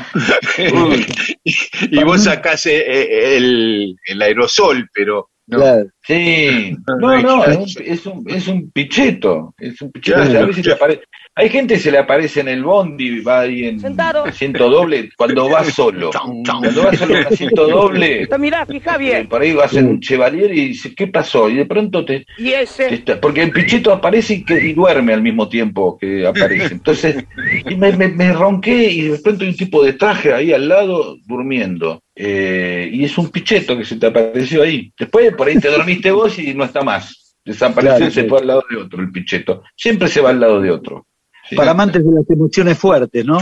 y 1.90 2.04
vos 2.04 2.24
sacás 2.24 2.66
eh, 2.66 2.84
eh, 2.86 3.36
el, 3.36 3.96
el 4.06 4.22
aerosol, 4.22 4.88
pero 4.92 5.30
no, 5.46 5.58
Claro. 5.58 5.86
Sí, 6.02 6.74
no, 7.00 7.20
no, 7.22 7.44
es 7.44 7.56
un, 7.76 7.82
es 7.84 8.06
un, 8.06 8.24
es 8.30 8.48
un 8.48 8.70
picheto, 8.70 9.54
es 9.58 9.80
un 9.82 9.90
picheto. 9.92 10.22
Claro. 10.22 10.40
A 10.40 10.46
veces 10.46 10.66
apare- 10.66 11.00
Hay 11.34 11.48
gente 11.48 11.74
que 11.74 11.80
se 11.80 11.90
le 11.90 11.98
aparece 11.98 12.40
en 12.40 12.48
el 12.48 12.62
bondi, 12.62 13.20
va 13.20 13.40
ahí 13.40 13.64
en 13.64 13.80
Sentado. 13.80 14.24
asiento 14.24 14.68
doble, 14.70 15.10
cuando 15.16 15.48
va 15.50 15.64
solo. 15.64 16.10
Cuando 16.44 16.84
va 16.84 16.94
solo 16.94 17.16
en 17.18 17.26
asiento 17.26 17.66
doble, 17.68 18.28
Mirá, 18.38 18.64
fija 18.66 18.94
eh, 18.94 18.98
bien. 18.98 19.28
por 19.28 19.42
ahí 19.42 19.52
vas 19.54 19.74
en 19.74 19.86
un 19.88 20.00
chevalier 20.00 20.52
y 20.54 20.68
dice, 20.68 20.94
¿qué 20.94 21.06
pasó? 21.08 21.48
Y 21.50 21.56
de 21.56 21.66
pronto 21.66 22.04
te, 22.04 22.24
Y 22.38 22.50
ese. 22.52 22.94
Está- 22.94 23.20
porque 23.20 23.42
el 23.42 23.50
picheto 23.50 23.92
aparece 23.92 24.34
y, 24.34 24.44
que, 24.44 24.54
y 24.62 24.72
duerme 24.74 25.12
al 25.14 25.22
mismo 25.22 25.48
tiempo 25.48 25.96
que 25.98 26.26
aparece. 26.26 26.74
Entonces, 26.74 27.24
y 27.68 27.74
me, 27.76 27.92
me- 27.96 28.08
me 28.08 28.32
ronqué 28.32 28.90
y 28.92 29.02
de 29.08 29.18
pronto 29.18 29.44
hay 29.44 29.50
un 29.50 29.56
tipo 29.56 29.82
de 29.84 29.94
traje 29.94 30.32
ahí 30.32 30.52
al 30.52 30.68
lado 30.68 31.16
durmiendo. 31.26 32.00
Eh, 32.16 32.88
y 32.92 33.04
es 33.04 33.18
un 33.18 33.30
picheto 33.30 33.76
que 33.76 33.84
se 33.84 33.96
te 33.96 34.06
apareció 34.06 34.62
ahí. 34.62 34.92
Después 34.98 35.34
por 35.34 35.48
ahí 35.48 35.58
te 35.58 35.68
dormiste 35.68 36.10
vos 36.10 36.38
y 36.38 36.54
no 36.54 36.64
está 36.64 36.82
más. 36.82 37.36
Desapareció 37.44 37.96
Claro, 37.96 38.10
y 38.10 38.10
se 38.14 38.22
sí. 38.22 38.28
fue 38.28 38.40
al 38.40 38.46
lado 38.46 38.64
de 38.70 38.76
otro 38.76 39.00
el 39.00 39.10
picheto. 39.10 39.62
Siempre 39.76 40.08
se 40.08 40.20
va 40.20 40.30
al 40.30 40.40
lado 40.40 40.60
de 40.60 40.70
otro. 40.70 41.06
Sí. 41.48 41.56
Para 41.56 41.72
amantes 41.72 42.02
de 42.02 42.10
las 42.10 42.30
emociones 42.30 42.78
fuertes, 42.78 43.24
¿no? 43.24 43.38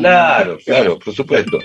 Claro, 0.00 0.56
claro, 0.64 0.98
por 0.98 1.12
supuesto. 1.12 1.58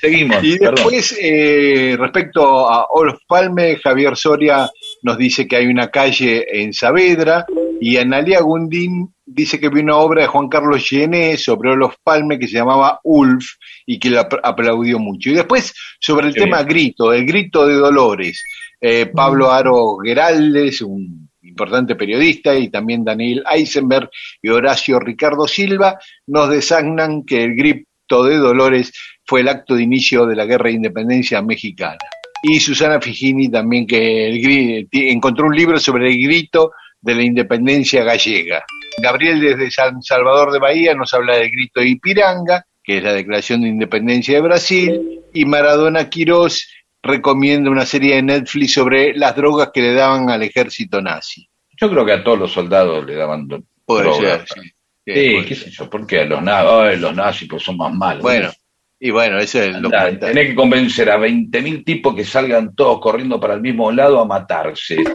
Seguimos. 0.00 0.44
Y 0.44 0.58
después, 0.58 1.18
eh, 1.20 1.96
respecto 1.98 2.68
a 2.68 2.86
Olof 2.90 3.18
Palme, 3.26 3.76
Javier 3.82 4.16
Soria 4.16 4.70
nos 5.02 5.18
dice 5.18 5.48
que 5.48 5.56
hay 5.56 5.66
una 5.66 5.88
calle 5.88 6.46
en 6.62 6.72
Saavedra 6.72 7.44
y 7.80 7.96
Analia 7.96 8.40
Gundín 8.40 9.15
dice 9.26 9.58
que 9.58 9.68
vio 9.68 9.82
una 9.82 9.96
obra 9.96 10.22
de 10.22 10.28
Juan 10.28 10.48
Carlos 10.48 10.88
Llené 10.88 11.36
sobre 11.36 11.70
Olof 11.72 11.96
Palme 12.02 12.38
que 12.38 12.46
se 12.46 12.54
llamaba 12.54 13.00
Ulf 13.02 13.44
y 13.84 13.98
que 13.98 14.10
la 14.10 14.28
apl- 14.28 14.40
aplaudió 14.42 14.98
mucho. 14.98 15.30
Y 15.30 15.34
después, 15.34 15.74
sobre 15.98 16.28
el 16.28 16.34
Qué 16.34 16.42
tema 16.42 16.62
grito, 16.62 17.12
el 17.12 17.26
grito 17.26 17.66
de 17.66 17.74
Dolores, 17.74 18.42
eh, 18.80 19.06
Pablo 19.06 19.50
Aro 19.50 19.96
Geraldes, 20.02 20.80
un 20.82 21.28
importante 21.42 21.96
periodista, 21.96 22.54
y 22.56 22.68
también 22.70 23.04
Daniel 23.04 23.42
Eisenberg 23.50 24.10
y 24.42 24.48
Horacio 24.48 24.98
Ricardo 25.00 25.46
Silva, 25.48 25.98
nos 26.26 26.48
designan 26.48 27.24
que 27.24 27.42
el 27.42 27.56
grito 27.56 28.24
de 28.24 28.36
Dolores 28.36 28.92
fue 29.24 29.40
el 29.40 29.48
acto 29.48 29.74
de 29.74 29.82
inicio 29.82 30.26
de 30.26 30.36
la 30.36 30.44
guerra 30.44 30.66
de 30.68 30.76
independencia 30.76 31.42
mexicana. 31.42 31.98
Y 32.42 32.60
Susana 32.60 33.00
Figini 33.00 33.48
también 33.48 33.86
que 33.86 34.28
el 34.28 34.88
encontró 34.92 35.46
un 35.46 35.56
libro 35.56 35.78
sobre 35.78 36.12
el 36.12 36.22
grito 36.22 36.72
de 37.06 37.14
la 37.14 37.22
independencia 37.22 38.04
gallega. 38.04 38.64
Gabriel 39.00 39.40
desde 39.40 39.70
San 39.70 40.02
Salvador 40.02 40.52
de 40.52 40.58
Bahía 40.58 40.94
nos 40.94 41.12
habla 41.14 41.36
del 41.36 41.50
grito 41.50 41.80
de 41.80 41.88
Ipiranga, 41.88 42.66
que 42.82 42.98
es 42.98 43.02
la 43.04 43.12
declaración 43.12 43.62
de 43.62 43.68
independencia 43.68 44.34
de 44.34 44.40
Brasil, 44.40 45.20
y 45.32 45.44
Maradona 45.44 46.08
Quirós 46.10 46.68
recomienda 47.02 47.70
una 47.70 47.86
serie 47.86 48.16
de 48.16 48.22
Netflix 48.22 48.72
sobre 48.72 49.14
las 49.14 49.36
drogas 49.36 49.70
que 49.72 49.82
le 49.82 49.94
daban 49.94 50.28
al 50.30 50.42
ejército 50.42 51.00
nazi. 51.00 51.48
Yo 51.80 51.88
creo 51.90 52.04
que 52.04 52.12
a 52.12 52.24
todos 52.24 52.38
los 52.38 52.52
soldados 52.52 53.04
le 53.06 53.14
daban 53.14 53.46
Puede 53.84 54.02
drogas. 54.02 54.44
ser, 54.48 54.62
sí. 54.64 54.70
Sí, 55.06 55.44
qué 55.46 55.54
sé 55.54 55.70
yo, 55.70 55.88
¿por 55.88 56.04
qué? 56.04 56.24
Los, 56.24 56.42
na- 56.42 56.62
ay, 56.82 56.98
los 56.98 57.14
nazis 57.14 57.48
pues 57.48 57.62
son 57.62 57.76
más 57.76 57.94
malos. 57.94 58.22
Bueno, 58.22 58.50
y 58.98 59.10
bueno, 59.10 59.38
ese 59.38 59.60
es 59.60 59.66
el 59.68 59.74
Andá, 59.76 59.88
documental. 60.00 60.32
tenés 60.32 60.48
que 60.48 60.54
convencer 60.56 61.10
a 61.10 61.18
20.000 61.18 61.84
tipos 61.84 62.14
que 62.16 62.24
salgan 62.24 62.74
todos 62.74 62.98
corriendo 63.00 63.38
para 63.38 63.54
el 63.54 63.60
mismo 63.60 63.92
lado 63.92 64.20
a 64.20 64.24
matarse. 64.24 64.96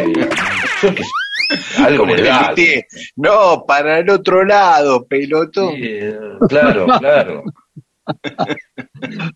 Eh, 0.00 0.12
yo 0.82 0.94
qué 0.94 1.02
sé, 1.02 1.10
algo 1.78 2.06
te 2.06 2.22
grité, 2.22 2.86
No, 3.16 3.64
para 3.66 3.98
el 3.98 4.10
otro 4.10 4.44
lado, 4.44 5.06
pelotón. 5.06 5.74
Sí, 5.74 5.98
claro, 6.48 6.86
claro. 6.98 7.44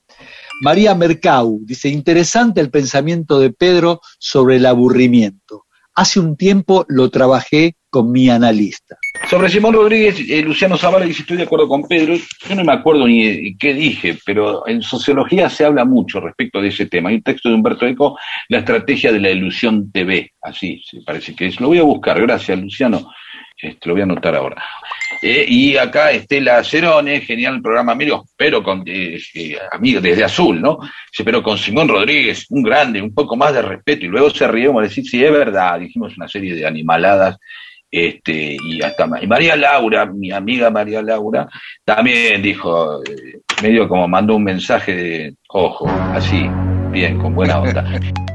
María 0.62 0.94
Mercau 0.94 1.60
dice, 1.62 1.88
interesante 1.88 2.60
el 2.60 2.70
pensamiento 2.70 3.40
de 3.40 3.52
Pedro 3.52 4.00
sobre 4.18 4.56
el 4.56 4.66
aburrimiento. 4.66 5.64
Hace 5.94 6.20
un 6.20 6.36
tiempo 6.36 6.86
lo 6.88 7.10
trabajé 7.10 7.76
con 7.90 8.10
mi 8.10 8.30
analista. 8.30 8.96
Sobre 9.28 9.48
Simón 9.48 9.74
Rodríguez, 9.74 10.18
eh, 10.28 10.42
Luciano 10.42 10.76
Zavala 10.76 11.04
dice, 11.04 11.22
estoy 11.22 11.36
de 11.36 11.44
acuerdo 11.44 11.68
con 11.68 11.82
Pedro. 11.86 12.14
Yo 12.16 12.54
no 12.54 12.64
me 12.64 12.72
acuerdo 12.72 13.06
ni 13.06 13.56
qué 13.56 13.74
dije, 13.74 14.18
pero 14.24 14.66
en 14.66 14.82
sociología 14.82 15.48
se 15.48 15.64
habla 15.64 15.84
mucho 15.84 16.20
respecto 16.20 16.60
de 16.60 16.68
ese 16.68 16.86
tema. 16.86 17.10
Hay 17.10 17.16
un 17.16 17.22
texto 17.22 17.48
de 17.48 17.54
Humberto 17.54 17.86
Eco, 17.86 18.18
La 18.48 18.58
estrategia 18.58 19.12
de 19.12 19.20
la 19.20 19.30
ilusión 19.30 19.92
TV. 19.92 20.32
Así, 20.42 20.82
se 20.84 21.02
parece 21.02 21.34
que 21.34 21.46
es. 21.46 21.60
Lo 21.60 21.68
voy 21.68 21.78
a 21.78 21.82
buscar, 21.82 22.20
gracias, 22.20 22.58
Luciano. 22.58 23.12
Este, 23.56 23.88
lo 23.88 23.94
voy 23.94 24.00
a 24.00 24.04
anotar 24.04 24.34
ahora. 24.34 24.62
Eh, 25.22 25.44
y 25.46 25.76
acá 25.76 26.10
Estela 26.10 26.64
Cerone, 26.64 27.20
genial 27.20 27.54
el 27.54 27.62
programa, 27.62 27.92
amigo, 27.92 28.26
pero 28.36 28.60
con, 28.60 28.82
eh, 28.86 29.20
desde 30.00 30.24
Azul, 30.24 30.60
¿no? 30.60 30.78
Pero 31.24 31.42
con 31.44 31.56
Simón 31.56 31.86
Rodríguez, 31.86 32.46
un 32.50 32.62
grande, 32.62 33.00
un 33.00 33.14
poco 33.14 33.36
más 33.36 33.54
de 33.54 33.62
respeto, 33.62 34.04
y 34.04 34.08
luego 34.08 34.30
se 34.30 34.48
rió, 34.48 34.70
como 34.70 34.80
decir, 34.80 35.04
sí, 35.04 35.24
es 35.24 35.30
verdad, 35.30 35.78
dijimos 35.78 36.16
una 36.16 36.26
serie 36.26 36.56
de 36.56 36.66
animaladas, 36.66 37.38
este, 37.92 38.56
y 38.58 38.82
hasta 38.82 39.06
Ma- 39.06 39.22
y 39.22 39.26
María 39.26 39.54
Laura, 39.54 40.06
mi 40.06 40.32
amiga 40.32 40.70
María 40.70 41.02
Laura, 41.02 41.46
también 41.84 42.40
dijo, 42.42 43.02
eh, 43.04 43.40
medio 43.62 43.86
como 43.86 44.08
mandó 44.08 44.36
un 44.36 44.44
mensaje 44.44 44.96
de, 44.96 45.34
ojo, 45.48 45.86
así, 46.14 46.48
bien, 46.90 47.18
con 47.18 47.34
buena 47.34 47.60
onda. 47.60 47.84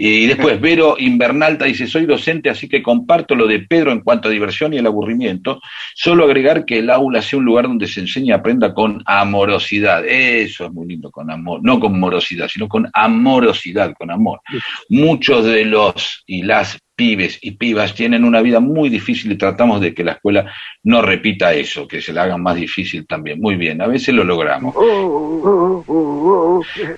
Y 0.00 0.26
después 0.28 0.60
Vero 0.60 0.94
Invernalta 0.96 1.64
dice, 1.64 1.88
soy 1.88 2.06
docente, 2.06 2.48
así 2.48 2.68
que 2.68 2.84
comparto 2.84 3.34
lo 3.34 3.48
de 3.48 3.58
Pedro 3.58 3.90
en 3.90 3.98
cuanto 3.98 4.28
a 4.28 4.30
diversión 4.30 4.72
y 4.72 4.76
el 4.76 4.86
aburrimiento. 4.86 5.60
Solo 5.92 6.24
agregar 6.24 6.64
que 6.64 6.78
el 6.78 6.88
aula 6.90 7.20
sea 7.20 7.40
un 7.40 7.44
lugar 7.44 7.64
donde 7.66 7.88
se 7.88 7.98
enseñe 7.98 8.26
y 8.28 8.30
aprenda 8.30 8.72
con 8.72 9.02
amorosidad. 9.06 10.06
Eso 10.06 10.66
es 10.66 10.72
muy 10.72 10.86
lindo, 10.86 11.10
con 11.10 11.28
amor. 11.32 11.58
No 11.64 11.80
con 11.80 11.98
morosidad, 11.98 12.46
sino 12.46 12.68
con 12.68 12.88
amorosidad, 12.92 13.92
con 13.98 14.12
amor. 14.12 14.40
Muchos 14.88 15.44
de 15.46 15.64
los 15.64 16.22
y 16.28 16.42
las 16.44 16.78
pibes 16.98 17.38
y 17.40 17.52
pibas 17.52 17.94
tienen 17.94 18.24
una 18.24 18.42
vida 18.42 18.58
muy 18.58 18.88
difícil 18.88 19.30
y 19.30 19.38
tratamos 19.38 19.80
de 19.80 19.94
que 19.94 20.02
la 20.02 20.12
escuela 20.14 20.52
no 20.82 21.00
repita 21.00 21.54
eso, 21.54 21.86
que 21.86 22.02
se 22.02 22.12
la 22.12 22.24
hagan 22.24 22.42
más 22.42 22.56
difícil 22.56 23.06
también. 23.06 23.40
Muy 23.40 23.54
bien, 23.54 23.80
a 23.80 23.86
veces 23.86 24.12
lo 24.16 24.24
logramos. 24.24 24.74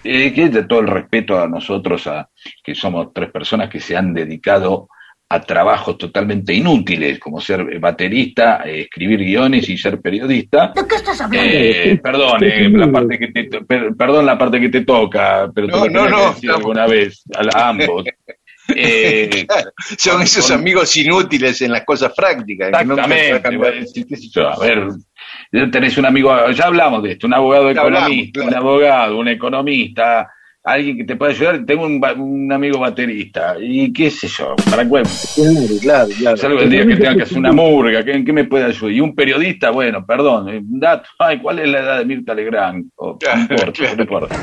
Eh, 0.02 0.32
que 0.32 0.48
de 0.48 0.64
todo 0.64 0.80
el 0.80 0.88
respeto 0.88 1.38
a 1.38 1.46
nosotros, 1.46 2.06
a, 2.06 2.28
que 2.64 2.74
somos 2.74 3.12
tres 3.12 3.30
personas 3.30 3.68
que 3.68 3.78
se 3.80 3.94
han 3.94 4.14
dedicado 4.14 4.88
a 5.32 5.40
trabajos 5.42 5.96
totalmente 5.96 6.52
inútiles, 6.52 7.20
como 7.20 7.40
ser 7.40 7.78
baterista, 7.78 8.62
eh, 8.66 8.80
escribir 8.80 9.20
guiones 9.20 9.68
y 9.68 9.76
ser 9.78 10.00
periodista. 10.00 10.72
¿De 10.74 10.84
qué 10.88 10.96
estás 10.96 11.20
hablando? 11.20 11.48
Eh, 11.52 12.00
perdón, 12.02 12.42
eh, 12.42 12.68
la 12.70 12.90
parte 12.90 13.16
que 13.18 13.28
te, 13.28 13.44
to- 13.44 13.64
per- 13.64 13.94
perdón 13.94 14.26
la 14.26 14.36
parte 14.36 14.58
que 14.60 14.70
te 14.70 14.80
toca, 14.80 15.48
pero 15.54 15.68
te 15.68 15.72
No, 15.72 15.86
no, 15.86 16.04
que 16.06 16.10
no, 16.10 16.28
decir 16.32 16.50
no. 16.50 16.56
alguna 16.56 16.86
vez, 16.88 17.22
a, 17.36 17.58
a 17.58 17.68
ambos. 17.68 18.04
Eh, 18.76 19.46
Son 19.98 20.22
esos 20.22 20.46
con- 20.46 20.56
amigos 20.58 20.96
inútiles 20.96 21.60
en 21.62 21.72
las 21.72 21.84
cosas 21.84 22.12
prácticas. 22.14 22.70
que 22.70 22.76
Exactamente. 22.80 23.56
voy 23.56 23.68
a 23.68 24.58
ver, 24.58 25.70
tenés 25.70 25.96
un 25.98 26.06
amigo, 26.06 26.50
ya 26.50 26.64
hablamos 26.66 27.02
de 27.02 27.12
esto, 27.12 27.26
un 27.26 27.34
abogado 27.34 27.70
economista, 27.70 28.40
claro. 28.40 28.48
un 28.48 28.54
abogado, 28.56 29.18
un 29.18 29.28
economista, 29.28 30.30
alguien 30.64 30.96
que 30.98 31.04
te 31.04 31.16
pueda 31.16 31.32
ayudar. 31.32 31.64
Tengo 31.64 31.84
un, 31.86 32.52
amigo 32.52 32.78
baterista, 32.78 33.56
y 33.60 33.92
qué 33.92 34.10
sé 34.10 34.28
yo, 34.28 34.54
para 34.70 34.86
cuál. 34.86 35.04
Claro, 35.34 35.78
claro, 35.80 36.10
claro. 36.18 36.36
Salvo 36.36 36.60
el 36.60 36.70
día 36.70 36.86
que 36.86 36.96
tenga 36.96 37.16
que 37.16 37.22
hacer 37.22 37.38
una 37.38 37.52
murga, 37.52 38.04
¿qué- 38.04 38.12
¿en 38.12 38.24
qué 38.24 38.32
me 38.32 38.44
puede 38.44 38.64
ayudar? 38.64 38.92
Y 38.92 39.00
un 39.00 39.14
periodista, 39.14 39.70
bueno, 39.70 40.04
perdón, 40.04 40.48
eh, 40.48 40.60
dato, 40.62 41.08
ay, 41.18 41.38
¿cuál 41.38 41.60
es 41.60 41.68
la 41.68 41.80
edad 41.80 41.98
de 41.98 42.04
Mirta 42.04 42.34
Legrand? 42.34 42.86
Oh, 42.96 43.18
no 43.34 43.40
importa, 43.40 43.94
no 43.96 44.02
importa. 44.02 44.36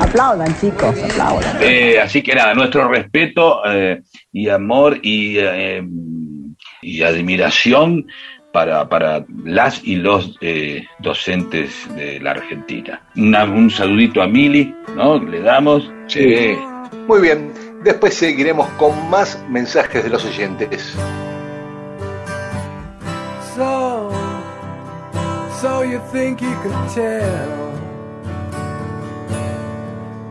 Aplaudan, 0.00 0.54
chicos, 0.60 0.94
aplaudan. 1.02 1.56
Eh, 1.60 1.98
así 2.00 2.22
que 2.22 2.34
nada, 2.34 2.54
nuestro 2.54 2.88
respeto 2.88 3.62
eh, 3.66 4.00
y 4.32 4.48
amor 4.48 4.98
y, 5.02 5.38
eh, 5.38 5.82
y 6.82 7.02
admiración 7.02 8.06
para, 8.58 8.88
para 8.88 9.24
las 9.44 9.84
y 9.84 9.94
los 9.94 10.36
eh, 10.40 10.84
docentes 10.98 11.70
de 11.94 12.18
la 12.18 12.32
Argentina. 12.32 13.00
Una- 13.14 13.44
un 13.44 13.70
saludito 13.70 14.20
a 14.20 14.26
Mili, 14.26 14.74
¿no? 14.96 15.16
Le 15.22 15.40
damos. 15.42 15.88
Sí. 16.08 16.56
Muy 17.06 17.20
bien. 17.20 17.52
Después 17.84 18.14
seguiremos 18.14 18.66
con 18.70 18.90
más 19.10 19.40
mensajes 19.48 20.02
de 20.02 20.10
los 20.10 20.24
oyentes. 20.24 20.92
So, 23.54 24.10
so 25.60 25.84
you 25.84 26.00
think 26.12 26.40
you 26.40 26.52
could 26.64 26.74
tell 26.92 27.70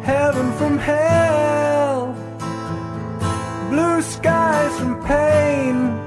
heaven 0.04 0.52
from 0.58 0.78
hell, 0.80 2.14
blue 3.70 4.02
skies 4.02 4.74
from 4.80 5.00
pain? 5.06 6.07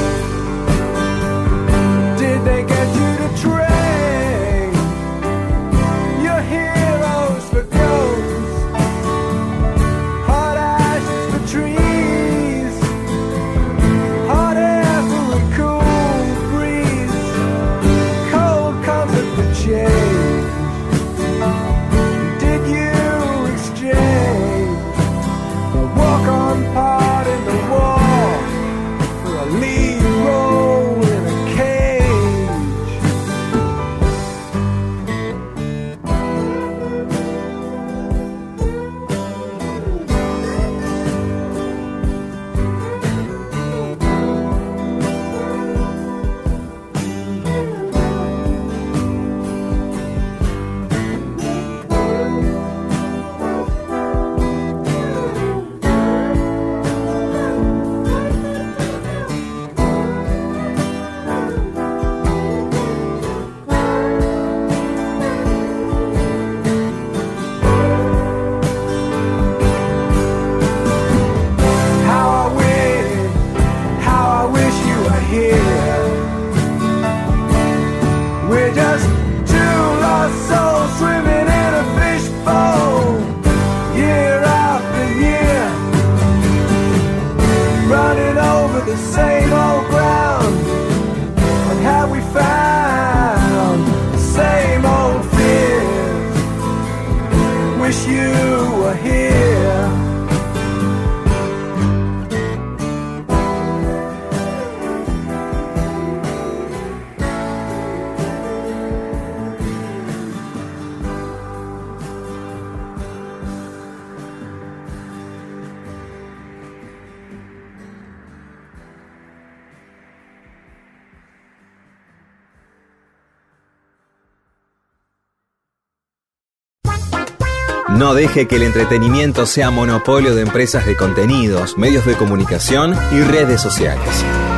Deje 128.21 128.47
que 128.47 128.57
el 128.57 128.61
entretenimiento 128.61 129.47
sea 129.47 129.71
monopolio 129.71 130.35
de 130.35 130.43
empresas 130.43 130.85
de 130.85 130.95
contenidos, 130.95 131.75
medios 131.75 132.05
de 132.05 132.15
comunicación 132.15 132.95
y 133.11 133.19
redes 133.21 133.59
sociales. 133.59 134.07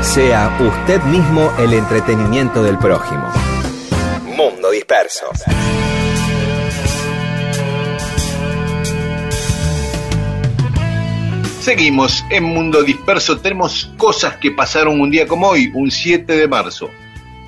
Sea 0.01 0.57
usted 0.59 1.01
mismo 1.03 1.49
el 1.57 1.72
entretenimiento 1.72 2.61
del 2.61 2.78
prójimo. 2.78 3.32
Mundo 4.26 4.70
Disperso. 4.70 5.28
Seguimos 11.61 12.26
en 12.30 12.43
Mundo 12.43 12.84
Disperso. 12.84 13.38
Tenemos 13.38 13.93
cosas 13.95 14.36
que 14.36 14.51
pasaron 14.51 14.99
un 14.99 15.09
día 15.09 15.26
como 15.26 15.47
hoy, 15.47 15.72
un 15.74 15.89
7 15.89 16.36
de 16.36 16.47
marzo. 16.49 16.89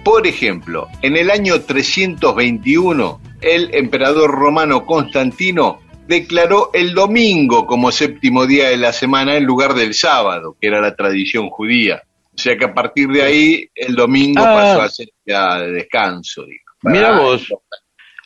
Por 0.06 0.26
ejemplo, 0.26 0.88
en 1.02 1.18
el 1.18 1.30
año 1.30 1.60
321, 1.60 3.20
el 3.42 3.76
emperador 3.76 4.32
romano 4.32 4.86
Constantino 4.86 5.80
declaró 6.08 6.70
el 6.74 6.94
domingo 6.94 7.66
como 7.66 7.92
séptimo 7.92 8.46
día 8.46 8.70
de 8.70 8.78
la 8.78 8.94
semana 8.94 9.36
en 9.36 9.46
lugar 9.46 9.74
del 9.74 9.94
sábado, 9.94 10.56
que 10.60 10.68
era 10.68 10.82
la 10.82 10.96
tradición 10.96 11.50
judía. 11.50 12.02
O 12.34 12.38
sea 12.38 12.58
que 12.58 12.66
a 12.66 12.74
partir 12.74 13.08
de 13.10 13.22
ahí 13.24 13.70
el 13.74 13.96
domingo 13.96 14.42
Ah. 14.44 14.54
pasó 14.56 14.82
a 14.82 14.90
ser 14.90 15.08
ya 15.26 15.60
de 15.60 15.72
descanso. 15.72 16.46
Mira 16.84 17.10
Para- 17.10 17.20
vos. 17.22 17.48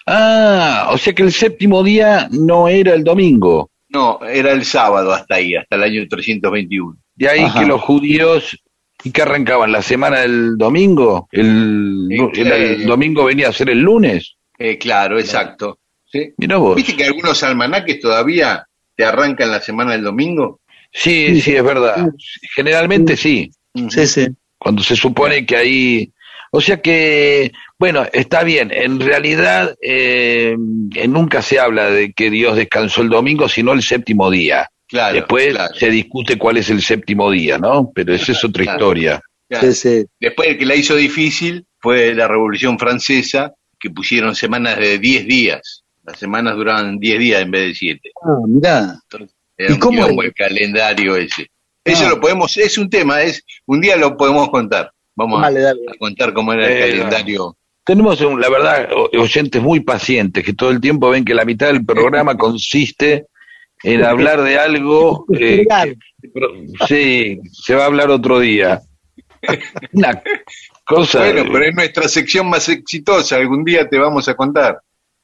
Ah, 0.06 0.90
o 0.92 0.98
sea 0.98 1.14
que 1.14 1.24
el 1.24 1.32
séptimo 1.32 1.84
día 1.84 2.28
no 2.32 2.68
era 2.68 2.94
el 2.94 3.04
domingo. 3.04 3.70
No, 3.90 4.20
era 4.24 4.52
el 4.52 4.66
sábado 4.66 5.12
hasta 5.14 5.36
ahí, 5.36 5.56
hasta 5.56 5.76
el 5.76 5.84
año 5.84 6.08
321. 6.10 6.98
De 7.16 7.30
ahí 7.30 7.42
Ajá. 7.42 7.60
que 7.60 7.66
los 7.66 7.82
judíos, 7.82 8.58
¿y 9.04 9.12
que 9.12 9.22
arrancaban? 9.22 9.72
¿La 9.72 9.82
semana 9.82 10.20
del 10.22 10.58
domingo? 10.58 11.28
¿El, 11.32 12.08
Sí, 12.34 12.42
el- 12.42 12.52
el 12.52 12.86
domingo 12.86 13.26
venía 13.26 13.50
a 13.50 13.54
ser 13.54 13.70
el 13.70 13.80
lunes? 13.80 14.36
Eh, 14.58 14.78
claro, 14.78 15.20
exacto. 15.20 15.79
¿Sí? 16.12 16.34
Mira 16.38 16.58
vos. 16.58 16.76
¿Viste 16.76 16.96
que 16.96 17.06
algunos 17.06 17.42
almanaques 17.44 18.00
todavía 18.00 18.66
te 18.96 19.06
arrancan 19.06 19.52
la 19.52 19.62
semana 19.62 19.92
del 19.94 20.04
domingo? 20.04 20.60
Sí, 20.92 21.40
sí, 21.42 21.56
es 21.56 21.64
verdad. 21.64 22.10
Generalmente 22.56 23.16
sí. 23.16 23.52
Sí, 23.90 24.08
sí. 24.08 24.28
Cuando 24.58 24.82
se 24.84 24.96
supone 24.96 25.46
que 25.46 25.56
ahí... 25.56 26.12
O 26.52 26.60
sea 26.62 26.82
que, 26.82 27.52
bueno, 27.78 28.08
está 28.12 28.44
bien. 28.44 28.72
En 28.74 29.00
realidad 29.00 29.76
eh, 29.84 30.56
eh, 30.96 31.08
nunca 31.08 31.44
se 31.44 31.60
habla 31.60 31.92
de 31.92 32.12
que 32.12 32.32
Dios 32.32 32.56
descansó 32.56 33.04
el 33.04 33.10
domingo, 33.10 33.48
sino 33.48 33.72
el 33.74 33.84
séptimo 33.84 34.32
día. 34.32 34.68
Claro, 34.88 35.14
Después 35.14 35.50
claro. 35.54 35.76
se 35.76 35.92
discute 35.92 36.40
cuál 36.40 36.58
es 36.58 36.72
el 36.72 36.82
séptimo 36.82 37.30
día, 37.30 37.60
¿no? 37.60 37.92
Pero 37.94 38.16
esa 38.16 38.32
es 38.32 38.44
otra 38.44 38.64
Claro. 38.64 38.80
historia. 38.80 39.22
Claro. 39.48 39.72
Sí, 39.72 39.74
sí. 40.00 40.06
Después 40.20 40.50
el 40.50 40.58
que 40.58 40.66
la 40.66 40.76
hizo 40.76 40.96
difícil 40.96 41.66
fue 41.78 42.16
la 42.16 42.28
Revolución 42.28 42.80
Francesa, 42.80 43.54
que 43.80 43.92
pusieron 43.92 44.34
semanas 44.34 44.78
de 44.80 44.98
10 44.98 45.28
días. 45.28 45.84
Las 46.10 46.18
semanas 46.20 46.56
duraban 46.56 46.98
10 47.00 47.20
días 47.20 47.42
en 47.44 47.52
vez 47.52 47.68
de 47.68 47.74
7. 47.76 48.12
Ah, 48.24 48.28
mirá. 48.48 48.96
Era 49.58 49.70
¿Y 49.70 49.74
un 49.74 49.80
cómo 49.80 50.24
el 50.24 50.34
calendario 50.34 51.16
ese. 51.16 51.48
Eso 51.84 52.06
Ah. 52.06 52.10
lo 52.10 52.20
podemos, 52.20 52.58
es 52.58 52.78
un 52.80 52.90
tema, 52.90 53.22
es 53.22 53.44
un 53.68 53.80
día 53.80 53.96
lo 53.96 54.18
podemos 54.18 54.50
contar. 54.50 54.92
Vamos 55.16 55.40
a- 55.40 55.44
Dale, 55.44 55.60
dale. 55.62 55.80
a, 55.88 55.98
contar 56.00 56.34
cómo 56.34 56.54
era 56.54 56.66
el 56.68 56.72
Eh, 56.72 56.98
calendario. 56.98 57.56
Tenemos, 57.84 58.20
un- 58.22 58.40
la 58.42 58.50
verdad, 58.50 58.90
oyentes 59.18 59.62
muy 59.62 59.82
pacientes 59.82 60.44
que 60.44 60.54
todo 60.54 60.72
el 60.72 60.80
tiempo 60.82 61.10
ven 61.10 61.26
que 61.26 61.34
la 61.36 61.46
mitad 61.46 61.68
del 61.68 61.86
programa 61.86 62.36
consiste 62.38 63.26
en 63.84 64.04
hablar 64.04 64.42
de 64.42 64.58
algo. 64.58 65.26
eh, 65.38 65.66
sí, 66.88 67.40
se 67.52 67.76
va 67.76 67.84
a 67.84 67.88
hablar 67.88 68.10
otro 68.10 68.40
día. 68.40 68.82
Una 69.94 70.22
cosa. 70.86 71.20
Bueno, 71.20 71.44
pero 71.52 71.66
es 71.66 71.76
nuestra 71.76 72.08
sección 72.08 72.50
más 72.50 72.68
exitosa, 72.70 73.36
algún 73.38 73.64
día 73.64 73.88
te 73.88 73.98
vamos 73.98 74.28
a 74.28 74.36
contar. 74.36 74.80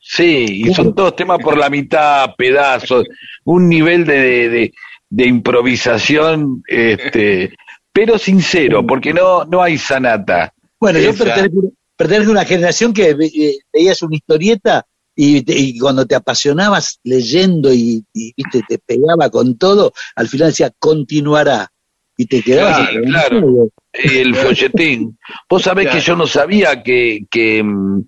Sí, 0.08 0.46
y 0.68 0.74
son 0.74 0.94
todos 0.94 1.16
temas 1.16 1.40
por 1.42 1.58
la 1.58 1.68
mitad, 1.70 2.36
pedazos, 2.38 3.06
un 3.44 3.68
nivel 3.68 4.06
de, 4.06 4.50
de, 4.50 4.74
de 5.10 5.26
improvisación, 5.28 6.62
este, 6.68 7.54
pero 7.92 8.20
sincero, 8.20 8.86
porque 8.86 9.14
no, 9.14 9.46
no 9.46 9.64
hay 9.64 9.80
sanata. 9.80 10.54
Bueno, 10.80 11.00
yo 11.00 11.12
pertenezco, 11.16 11.72
pertenezco 11.98 12.30
a 12.30 12.34
una 12.34 12.46
generación 12.46 12.94
que 12.94 13.10
eh, 13.10 13.58
veías 13.74 14.02
una 14.04 14.16
historieta 14.16 14.86
y, 15.16 15.42
te- 15.42 15.58
y 15.58 15.80
cuando 15.80 16.06
te 16.06 16.14
apasionabas 16.14 17.00
leyendo 17.04 17.74
y, 17.74 18.04
y, 18.14 18.32
viste, 18.38 18.62
te 18.68 18.78
pegaba 18.78 19.32
con 19.32 19.58
todo, 19.58 19.92
al 20.16 20.28
final 20.28 20.50
decía 20.50 20.72
continuará. 20.78 21.70
Y 22.18 22.28
te 22.28 22.42
quedabas. 22.44 22.90
Claro, 22.90 23.04
claro. 23.06 23.70
El 23.92 24.36
folletín. 24.36 25.18
Vos 25.50 25.64
sabés 25.64 25.86
Claro. 25.88 26.00
que 26.00 26.06
yo 26.06 26.16
no 26.16 26.28
sabía 26.28 26.82
que, 26.82 27.26
que, 27.30 27.62
mm, 27.62 28.06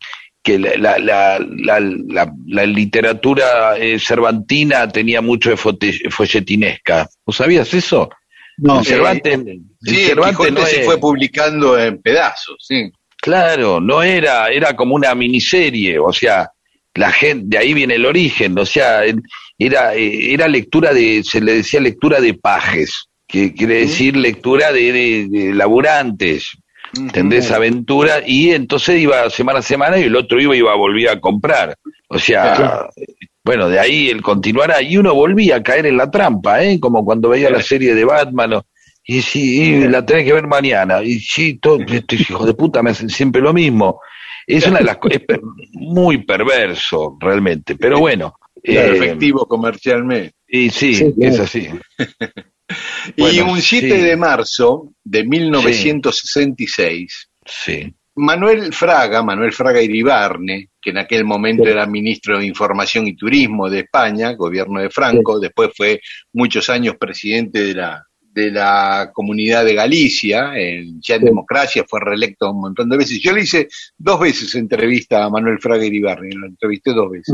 que 0.48 0.58
la, 0.60 0.78
la, 0.78 0.98
la, 0.98 1.40
la, 1.40 1.80
la- 1.80 2.34
la 2.48 2.66
literatura 2.66 3.78
eh, 3.78 4.00
cervantina 4.00 4.88
tenía 4.88 5.22
mucho 5.22 5.50
de 5.50 5.58
folletinesca. 6.10 7.08
¿Vos 7.26 7.36
sabías 7.36 7.74
eso? 7.74 8.10
No, 8.58 8.80
el 8.80 8.86
Cervantes, 8.86 9.34
el 9.34 9.62
Sí, 9.82 10.02
el 10.02 10.08
Cervantes 10.08 10.38
Quijote 10.38 10.52
no 10.52 10.66
se 10.66 10.80
es- 10.80 10.86
fue 10.86 10.98
publicando 11.00 11.78
en 11.78 12.02
pedazos, 12.02 12.56
sí. 12.60 12.90
Claro, 13.22 13.82
no 13.82 14.02
era, 14.04 14.48
era 14.50 14.76
como 14.76 14.96
una 14.96 15.14
miniserie, 15.16 16.00
o 16.00 16.14
sea, 16.14 16.50
la 16.96 17.12
gente, 17.12 17.46
de 17.50 17.58
ahí 17.58 17.74
viene 17.74 17.96
el 17.96 18.06
origen, 18.06 18.58
o 18.58 18.66
sea, 18.66 19.02
era, 19.60 19.96
eh, 19.96 20.34
era 20.34 20.48
lectura 20.48 20.94
de, 20.94 21.24
se 21.24 21.42
le 21.42 21.56
decía 21.56 21.80
lectura 21.82 22.20
de 22.22 22.34
pajes, 22.36 23.08
que 23.28 23.54
quiere 23.54 23.80
decir 23.82 24.16
lectura 24.16 24.72
de, 24.72 24.92
de- 24.94 25.28
de 25.30 25.54
laburantes, 25.54 26.52
¿entendés? 26.96 27.52
Aventura, 27.52 28.22
y 28.26 28.52
entonces 28.52 29.00
iba 29.00 29.30
semana 29.30 29.60
a 29.60 29.62
semana 29.64 29.98
y 29.98 30.04
el 30.04 30.16
otro 30.16 30.40
iba 30.40 30.56
y 30.56 30.60
iba, 30.60 30.76
volvía 30.76 31.14
a 31.14 31.20
comprar, 31.20 31.76
o 32.10 32.20
sea, 32.20 32.54
Claro. 32.56 32.90
bueno, 33.44 33.70
de 33.70 33.80
ahí 33.80 34.10
el 34.10 34.22
continuará, 34.22 34.82
y 34.82 34.98
uno 34.98 35.14
volvía 35.14 35.58
a 35.58 35.64
caer 35.64 35.86
en 35.88 35.98
la 35.98 36.10
trampa, 36.12 36.64
¿eh? 36.64 36.80
Como 36.80 37.04
cuando 37.06 37.30
veía 37.30 37.50
la 37.50 37.62
serie 37.62 37.94
de 37.96 38.06
Batman, 38.06 38.54
o- 38.54 38.66
y 39.10 39.22
sí, 39.22 39.62
y 39.64 39.88
la 39.88 40.06
tenés 40.06 40.26
que 40.26 40.34
ver 40.34 40.48
mañana. 40.48 41.02
Y 41.02 41.20
sí, 41.20 41.58
todos 41.62 41.82
estos 41.90 42.20
hijos 42.30 42.46
de 42.46 42.54
puta 42.54 42.84
me 42.84 42.90
hacen 42.92 43.10
siempre 43.10 43.42
lo 43.42 43.54
mismo. 43.54 44.02
Es 44.46 44.68
una 44.68 44.80
de 44.80 44.84
las 44.86 44.98
es 45.10 45.20
per- 45.22 45.42
muy 45.74 46.26
perverso 46.26 47.18
realmente, 47.20 47.76
pero 47.78 48.00
bueno. 48.00 48.34
Claro, 48.64 48.94
eh, 48.94 48.98
efectivo 48.98 49.46
comercialmente. 49.48 50.34
y 50.50 50.70
sí, 50.72 50.96
Sí, 50.96 51.14
claro. 51.18 51.34
es 51.34 51.40
así. 51.40 51.70
y 53.16 53.40
un 53.40 53.62
7 53.62 53.90
sí. 53.90 54.02
de 54.02 54.18
marzo 54.18 54.94
de 55.04 55.24
1966, 55.24 57.30
Sí. 57.46 57.94
Manuel 58.16 58.74
Fraga, 58.74 59.22
Manuel 59.22 59.54
Fraga 59.54 59.82
Iribarne, 59.82 60.70
que 60.82 60.90
en 60.90 60.98
aquel 60.98 61.24
momento 61.24 61.68
era 61.68 61.86
ministro 61.86 62.40
de 62.40 62.48
Información 62.48 63.08
y 63.08 63.16
Turismo 63.16 63.70
de 63.70 63.82
España, 63.82 64.34
gobierno 64.34 64.82
de 64.82 64.90
Franco, 64.90 65.40
después 65.40 65.70
fue 65.76 66.02
muchos 66.34 66.70
años 66.70 66.96
presidente 67.00 67.64
de 67.64 67.76
la 67.76 68.08
de 68.38 68.52
la 68.52 69.10
comunidad 69.14 69.66
de 69.66 69.74
Galicia, 69.74 70.52
en, 70.56 71.02
ya 71.02 71.16
en 71.16 71.26
democracia, 71.26 71.84
fue 71.90 72.00
reelecto 72.00 72.52
un 72.52 72.62
montón 72.62 72.88
de 72.88 72.98
veces. 72.98 73.20
Yo 73.20 73.34
le 73.34 73.42
hice 73.42 73.68
dos 73.98 74.20
veces 74.20 74.54
entrevista 74.54 75.24
a 75.24 75.30
Manuel 75.32 75.58
Fraga 75.60 75.84
Iribarne, 75.84 76.36
lo 76.36 76.46
entrevisté 76.46 76.94
dos 76.94 77.10
veces 77.10 77.34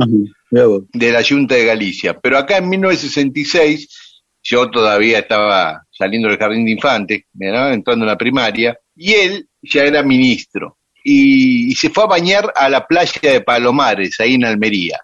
de 0.49 1.11
la 1.11 1.21
Junta 1.21 1.55
de 1.55 1.65
Galicia. 1.65 2.17
Pero 2.21 2.38
acá 2.38 2.57
en 2.57 2.69
1966 2.69 4.12
yo 4.44 4.70
todavía 4.70 5.20
estaba 5.20 5.86
saliendo 5.89 6.28
del 6.28 6.38
jardín 6.38 6.66
de 6.66 6.72
infantes, 6.72 7.24
entrando 7.39 8.06
en 8.06 8.10
la 8.10 8.18
primaria, 8.18 8.78
y 8.96 9.14
él 9.14 9.48
ya 9.62 9.84
era 9.84 10.04
ministro. 10.04 10.78
Y, 11.04 11.72
y 11.72 11.76
se 11.76 11.89
fue 11.89 12.04
a 12.04 12.08
bañar 12.08 12.52
a 12.56 12.70
la 12.70 12.86
playa 12.86 13.20
de 13.22 13.41
Palomares, 13.41 14.20
ahí 14.20 14.36
en 14.36 14.46
Almería. 14.46 15.00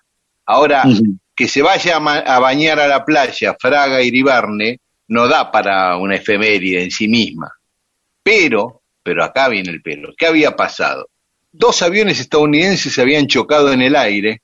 Ahora, 0.45 0.83
que 1.35 1.47
se 1.47 1.61
vaya 1.61 1.97
a, 1.97 2.39
bañar 2.39 2.79
a 2.79 2.87
la 2.87 3.05
playa 3.05 3.55
Fraga 3.59 4.01
Iribarne 4.01 4.79
no 5.07 5.27
da 5.27 5.51
para 5.51 5.95
una 5.97 6.15
efeméride 6.15 6.83
en 6.83 6.91
sí 6.91 7.07
misma. 7.07 7.51
Pero, 8.21 8.81
pero 9.01 9.23
acá 9.23 9.47
viene 9.47 9.71
el 9.71 9.81
pelo. 9.81 10.13
¿Qué 10.17 10.25
había 10.27 10.55
pasado? 10.55 11.09
Dos 11.51 11.81
aviones 11.81 12.19
estadounidenses 12.19 12.93
se 12.93 13.01
habían 13.01 13.27
chocado 13.27 13.71
en 13.71 13.81
el 13.81 13.95
aire 13.95 14.41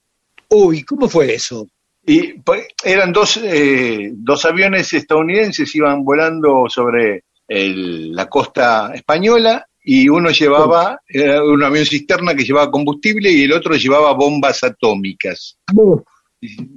Uy, 0.49 0.83
¿cómo 0.83 1.09
fue 1.09 1.33
eso? 1.33 1.67
Y 2.05 2.33
pues, 2.39 2.67
eran 2.83 3.11
dos, 3.11 3.37
eh, 3.37 4.11
dos 4.13 4.45
aviones 4.45 4.93
estadounidenses, 4.93 5.75
iban 5.75 6.03
volando 6.03 6.65
sobre 6.69 7.23
el- 7.47 8.11
la 8.13 8.27
costa 8.27 8.91
española 8.93 9.65
y 9.83 10.09
uno 10.09 10.29
llevaba, 10.31 10.99
era 11.07 11.43
un 11.43 11.63
avión 11.63 11.85
cisterna 11.85 12.35
que 12.35 12.43
llevaba 12.43 12.71
combustible 12.71 13.31
y 13.31 13.43
el 13.43 13.53
otro 13.53 13.75
llevaba 13.75 14.13
bombas 14.13 14.63
atómicas. 14.63 15.57
Uh, 15.73 15.99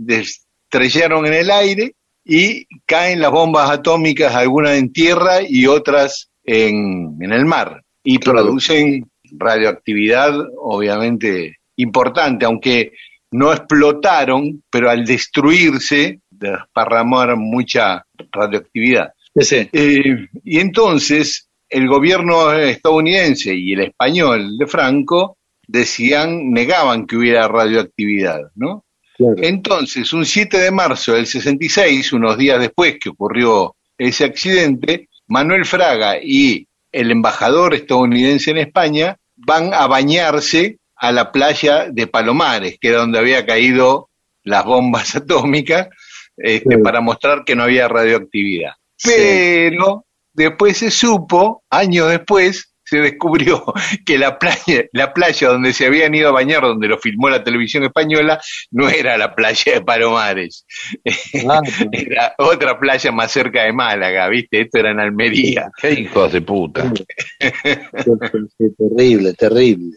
estrellaron 0.07 1.26
en 1.26 1.35
el 1.35 1.51
aire 1.51 1.95
y 2.24 2.66
caen 2.87 3.20
las 3.20 3.31
bombas 3.31 3.70
atómicas, 3.70 4.35
algunas 4.35 4.76
en 4.76 4.93
tierra 4.93 5.39
y 5.47 5.66
otras 5.66 6.31
en, 6.45 7.16
en 7.20 7.33
el 7.33 7.47
mar, 7.47 7.83
y 8.05 8.18
producen 8.18 9.11
radioactividad 9.33 10.35
obviamente 10.59 11.57
importante, 11.76 12.45
aunque 12.45 12.93
no 13.31 13.53
explotaron, 13.53 14.62
pero 14.70 14.91
al 14.91 15.05
destruirse 15.05 16.20
desparramaron 16.31 17.41
mucha 17.41 18.05
radioactividad. 18.33 19.12
Eh, 19.51 20.29
y 20.45 20.59
entonces 20.59 21.49
el 21.68 21.87
gobierno 21.87 22.53
estadounidense 22.53 23.55
y 23.55 23.74
el 23.74 23.81
español 23.83 24.57
de 24.59 24.66
Franco 24.66 25.37
decían, 25.66 26.51
negaban 26.51 27.07
que 27.07 27.16
hubiera 27.16 27.47
radioactividad, 27.47 28.51
¿no? 28.55 28.85
Entonces, 29.18 30.12
un 30.12 30.24
7 30.24 30.59
de 30.59 30.70
marzo 30.70 31.12
del 31.12 31.26
66, 31.26 32.12
unos 32.12 32.39
días 32.39 32.61
después 32.61 32.99
que 33.01 33.09
ocurrió 33.09 33.74
ese 33.99 34.24
accidente, 34.24 35.09
Manuel 35.26 35.64
Fraga 35.64 36.18
y 36.22 36.66
el 36.93 37.11
embajador 37.11 37.74
estadounidense 37.74 38.53
en 38.53 38.59
España 38.59 39.16
van 39.37 39.74
a 39.74 39.87
bañarse 39.89 40.78
a 40.99 41.12
la 41.12 41.32
playa 41.32 41.88
de 41.90 42.07
Palomares, 42.07 42.78
que 42.80 42.88
era 42.88 42.99
donde 42.99 43.18
había 43.18 43.46
caído 43.46 44.11
las 44.44 44.64
bombas 44.64 45.14
atómicas, 45.16 45.88
este, 46.36 46.78
para 46.78 47.01
mostrar 47.01 47.44
que 47.44 47.57
no 47.57 47.64
había 47.64 47.88
radioactividad. 47.88 48.72
Pero 49.03 50.05
después 50.32 50.78
se 50.78 50.90
supo, 50.90 51.62
años 51.70 52.09
después, 52.11 52.72
se 52.88 52.99
descubrió 52.99 53.64
que 54.07 54.18
la 54.18 54.38
playa, 54.38 54.84
la 54.92 55.12
playa 55.12 55.49
donde 55.49 55.72
se 55.72 55.86
habían 55.86 56.14
ido 56.14 56.28
a 56.28 56.32
bañar, 56.32 56.62
donde 56.62 56.88
lo 56.88 56.99
filmó 56.99 57.28
la 57.28 57.44
televisión 57.44 57.84
española, 57.84 58.40
no 58.70 58.88
era 58.88 59.18
la 59.18 59.34
playa 59.34 59.74
de 59.74 59.80
Palomares. 59.82 60.64
Ah, 61.49 61.61
era 61.92 62.34
otra 62.38 62.78
playa 62.78 63.12
más 63.12 63.30
cerca 63.30 63.64
de 63.64 63.72
Málaga, 63.72 64.28
¿viste? 64.28 64.62
Esto 64.62 64.78
era 64.78 64.92
en 64.92 65.01
Almería. 65.01 65.70
Qué 65.80 65.92
hijos 65.92 66.32
de 66.32 66.40
puta. 66.40 66.90
terrible, 68.78 69.34
terrible. 69.34 69.96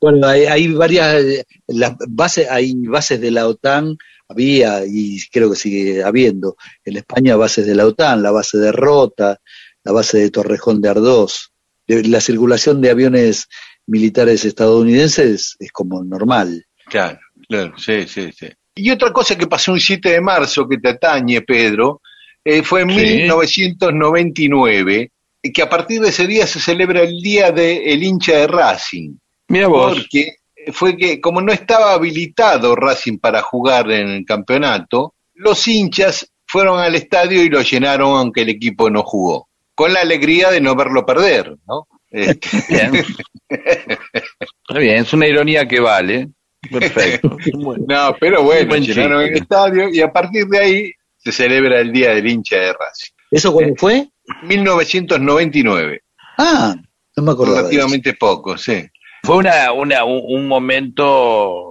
Bueno, 0.00 0.26
hay, 0.26 0.68
varias 0.68 1.44
las 1.66 1.94
bases, 2.08 2.48
hay 2.50 2.74
bases 2.74 3.20
de 3.20 3.30
la 3.30 3.46
OTAN, 3.46 3.96
había 4.28 4.84
y 4.86 5.18
creo 5.30 5.50
que 5.50 5.56
sigue 5.56 6.02
habiendo 6.02 6.56
en 6.84 6.96
España 6.96 7.36
bases 7.36 7.66
de 7.66 7.74
la 7.74 7.86
OTAN, 7.86 8.22
la 8.22 8.30
base 8.30 8.58
de 8.58 8.72
Rota, 8.72 9.38
la 9.84 9.92
base 9.92 10.18
de 10.18 10.30
Torrejón 10.30 10.80
de 10.80 10.88
Ardós. 10.88 11.52
La 11.86 12.20
circulación 12.20 12.80
de 12.80 12.90
aviones 12.90 13.48
militares 13.86 14.44
estadounidenses 14.44 15.56
es 15.58 15.72
como 15.72 16.04
normal. 16.04 16.64
Claro, 16.86 17.18
claro, 17.48 17.76
sí, 17.76 18.06
sí, 18.06 18.30
sí. 18.32 18.46
Y 18.74 18.90
otra 18.90 19.12
cosa 19.12 19.36
que 19.36 19.46
pasó 19.46 19.72
un 19.72 19.80
7 19.80 20.10
de 20.10 20.20
marzo 20.20 20.68
que 20.68 20.78
te 20.78 20.90
atañe, 20.90 21.42
Pedro, 21.42 22.00
eh, 22.44 22.62
fue 22.62 22.82
en 22.82 22.88
1999, 22.88 25.10
que 25.52 25.62
a 25.62 25.68
partir 25.68 26.00
de 26.00 26.08
ese 26.08 26.26
día 26.26 26.46
se 26.46 26.60
celebra 26.60 27.02
el 27.02 27.20
Día 27.20 27.50
del 27.50 28.02
hincha 28.02 28.38
de 28.38 28.46
Racing. 28.46 29.16
Mira 29.50 29.66
vos. 29.66 29.98
Porque 29.98 30.36
fue 30.72 30.96
que 30.96 31.20
como 31.20 31.42
no 31.42 31.52
estaba 31.52 31.92
habilitado 31.92 32.76
Racing 32.76 33.18
para 33.18 33.42
jugar 33.42 33.90
en 33.90 34.08
el 34.08 34.24
campeonato, 34.24 35.14
los 35.34 35.66
hinchas 35.66 36.30
fueron 36.46 36.78
al 36.78 36.94
estadio 36.94 37.42
y 37.42 37.48
lo 37.48 37.60
llenaron 37.60 38.16
aunque 38.16 38.42
el 38.42 38.50
equipo 38.50 38.88
no 38.90 39.02
jugó, 39.02 39.48
con 39.74 39.92
la 39.92 40.00
alegría 40.00 40.50
de 40.50 40.60
no 40.60 40.74
verlo 40.76 41.04
perder, 41.04 41.56
¿no? 41.66 41.88
Este. 42.10 42.48
Bien. 42.68 42.92
Está 43.48 44.78
bien, 44.78 44.98
es 44.98 45.12
una 45.12 45.26
ironía 45.26 45.66
que 45.66 45.80
vale. 45.80 46.28
Perfecto. 46.70 47.36
no, 47.88 48.16
pero 48.20 48.44
bueno, 48.44 48.76
llenaron 48.76 49.22
el 49.22 49.34
estadio 49.34 49.88
y 49.88 50.00
a 50.00 50.12
partir 50.12 50.46
de 50.46 50.58
ahí 50.58 50.92
se 51.16 51.32
celebra 51.32 51.80
el 51.80 51.92
Día 51.92 52.14
del 52.14 52.28
hincha 52.28 52.56
de 52.56 52.72
Racing. 52.72 53.14
¿Eso 53.32 53.52
cuándo 53.52 53.74
fue? 53.76 54.08
1999. 54.44 56.02
Ah, 56.38 56.76
no 57.16 57.22
me 57.22 57.32
acuerdo. 57.32 57.56
Relativamente 57.56 58.14
poco, 58.14 58.56
sí. 58.56 58.84
Fue 59.22 59.36
una, 59.36 59.72
una, 59.72 60.04
un 60.04 60.48
momento 60.48 61.70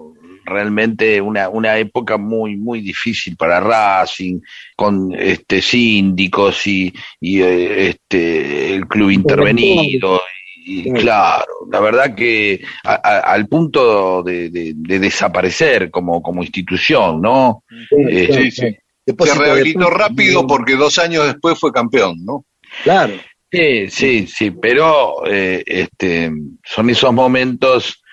realmente 0.50 1.22
una, 1.22 1.48
una 1.48 1.78
época 1.78 2.18
muy 2.18 2.58
muy 2.58 2.82
difícil 2.82 3.38
para 3.38 3.60
Racing 3.60 4.42
con 4.76 5.14
este 5.18 5.62
síndicos 5.62 6.66
y, 6.68 6.94
y 7.22 7.42
eh, 7.42 7.90
este 7.90 8.76
el 8.76 8.88
club 8.88 9.12
intervenido 9.12 10.20
y, 10.66 10.92
claro 10.92 11.46
la 11.72 11.80
verdad 11.80 12.16
que 12.16 12.62
al 12.84 13.48
punto 13.48 14.24
de, 14.24 14.50
de, 14.50 15.00
desaparecer 15.00 15.90
como 15.90 16.22
como 16.22 16.44
institución 16.44 17.22
no 17.22 17.64
sí, 17.90 18.52
sí. 18.52 18.78
se 19.06 19.36
rehabilitó 19.36 19.90
rápido 19.90 20.46
porque 20.46 20.76
dos 20.76 20.98
años 21.00 21.26
después 21.26 21.58
fue 21.60 21.72
campeón 21.72 22.18
no 22.26 22.46
claro 22.84 23.14
Sí, 23.52 23.90
sí, 23.90 24.28
sí, 24.28 24.52
pero 24.52 25.26
eh, 25.26 25.64
este, 25.66 26.32
son 26.64 26.90
esos 26.92 27.12
momentos 27.12 28.04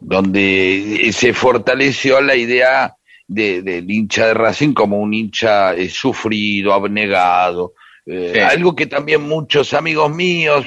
donde 0.00 1.10
se 1.12 1.34
fortaleció 1.34 2.20
la 2.22 2.34
idea 2.34 2.94
del 3.28 3.90
hincha 3.90 4.28
de 4.28 4.34
Racing 4.34 4.72
como 4.72 4.98
un 4.98 5.12
hincha 5.12 5.74
eh, 5.74 5.90
sufrido, 5.90 6.72
abnegado, 6.72 7.74
eh, 8.06 8.40
algo 8.40 8.74
que 8.74 8.86
también 8.86 9.22
muchos 9.22 9.74
amigos 9.74 10.14
míos, 10.14 10.66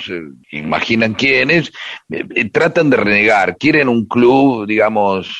imaginan 0.52 1.14
quiénes, 1.16 1.72
tratan 2.52 2.90
de 2.92 2.98
renegar, 2.98 3.58
quieren 3.58 3.88
un 3.88 4.06
club, 4.06 4.68
digamos, 4.68 5.38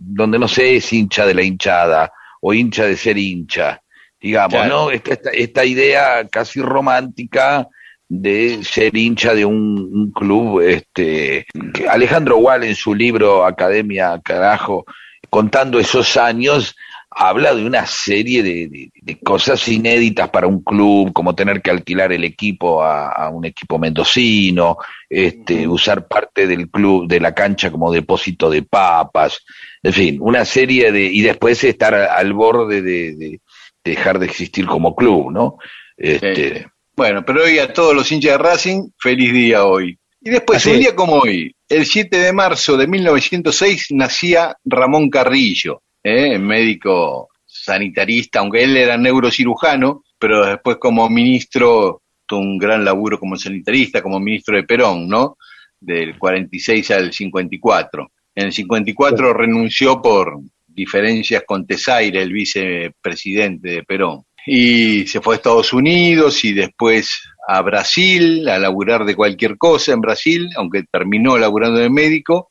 donde 0.00 0.38
no 0.40 0.48
se 0.48 0.76
es 0.76 0.92
hincha 0.92 1.24
de 1.24 1.34
la 1.34 1.42
hinchada 1.42 2.12
o 2.42 2.52
hincha 2.52 2.84
de 2.84 2.96
ser 2.96 3.16
hincha, 3.16 3.80
digamos, 4.20 4.66
¿no? 4.66 4.90
esta, 4.90 5.30
esta 5.32 5.64
idea 5.64 6.26
casi 6.28 6.60
romántica 6.60 7.68
de 8.08 8.62
ser 8.62 8.96
hincha 8.96 9.34
de 9.34 9.44
un, 9.44 10.12
club. 10.12 10.60
Este, 10.60 11.46
Alejandro 11.88 12.38
Wall 12.38 12.64
en 12.64 12.74
su 12.74 12.94
libro 12.94 13.44
Academia 13.44 14.20
Carajo, 14.22 14.84
contando 15.30 15.78
esos 15.78 16.16
años, 16.16 16.76
habla 17.10 17.54
de 17.54 17.64
una 17.64 17.86
serie 17.86 18.42
de, 18.42 18.90
cosas 19.24 19.66
inéditas 19.68 20.28
para 20.28 20.46
un 20.46 20.62
club, 20.62 21.12
como 21.12 21.34
tener 21.34 21.62
que 21.62 21.70
alquilar 21.70 22.12
el 22.12 22.24
equipo 22.24 22.82
a, 22.82 23.28
un 23.30 23.44
equipo 23.44 23.78
mendocino, 23.78 24.76
este, 25.08 25.66
usar 25.66 26.06
parte 26.06 26.46
del 26.46 26.70
club, 26.70 27.08
de 27.08 27.20
la 27.20 27.34
cancha 27.34 27.70
como 27.70 27.92
depósito 27.92 28.50
de 28.50 28.62
papas, 28.62 29.44
en 29.82 29.92
fin, 29.92 30.18
una 30.20 30.44
serie 30.44 30.92
de, 30.92 31.04
y 31.04 31.22
después 31.22 31.62
estar 31.64 31.94
al 31.94 32.32
borde 32.32 32.82
de, 32.82 33.40
dejar 33.82 34.18
de 34.18 34.26
existir 34.26 34.66
como 34.66 34.94
club, 34.94 35.30
¿no? 35.30 35.58
Este, 35.96 36.66
bueno, 36.96 37.24
pero 37.24 37.44
hoy 37.44 37.58
a 37.58 37.72
todos 37.72 37.94
los 37.94 38.10
hinchas 38.10 38.32
de 38.32 38.38
Racing, 38.38 38.88
feliz 38.98 39.32
día 39.32 39.64
hoy. 39.66 39.98
Y 40.20 40.30
después, 40.30 40.64
un 40.66 40.80
día 40.80 40.94
como 40.94 41.18
hoy, 41.18 41.54
el 41.68 41.84
7 41.84 42.16
de 42.18 42.32
marzo 42.32 42.76
de 42.76 42.86
1906, 42.86 43.88
nacía 43.90 44.56
Ramón 44.64 45.10
Carrillo, 45.10 45.82
¿eh? 46.02 46.38
médico 46.38 47.28
sanitarista, 47.44 48.40
aunque 48.40 48.64
él 48.64 48.76
era 48.76 48.96
neurocirujano, 48.96 50.02
pero 50.18 50.46
después 50.46 50.78
como 50.78 51.08
ministro, 51.10 52.02
tuvo 52.26 52.40
un 52.40 52.58
gran 52.58 52.84
laburo 52.84 53.20
como 53.20 53.36
sanitarista, 53.36 54.02
como 54.02 54.18
ministro 54.18 54.56
de 54.56 54.64
Perón, 54.64 55.06
¿no? 55.06 55.36
Del 55.78 56.18
46 56.18 56.90
al 56.92 57.12
54. 57.12 58.10
En 58.34 58.46
el 58.46 58.52
54 58.52 59.32
renunció 59.34 60.00
por 60.00 60.40
diferencias 60.66 61.44
con 61.46 61.66
Tesaire, 61.66 62.22
el 62.22 62.32
vicepresidente 62.32 63.68
de 63.68 63.82
Perón 63.84 64.24
y 64.46 65.06
se 65.08 65.20
fue 65.20 65.34
a 65.34 65.36
Estados 65.36 65.72
Unidos 65.72 66.44
y 66.44 66.52
después 66.52 67.28
a 67.48 67.60
Brasil 67.62 68.48
a 68.48 68.58
laburar 68.58 69.04
de 69.04 69.16
cualquier 69.16 69.58
cosa 69.58 69.92
en 69.92 70.00
Brasil, 70.00 70.48
aunque 70.56 70.84
terminó 70.84 71.36
laburando 71.36 71.80
de 71.80 71.90
médico, 71.90 72.48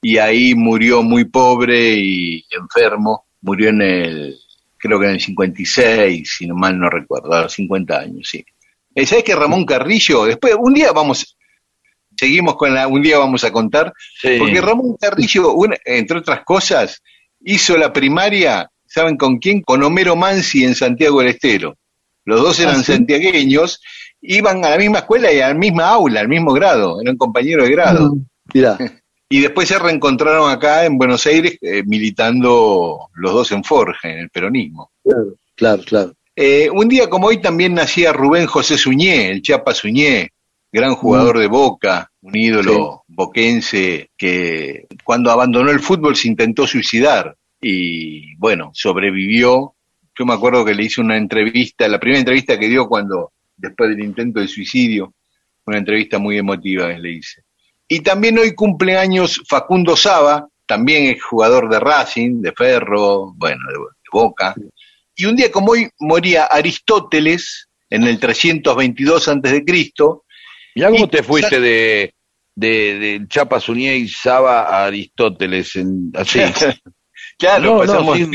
y 0.00 0.18
ahí 0.18 0.54
murió 0.54 1.02
muy 1.02 1.24
pobre 1.24 1.94
y 1.96 2.44
enfermo, 2.50 3.26
murió 3.40 3.70
en 3.70 3.82
el, 3.82 4.38
creo 4.78 5.00
que 5.00 5.06
en 5.06 5.12
el 5.12 5.20
56, 5.20 6.36
si 6.38 6.46
no 6.46 6.54
mal 6.54 6.78
no 6.78 6.88
recuerdo, 6.88 7.32
a 7.32 7.42
los 7.42 7.52
50 7.52 7.98
años, 7.98 8.28
sí. 8.28 8.44
Eh, 8.94 9.06
¿Sabes 9.06 9.24
que 9.24 9.34
Ramón 9.34 9.64
Carrillo, 9.64 10.24
después, 10.24 10.54
un 10.58 10.74
día 10.74 10.92
vamos, 10.92 11.36
seguimos 12.16 12.56
con 12.56 12.74
la, 12.74 12.86
un 12.86 13.02
día 13.02 13.18
vamos 13.18 13.42
a 13.42 13.52
contar, 13.52 13.92
porque 14.38 14.60
Ramón 14.60 14.96
Carrillo, 15.00 15.54
entre 15.84 16.18
otras 16.18 16.44
cosas, 16.44 17.02
hizo 17.40 17.76
la 17.76 17.92
primaria 17.92 18.71
¿saben 18.92 19.16
con 19.16 19.38
quién? 19.38 19.62
Con 19.62 19.82
Homero 19.82 20.16
Mansi 20.16 20.64
en 20.64 20.74
Santiago 20.74 21.20
del 21.20 21.30
Estero. 21.30 21.76
Los 22.24 22.40
dos 22.42 22.60
eran 22.60 22.80
ah, 22.80 22.82
santiagueños, 22.84 23.80
iban 24.20 24.64
a 24.64 24.70
la 24.70 24.78
misma 24.78 24.98
escuela 24.98 25.32
y 25.32 25.40
a 25.40 25.48
la 25.48 25.54
misma 25.54 25.88
aula, 25.88 26.20
al 26.20 26.28
mismo 26.28 26.52
grado, 26.52 27.00
eran 27.00 27.16
compañeros 27.16 27.66
de 27.66 27.72
grado. 27.72 28.14
Ah, 28.64 28.78
y 29.28 29.40
después 29.40 29.66
se 29.68 29.78
reencontraron 29.78 30.50
acá 30.50 30.84
en 30.84 30.98
Buenos 30.98 31.26
Aires 31.26 31.58
eh, 31.60 31.82
militando 31.86 33.08
los 33.14 33.32
dos 33.32 33.50
en 33.52 33.64
Forge, 33.64 34.12
en 34.12 34.18
el 34.18 34.30
peronismo. 34.30 34.92
Claro, 35.02 35.34
claro, 35.56 35.82
claro. 35.84 36.12
Eh, 36.36 36.70
un 36.70 36.88
día 36.88 37.08
como 37.08 37.26
hoy 37.26 37.40
también 37.40 37.74
nacía 37.74 38.12
Rubén 38.12 38.46
José 38.46 38.78
Suñé, 38.78 39.30
el 39.30 39.42
Chapa 39.42 39.74
Suñé, 39.74 40.30
gran 40.70 40.94
jugador 40.94 41.36
mm. 41.36 41.40
de 41.40 41.46
Boca, 41.46 42.10
un 42.22 42.36
ídolo 42.36 43.02
boquense 43.08 44.10
que 44.16 44.86
cuando 45.04 45.30
abandonó 45.30 45.70
el 45.70 45.80
fútbol 45.80 46.16
se 46.16 46.28
intentó 46.28 46.66
suicidar 46.66 47.36
y 47.62 48.34
bueno, 48.36 48.72
sobrevivió 48.74 49.76
Yo 50.18 50.26
me 50.26 50.34
acuerdo 50.34 50.64
que 50.64 50.74
le 50.74 50.84
hice 50.84 51.00
una 51.00 51.16
entrevista, 51.16 51.88
la 51.88 52.00
primera 52.00 52.18
entrevista 52.18 52.58
que 52.58 52.68
dio 52.68 52.86
cuando, 52.88 53.32
después 53.56 53.88
del 53.90 54.04
intento 54.04 54.40
de 54.40 54.48
suicidio, 54.48 55.14
una 55.64 55.78
entrevista 55.78 56.18
muy 56.18 56.36
emotiva 56.36 56.88
que 56.88 56.98
le 56.98 57.12
hice. 57.12 57.44
Y 57.88 58.00
también 58.00 58.38
hoy 58.38 58.54
cumple 58.54 58.98
años 58.98 59.40
Facundo 59.48 59.96
Saba, 59.96 60.48
también 60.66 61.04
es 61.14 61.22
jugador 61.22 61.70
de 61.70 61.78
Racing, 61.78 62.42
de 62.42 62.52
Ferro, 62.52 63.32
bueno, 63.36 63.60
de, 63.68 63.78
de 63.78 64.10
Boca. 64.12 64.54
Y 65.14 65.24
un 65.26 65.36
día 65.36 65.50
como 65.50 65.72
hoy 65.72 65.88
moría 66.00 66.46
Aristóteles 66.46 67.68
en 67.88 68.04
el 68.04 68.18
322 68.18 69.28
antes 69.28 69.52
de 69.52 69.64
Cristo. 69.64 70.24
¿Ya 70.74 70.90
cómo 70.90 71.08
te 71.08 71.22
fuiste 71.22 71.60
de, 71.60 72.14
de, 72.54 72.98
de 72.98 73.28
Chapa 73.28 73.60
Suñé 73.60 73.96
y 73.96 74.08
Saba 74.08 74.62
a 74.62 74.86
Aristóteles? 74.86 75.76
En, 75.76 76.10
así. 76.14 76.40
claro, 77.46 77.84
No, 77.84 78.02
no, 78.04 78.14
sí, 78.14 78.26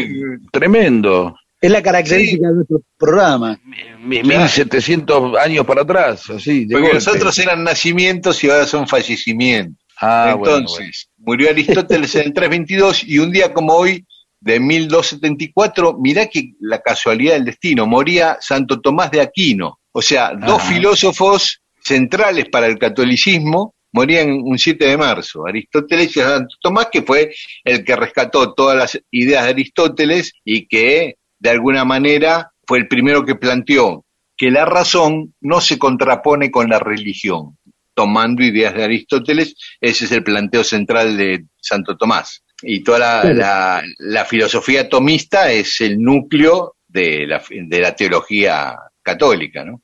tremendo. 0.51 1.35
Es 1.59 1.71
la 1.71 1.81
característica 1.81 2.47
de 2.49 2.53
nuestro 2.55 2.81
programa. 2.97 3.59
Mi- 3.99 4.21
1700 4.21 5.37
años 5.37 5.65
para 5.65 5.81
atrás, 5.81 6.29
así. 6.29 6.65
de 6.65 6.73
Porque 6.75 6.81
golpe. 6.89 6.93
los 6.95 7.07
otros 7.07 7.39
eran 7.39 7.63
nacimientos 7.63 8.43
y 8.43 8.49
ahora 8.49 8.65
son 8.67 8.87
fallecimientos. 8.87 9.83
Ah, 9.99 10.35
bueno, 10.37 10.57
Entonces, 10.57 11.09
murió 11.17 11.49
Aristóteles 11.49 12.13
en 12.15 12.25
el 12.27 12.33
322 12.33 13.03
y 13.03 13.17
un 13.17 13.31
día 13.31 13.51
como 13.53 13.73
hoy, 13.73 14.05
de 14.39 14.59
1274, 14.59 15.97
mirá 15.99 16.27
que 16.27 16.51
la 16.59 16.79
casualidad 16.81 17.33
del 17.33 17.45
destino, 17.45 17.87
moría 17.87 18.37
Santo 18.39 18.79
Tomás 18.79 19.09
de 19.09 19.21
Aquino. 19.21 19.79
O 19.91 20.01
sea, 20.03 20.33
dos 20.35 20.61
Ah. 20.61 20.65
filósofos 20.67 21.61
centrales 21.81 22.45
para 22.51 22.67
el 22.67 22.77
catolicismo 22.77 23.73
morían 23.97 24.31
un 24.43 24.57
7 24.57 24.85
de 24.85 24.97
marzo. 24.97 25.45
Aristóteles 25.47 26.15
y 26.15 26.19
Santo 26.19 26.55
Tomás, 26.61 26.87
que 26.91 27.01
fue 27.01 27.33
el 27.63 27.83
que 27.83 27.95
rescató 27.95 28.53
todas 28.53 28.77
las 28.77 29.01
ideas 29.11 29.43
de 29.45 29.49
Aristóteles 29.51 30.33
y 30.45 30.67
que, 30.67 31.15
de 31.39 31.49
alguna 31.49 31.83
manera, 31.85 32.51
fue 32.65 32.79
el 32.79 32.87
primero 32.87 33.25
que 33.25 33.35
planteó 33.35 34.03
que 34.35 34.51
la 34.51 34.65
razón 34.65 35.33
no 35.41 35.61
se 35.61 35.77
contrapone 35.79 36.51
con 36.51 36.69
la 36.69 36.79
religión 36.79 37.57
tomando 37.95 38.43
ideas 38.43 38.75
de 38.75 38.83
Aristóteles, 38.83 39.55
ese 39.81 40.05
es 40.05 40.11
el 40.11 40.23
planteo 40.23 40.63
central 40.63 41.17
de 41.17 41.45
Santo 41.59 41.97
Tomás. 41.97 42.43
Y 42.61 42.83
toda 42.83 42.99
la, 42.99 43.21
Claro. 43.21 43.35
la- 43.37 43.83
la 43.97 44.25
filosofía 44.25 44.87
tomista 44.87 45.51
es 45.51 45.81
el 45.81 45.99
núcleo 45.99 46.75
de 46.87 47.25
la, 47.25 47.41
de 47.49 47.79
la 47.81 47.95
teología 47.95 48.75
católica, 49.01 49.63
¿no? 49.65 49.81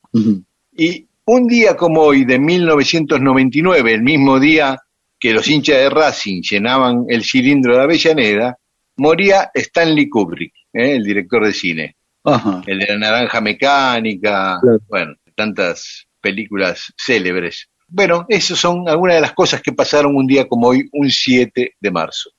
Y 0.78 1.07
un 1.26 1.47
día 1.47 1.76
como 1.76 2.01
hoy, 2.01 2.26
de 2.26 2.39
1999, 2.39 3.93
el 3.93 4.01
mismo 4.03 4.39
día 4.39 4.78
que 5.19 5.32
los 5.34 5.47
hinchas 5.47 5.78
de 5.78 5.89
Racing 5.89 6.41
llenaban 6.41 7.05
el 7.07 7.24
cilindro 7.24 7.78
de 7.78 7.84
Avellaneda, 7.84 8.57
moría 8.97 9.49
Stanley 9.53 10.09
Kubrick, 10.09 10.53
¿eh? 10.74 10.95
el 10.95 11.03
director 11.03 11.45
de 11.45 11.53
cine. 11.53 11.95
Ajá. 12.26 12.61
El 12.67 12.80
de 12.80 12.88
la 12.88 12.97
naranja 12.97 13.41
mecánica, 13.41 14.59
Claro. 14.61 14.80
bueno, 14.89 15.15
tantas 15.36 16.05
películas 16.21 16.93
célebres. 16.97 17.69
Bueno, 17.88 18.26
esas 18.28 18.57
son 18.59 18.88
algunas 18.89 19.15
de 19.15 19.21
las 19.21 19.34
cosas 19.34 19.61
que 19.61 19.71
pasaron 19.71 20.15
un 20.15 20.26
día 20.28 20.47
como 20.47 20.67
hoy, 20.67 20.88
un 20.91 21.09
7 21.09 21.76
de 21.80 21.91
marzo. 21.91 22.32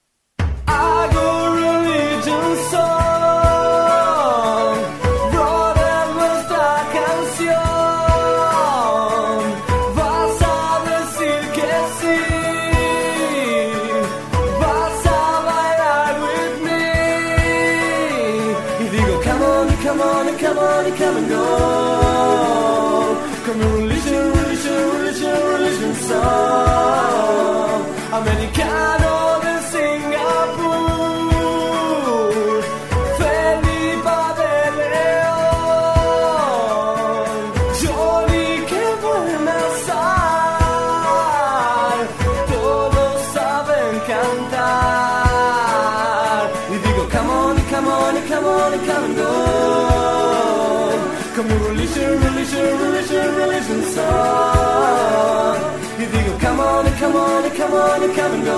Come 57.55 57.73
on, 57.73 57.99
come 58.01 58.09
on, 58.09 58.15
come 58.15 58.33
and 58.33 58.43
go. 58.43 58.55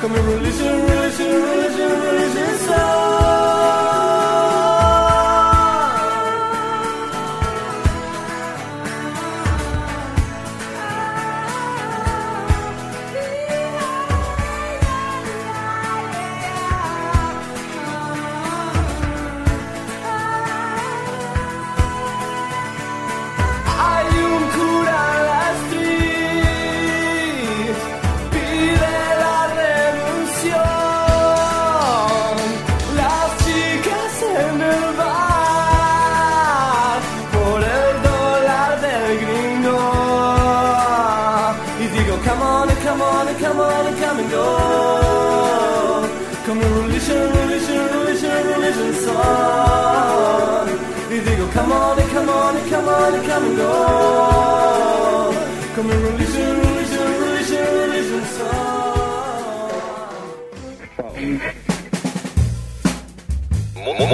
Come 0.00 0.12
on, 0.12 0.26
religion, 0.26 0.66
religion, 0.66 0.91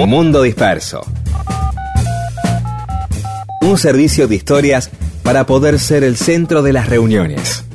Mundo 0.07 0.43
Disperso. 0.43 1.01
Un 3.61 3.77
servicio 3.77 4.27
de 4.27 4.35
historias 4.35 4.89
para 5.23 5.45
poder 5.45 5.79
ser 5.79 6.03
el 6.03 6.15
centro 6.15 6.61
de 6.61 6.73
las 6.73 6.87
reuniones. 6.87 7.65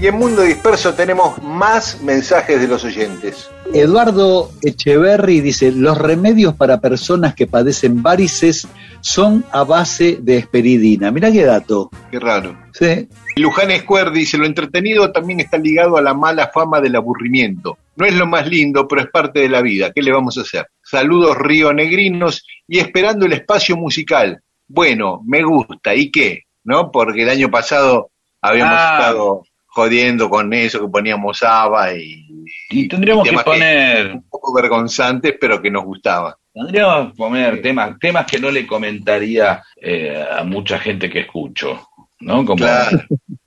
Y 0.00 0.08
en 0.08 0.18
Mundo 0.18 0.42
Disperso 0.42 0.92
tenemos 0.92 1.42
más 1.42 2.02
mensajes 2.02 2.60
de 2.60 2.68
los 2.68 2.84
oyentes. 2.84 3.48
Eduardo 3.72 4.50
Echeverry 4.60 5.40
dice, 5.40 5.72
los 5.72 5.96
remedios 5.96 6.54
para 6.54 6.80
personas 6.80 7.34
que 7.34 7.46
padecen 7.46 8.02
varices 8.02 8.68
son 9.04 9.44
a 9.52 9.64
base 9.64 10.16
de 10.22 10.38
esperidina. 10.38 11.10
Mirá 11.10 11.30
qué 11.30 11.44
dato. 11.44 11.90
Qué 12.10 12.18
raro. 12.18 12.56
Sí. 12.72 13.06
Y 13.36 13.40
Luján 13.42 13.70
Square 13.70 14.10
dice, 14.12 14.38
lo 14.38 14.46
entretenido 14.46 15.12
también 15.12 15.40
está 15.40 15.58
ligado 15.58 15.98
a 15.98 16.02
la 16.02 16.14
mala 16.14 16.48
fama 16.48 16.80
del 16.80 16.96
aburrimiento. 16.96 17.76
No 17.96 18.06
es 18.06 18.14
lo 18.14 18.26
más 18.26 18.48
lindo, 18.48 18.88
pero 18.88 19.02
es 19.02 19.08
parte 19.08 19.40
de 19.40 19.50
la 19.50 19.60
vida. 19.60 19.92
¿Qué 19.92 20.00
le 20.00 20.10
vamos 20.10 20.38
a 20.38 20.40
hacer? 20.40 20.68
Saludos 20.82 21.36
río 21.36 21.74
negrinos 21.74 22.46
y 22.66 22.78
esperando 22.78 23.26
el 23.26 23.34
espacio 23.34 23.76
musical. 23.76 24.40
Bueno, 24.66 25.20
me 25.26 25.42
gusta. 25.42 25.94
¿Y 25.94 26.10
qué? 26.10 26.44
¿No? 26.64 26.90
Porque 26.90 27.24
el 27.24 27.28
año 27.28 27.50
pasado 27.50 28.10
habíamos 28.40 28.74
Ah. 28.78 28.96
estado 29.00 29.42
jodiendo 29.66 30.30
con 30.30 30.50
eso, 30.54 30.80
que 30.80 30.88
poníamos 30.88 31.42
ABBA 31.42 31.94
y, 31.98 32.26
Y 32.70 32.88
tendríamos 32.88 33.28
que 33.28 33.36
poner, 33.36 34.12
un 34.12 34.28
poco 34.30 34.54
vergonzantes, 34.54 35.34
pero 35.38 35.60
que 35.60 35.70
nos 35.70 35.84
gustaban. 35.84 36.32
Tendríamos 36.54 37.10
que 37.12 37.16
poner 37.16 37.60
temas, 37.60 37.98
temas 37.98 38.26
que 38.26 38.38
no 38.38 38.50
le 38.50 38.66
comentaría 38.66 39.62
eh, 39.80 40.24
a 40.30 40.44
mucha 40.44 40.78
gente 40.78 41.10
que 41.10 41.20
escucho, 41.20 41.88
¿no? 42.20 42.44
Como, 42.44 42.56
Claro. 42.56 43.02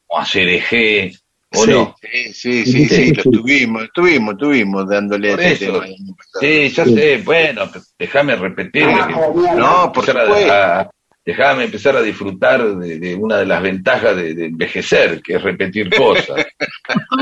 como 0.06 0.22
hacer 0.22 0.48
eje, 0.50 1.14
o 1.54 1.64
Sí. 1.64 1.72
no. 1.72 1.96
Sí, 2.02 2.34
sí, 2.34 2.66
sí, 2.66 2.86
sí, 2.90 3.14
lo 3.14 3.22
estuvimos, 3.24 3.84
estuvimos, 3.84 4.34
estuvimos 4.34 4.90
dándole 4.90 5.32
Por 5.32 5.40
a 5.40 5.48
ese 5.48 5.66
eso. 5.66 5.80
tema. 5.82 5.96
Sí, 6.42 6.70
ya 6.70 6.86
sé, 6.86 7.18
bueno, 7.24 7.64
déjame 7.98 8.36
repetirle 8.36 8.94
que 9.08 9.14
No, 9.58 9.92
por 9.94 10.06
supuesto. 10.06 10.92
Déjame 11.26 11.66
empezar 11.66 11.94
a 11.98 12.02
disfrutar 12.02 12.66
de, 12.78 13.00
de 13.00 13.14
una 13.16 13.40
de 13.40 13.46
las 13.46 13.62
ventajas 13.62 14.16
de, 14.16 14.34
de 14.34 14.46
envejecer, 14.46 15.22
que 15.22 15.36
es 15.36 15.42
repetir 15.42 15.90
cosas. 15.96 16.46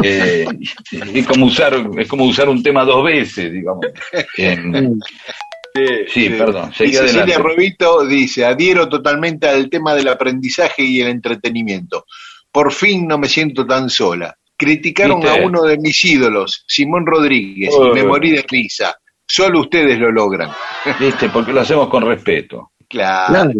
Eh, 0.04 0.46
es 0.92 1.26
como 1.26 1.48
usar 1.48 1.74
es 1.98 2.08
como 2.08 2.26
usar 2.26 2.48
un 2.50 2.62
tema 2.62 2.84
dos 2.86 3.04
veces, 3.04 3.52
digamos. 3.52 3.84
En- 4.38 5.00
sí, 6.08 6.30
perdón. 6.30 6.72
Cecilia 6.74 7.02
adelante. 7.02 7.38
Robito 7.38 8.06
dice, 8.06 8.46
adhiero 8.46 8.88
totalmente 8.88 9.48
al 9.48 9.70
tema 9.70 9.94
del 9.94 10.08
aprendizaje 10.08 10.84
y 10.84 11.02
el 11.02 11.08
entretenimiento. 11.08 12.06
Por 12.52 12.72
fin 12.72 13.08
no 13.08 13.18
me 13.18 13.28
siento 13.28 13.66
tan 13.66 13.90
sola. 13.90 14.36
Criticaron 14.58 15.20
¿Viste? 15.20 15.40
a 15.40 15.46
uno 15.46 15.64
de 15.64 15.78
mis 15.78 16.04
ídolos, 16.06 16.64
Simón 16.68 17.06
Rodríguez, 17.06 17.74
y 17.74 17.94
me 17.94 18.04
morí 18.04 18.32
de 18.32 18.46
risa. 18.48 18.96
Solo 19.28 19.62
ustedes 19.62 20.00
lo 20.00 20.12
logran. 20.12 20.52
¿Viste? 21.00 21.30
Porque 21.30 21.52
lo 21.52 21.62
hacemos 21.62 21.90
con 21.90 22.06
respeto. 22.06 22.72
Claro. 22.88 23.52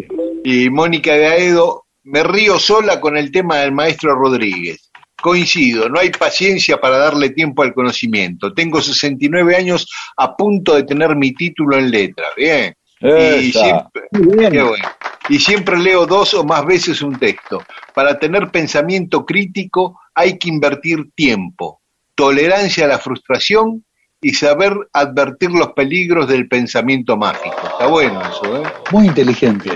Y 0.44 0.70
Mónica 0.70 1.14
de 1.14 1.28
Aedo, 1.28 1.86
me 2.04 2.24
río 2.24 2.60
sola 2.60 3.02
con 3.02 3.18
el 3.18 3.32
tema 3.32 3.58
del 3.58 3.72
maestro 3.72 4.16
Rodríguez. 4.16 4.92
Coincido, 5.26 5.90
no 5.90 6.00
hay 6.00 6.12
paciencia 6.12 6.80
para 6.80 7.00
darle 7.00 7.32
tiempo 7.32 7.64
al 7.64 7.74
conocimiento. 7.74 8.54
Tengo 8.54 8.80
69 8.80 9.56
años 9.56 9.90
a 10.18 10.36
punto 10.36 10.76
de 10.76 10.84
tener 10.84 11.16
mi 11.16 11.34
título 11.34 11.76
en 11.78 11.90
letra. 11.90 12.28
Bien. 12.38 12.76
Y 13.00 13.50
Esa. 13.50 13.60
siempre, 13.60 14.04
qué 14.52 14.62
bueno. 14.62 14.88
y 15.28 15.40
siempre 15.40 15.80
leo 15.80 16.06
dos 16.06 16.36
o 16.36 16.44
más 16.44 16.64
veces 16.64 17.02
un 17.02 17.18
texto. 17.18 17.64
Para 17.96 18.20
tener 18.20 18.52
pensamiento 18.52 19.26
crítico 19.26 20.00
hay 20.14 20.38
que 20.38 20.48
invertir 20.48 21.10
tiempo, 21.16 21.82
tolerancia 22.14 22.86
a 22.86 22.90
la 22.90 23.00
frustración 23.00 23.84
y 24.22 24.36
saber 24.36 24.74
advertir 24.94 25.50
los 25.50 25.70
peligros 25.70 26.28
del 26.28 26.48
pensamiento 26.48 27.18
mágico. 27.18 27.62
Está 27.64 27.88
bueno 27.88 28.22
eso, 28.22 28.58
¿eh? 28.58 28.72
Muy 28.92 29.08
inteligente. 29.08 29.72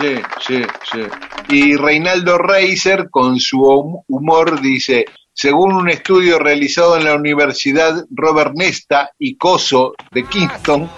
Sí, 0.00 0.14
sí, 0.46 0.62
sí. 0.92 1.00
Y 1.48 1.76
Reinaldo 1.76 2.38
Reiser, 2.38 3.08
con 3.10 3.38
su 3.38 3.60
hum- 3.60 4.02
humor, 4.08 4.60
dice, 4.60 5.04
según 5.32 5.72
un 5.74 5.88
estudio 5.90 6.38
realizado 6.38 6.96
en 6.96 7.04
la 7.04 7.14
Universidad 7.14 8.04
Robert 8.10 8.52
Nesta 8.54 9.10
y 9.18 9.36
Coso 9.36 9.94
de 10.10 10.24
Kingston, 10.24 10.88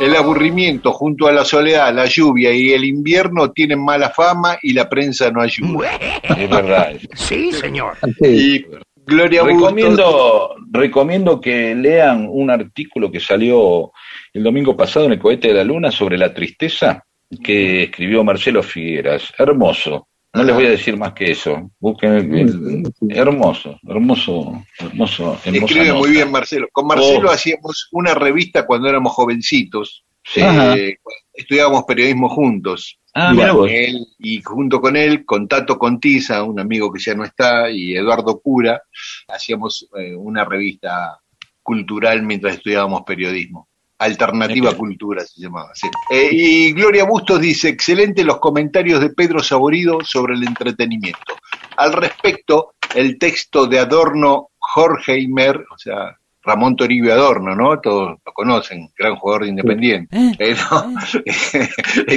el 0.00 0.16
aburrimiento 0.16 0.92
junto 0.92 1.26
a 1.26 1.32
la 1.32 1.44
soledad, 1.44 1.94
la 1.94 2.06
lluvia 2.06 2.52
y 2.52 2.72
el 2.72 2.84
invierno 2.84 3.50
tienen 3.52 3.84
mala 3.84 4.10
fama 4.10 4.58
y 4.62 4.72
la 4.72 4.88
prensa 4.88 5.30
no 5.30 5.42
ayuda. 5.42 5.90
Es 6.36 6.48
verdad. 6.50 6.92
Sí, 7.14 7.52
señor. 7.52 7.96
Y 8.22 8.64
Gloria 9.06 9.42
Bustos- 9.42 9.60
Recomiendo, 9.60 10.54
recomiendo 10.70 11.40
que 11.40 11.74
lean 11.74 12.26
un 12.30 12.50
artículo 12.50 13.10
que 13.10 13.20
salió 13.20 13.92
el 14.32 14.42
domingo 14.42 14.76
pasado 14.76 15.06
en 15.06 15.12
el 15.12 15.18
cohete 15.18 15.48
de 15.48 15.54
la 15.54 15.64
luna 15.64 15.90
sobre 15.90 16.16
la 16.16 16.32
tristeza 16.32 17.04
que 17.42 17.84
escribió 17.84 18.24
Marcelo 18.24 18.62
Figueras. 18.62 19.32
Hermoso. 19.38 20.06
No 20.32 20.44
les 20.44 20.54
voy 20.54 20.66
a 20.66 20.70
decir 20.70 20.96
más 20.96 21.12
que 21.12 21.32
eso. 21.32 21.70
Busquen 21.80 22.84
hermoso, 23.08 23.78
hermoso, 23.86 24.62
hermoso. 24.78 25.38
Escribe 25.44 25.88
nota. 25.88 25.98
muy 25.98 26.10
bien 26.10 26.30
Marcelo. 26.30 26.68
Con 26.72 26.86
Marcelo 26.86 27.28
Oh. 27.28 27.32
hacíamos 27.32 27.88
una 27.92 28.14
revista 28.14 28.64
cuando 28.64 28.88
éramos 28.88 29.12
jovencitos. 29.12 30.04
Sí. 30.22 30.40
Eh, 30.42 30.96
estudiábamos 31.32 31.82
periodismo 31.84 32.28
juntos. 32.28 32.98
Ah, 33.12 33.32
mira 33.34 33.52
vos. 33.52 33.68
él- 33.72 34.06
y 34.20 34.40
junto 34.40 34.80
con 34.80 34.96
él, 34.96 35.24
con 35.24 35.48
Tato 35.48 35.76
Contiza, 35.78 36.44
un 36.44 36.60
amigo 36.60 36.92
que 36.92 37.00
ya 37.02 37.14
no 37.14 37.24
está, 37.24 37.68
y 37.68 37.96
Eduardo 37.96 38.38
Cura, 38.40 38.80
hacíamos 39.26 39.88
eh, 39.98 40.14
una 40.14 40.44
revista 40.44 41.18
cultural 41.62 42.22
mientras 42.22 42.54
estudiábamos 42.56 43.02
periodismo. 43.02 43.68
Alternativa 44.00 44.74
Cultura 44.74 45.24
se 45.24 45.42
llamaba. 45.42 45.70
sí. 45.74 45.88
Eh, 46.10 46.30
y 46.32 46.72
Gloria 46.72 47.04
Bustos 47.04 47.40
dice, 47.40 47.68
excelente 47.68 48.24
los 48.24 48.38
comentarios 48.38 49.00
de 49.00 49.10
Pedro 49.10 49.42
Saborido 49.42 49.98
sobre 50.02 50.34
el 50.34 50.42
entretenimiento. 50.42 51.36
Al 51.76 51.92
respecto, 51.92 52.74
el 52.94 53.18
texto 53.18 53.66
de 53.66 53.78
Adorno 53.78 54.48
Jorgeimer, 54.58 55.64
o 55.70 55.76
sea, 55.76 56.16
Ramón 56.42 56.76
Toribio 56.76 57.12
Adorno, 57.12 57.54
¿no? 57.54 57.78
Todos 57.80 58.18
lo 58.24 58.32
conocen, 58.32 58.88
gran 58.96 59.16
jugador 59.16 59.42
de 59.42 59.50
Independiente. 59.50 60.16
Eh, 60.38 60.56
no, 60.70 60.94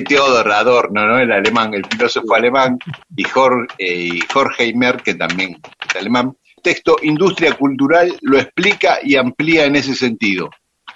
Teodor 0.08 0.52
Adorno, 0.52 1.06
¿no? 1.06 1.20
El 1.20 1.32
alemán, 1.32 1.74
el 1.74 1.86
filósofo 1.86 2.34
alemán, 2.34 2.80
y 3.16 3.24
Jorge, 3.24 3.68
eh, 3.78 4.74
que 5.04 5.16
también 5.16 5.60
es 5.88 5.96
alemán. 5.98 6.38
Texto 6.62 6.96
Industria 7.02 7.54
Cultural 7.56 8.16
lo 8.22 8.40
explica 8.40 9.00
y 9.04 9.18
amplía 9.18 9.66
en 9.66 9.76
ese 9.76 9.94
sentido. 9.94 10.50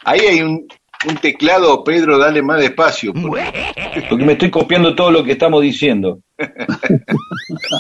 Ahí 0.06 0.22
hay 0.22 0.42
un, 0.42 0.66
un 1.08 1.16
teclado, 1.18 1.84
Pedro, 1.84 2.18
dale 2.18 2.42
más 2.42 2.60
despacio. 2.60 3.14
porque- 3.14 3.44
Porque 4.10 4.26
me 4.26 4.34
estoy 4.34 4.50
copiando 4.52 4.96
todo 4.96 5.12
lo 5.12 5.24
que 5.24 5.32
estamos 5.34 5.62
diciendo. 5.62 6.20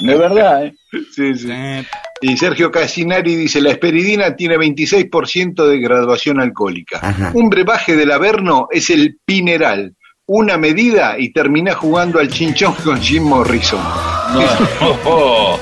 De 0.02 0.15
verdad, 0.18 0.65
¿eh? 0.65 0.73
Sí, 1.14 1.35
sí. 1.35 1.52
Y 2.22 2.38
Sergio 2.38 2.72
Casinari 2.72 3.35
dice, 3.35 3.61
la 3.61 3.69
esperidina 3.72 4.35
tiene 4.35 4.57
26% 4.57 5.65
de 5.68 5.80
graduación 5.80 6.39
alcohólica. 6.39 7.31
Un 7.34 7.49
brebaje 7.49 7.95
del 7.95 8.11
Averno 8.11 8.68
es 8.72 8.89
el 8.89 9.18
Pineral. 9.26 9.94
Una 10.26 10.57
medida 10.57 11.18
y 11.19 11.31
termina 11.31 11.73
jugando 11.76 12.19
al 12.19 12.30
chinchón 12.30 12.73
con 12.84 12.99
Jim 12.99 13.23
Morrison. 13.23 13.80
No, 14.34 14.41
oh, 15.06 15.60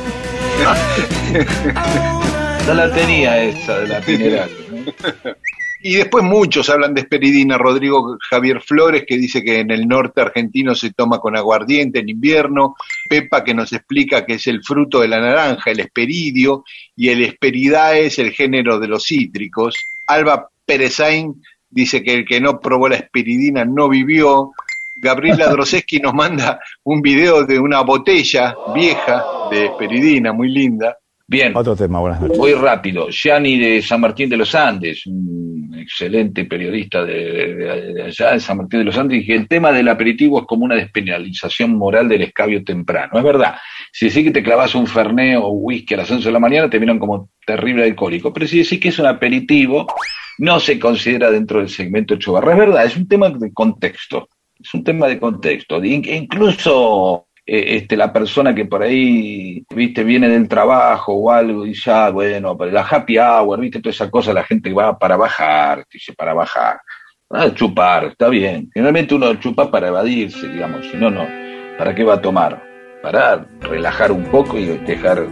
No 2.65 2.73
la 2.73 2.91
tenía 2.93 3.43
esa 3.43 3.79
de 3.79 3.87
la 3.89 3.99
Pineral. 4.01 4.49
Y 5.87 5.97
después 5.97 6.23
muchos 6.23 6.67
hablan 6.71 6.95
de 6.95 7.01
esperidina. 7.01 7.59
Rodrigo 7.59 8.17
Javier 8.27 8.59
Flores, 8.59 9.03
que 9.07 9.17
dice 9.17 9.43
que 9.43 9.59
en 9.59 9.69
el 9.69 9.87
norte 9.87 10.19
argentino 10.19 10.73
se 10.73 10.91
toma 10.91 11.19
con 11.19 11.37
aguardiente 11.37 11.99
en 11.99 12.09
invierno. 12.09 12.75
Pepa, 13.07 13.43
que 13.43 13.53
nos 13.53 13.71
explica 13.71 14.25
que 14.25 14.33
es 14.33 14.47
el 14.47 14.63
fruto 14.63 15.01
de 15.01 15.09
la 15.09 15.19
naranja, 15.19 15.69
el 15.69 15.81
esperidio. 15.81 16.63
Y 16.95 17.09
el 17.09 17.23
esperidae 17.23 18.07
es 18.07 18.17
el 18.17 18.31
género 18.31 18.79
de 18.79 18.87
los 18.87 19.05
cítricos. 19.05 19.75
Alba 20.07 20.49
Perezain 20.65 21.39
dice 21.69 22.01
que 22.01 22.15
el 22.15 22.25
que 22.25 22.41
no 22.41 22.59
probó 22.59 22.89
la 22.89 22.95
esperidina 22.95 23.63
no 23.63 23.87
vivió. 23.87 24.53
Gabriela 24.95 25.49
Droseski 25.51 25.99
nos 25.99 26.15
manda 26.15 26.59
un 26.83 26.99
video 26.99 27.45
de 27.45 27.59
una 27.59 27.81
botella 27.81 28.55
vieja 28.73 29.23
de 29.51 29.65
esperidina, 29.65 30.33
muy 30.33 30.49
linda. 30.49 30.97
Bien. 31.27 31.53
Otro 31.57 31.75
tema, 31.75 31.99
buenas 31.99 32.21
noches. 32.21 32.37
Voy 32.37 32.53
rápido. 32.53 33.07
Gianni 33.09 33.57
de 33.57 33.81
San 33.81 33.99
Martín 33.99 34.29
de 34.29 34.37
los 34.37 34.53
Andes, 34.53 35.07
un 35.07 35.73
excelente 35.75 36.45
periodista 36.45 37.03
de, 37.03 37.13
de- 37.55 37.93
de 37.93 38.03
allá, 38.03 38.33
de 38.33 38.39
San 38.39 38.57
Martín 38.57 38.79
de 38.81 38.85
los 38.85 38.97
Andes, 38.97 39.25
que 39.25 39.33
el 39.33 39.47
tema 39.47 39.71
del 39.71 39.87
aperitivo 39.87 40.39
es 40.41 40.45
como 40.45 40.65
una 40.65 40.75
despenalización 40.75 41.75
moral 41.75 42.07
del 42.07 42.21
escabio 42.21 42.63
temprano. 42.63 43.17
Es 43.17 43.23
verdad. 43.23 43.55
Si 43.91 44.07
decís 44.07 44.23
que 44.25 44.31
te 44.31 44.43
clavas 44.43 44.75
un 44.75 44.85
fernet 44.85 45.37
o 45.41 45.49
whisky 45.49 45.95
a 45.95 45.97
las 45.97 46.11
11 46.11 46.25
de 46.27 46.31
la 46.31 46.39
mañana, 46.39 46.69
te 46.69 46.79
miran 46.79 46.99
como 46.99 47.29
terrible 47.45 47.83
alcohólico. 47.85 48.31
Pero 48.31 48.45
si 48.47 48.59
decís 48.59 48.79
que 48.79 48.89
es 48.89 48.99
un 48.99 49.07
aperitivo, 49.07 49.87
no 50.37 50.59
se 50.59 50.77
considera 50.79 51.31
dentro 51.31 51.57
del 51.59 51.69
segmento 51.69 52.17
chobarra. 52.17 52.51
Es 52.51 52.59
verdad, 52.59 52.85
es 52.85 52.95
un 52.97 53.07
tema 53.07 53.29
de 53.31 53.51
contexto. 53.51 54.27
Es 54.59 54.71
un 54.75 54.83
tema 54.83 55.07
de 55.07 55.19
contexto. 55.19 55.83
Incluso 55.83 57.27
eh, 57.47 57.75
este, 57.77 57.95
la 57.95 58.11
persona 58.11 58.55
que 58.55 58.65
por 58.65 58.81
ahí, 58.81 59.63
viste, 59.69 60.03
viene 60.03 60.27
del 60.27 60.47
trabajo 60.47 61.13
o 61.13 61.31
algo 61.31 61.65
y 61.65 61.73
ya, 61.73 62.09
bueno, 62.09 62.57
para 62.57 62.71
la 62.71 62.81
happy 62.81 63.17
hour, 63.19 63.59
viste, 63.59 63.79
toda 63.79 63.91
esa 63.91 64.09
cosa, 64.09 64.33
la 64.33 64.43
gente 64.43 64.73
va 64.73 64.97
para 64.97 65.15
bajar, 65.15 65.85
dice, 65.91 66.13
para 66.13 66.33
bajar. 66.33 66.79
Ah, 67.29 67.51
chupar, 67.53 68.05
está 68.05 68.29
bien. 68.29 68.69
Generalmente 68.73 69.15
uno 69.15 69.33
chupa 69.35 69.69
para 69.69 69.87
evadirse, 69.87 70.47
digamos, 70.47 70.87
si 70.89 70.97
no, 70.97 71.09
no. 71.09 71.27
¿Para 71.77 71.93
qué 71.93 72.03
va 72.03 72.15
a 72.15 72.21
tomar? 72.21 72.63
Para 73.01 73.45
relajar 73.61 74.11
un 74.11 74.23
poco 74.25 74.57
y 74.57 74.65
dejar 74.65 75.27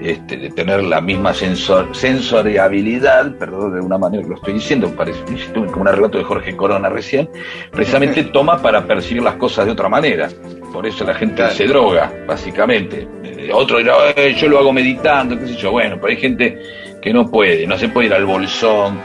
este, 0.00 0.36
de 0.36 0.50
tener 0.50 0.82
la 0.82 1.00
misma 1.00 1.32
sensor, 1.32 1.94
sensoriabilidad, 1.96 3.36
perdón 3.38 3.74
de 3.74 3.80
una 3.80 3.96
manera 3.96 4.22
que 4.22 4.28
lo 4.28 4.34
estoy 4.34 4.54
diciendo, 4.54 4.94
parece 4.94 5.20
como 5.54 5.80
un 5.80 5.86
relato 5.86 6.18
de 6.18 6.24
Jorge 6.24 6.54
Corona 6.56 6.90
recién, 6.90 7.28
precisamente 7.70 8.24
toma 8.32 8.60
para 8.60 8.86
percibir 8.86 9.22
las 9.22 9.36
cosas 9.36 9.64
de 9.64 9.72
otra 9.72 9.88
manera. 9.88 10.28
Por 10.74 10.84
eso 10.86 11.04
la 11.04 11.14
gente 11.14 11.48
se 11.50 11.66
droga, 11.66 12.12
básicamente. 12.26 13.06
Eh, 13.22 13.48
Otro 13.52 13.78
dirá, 13.78 13.94
"Eh, 14.16 14.34
yo 14.36 14.48
lo 14.48 14.58
hago 14.58 14.72
meditando, 14.72 15.38
qué 15.38 15.46
sé 15.46 15.54
yo. 15.56 15.70
Bueno, 15.70 15.94
pero 16.00 16.08
hay 16.08 16.16
gente 16.16 16.58
que 17.00 17.12
no 17.12 17.30
puede, 17.30 17.64
no 17.64 17.78
se 17.78 17.88
puede 17.90 18.08
ir 18.08 18.14
al 18.14 18.26
bolsón 18.26 18.98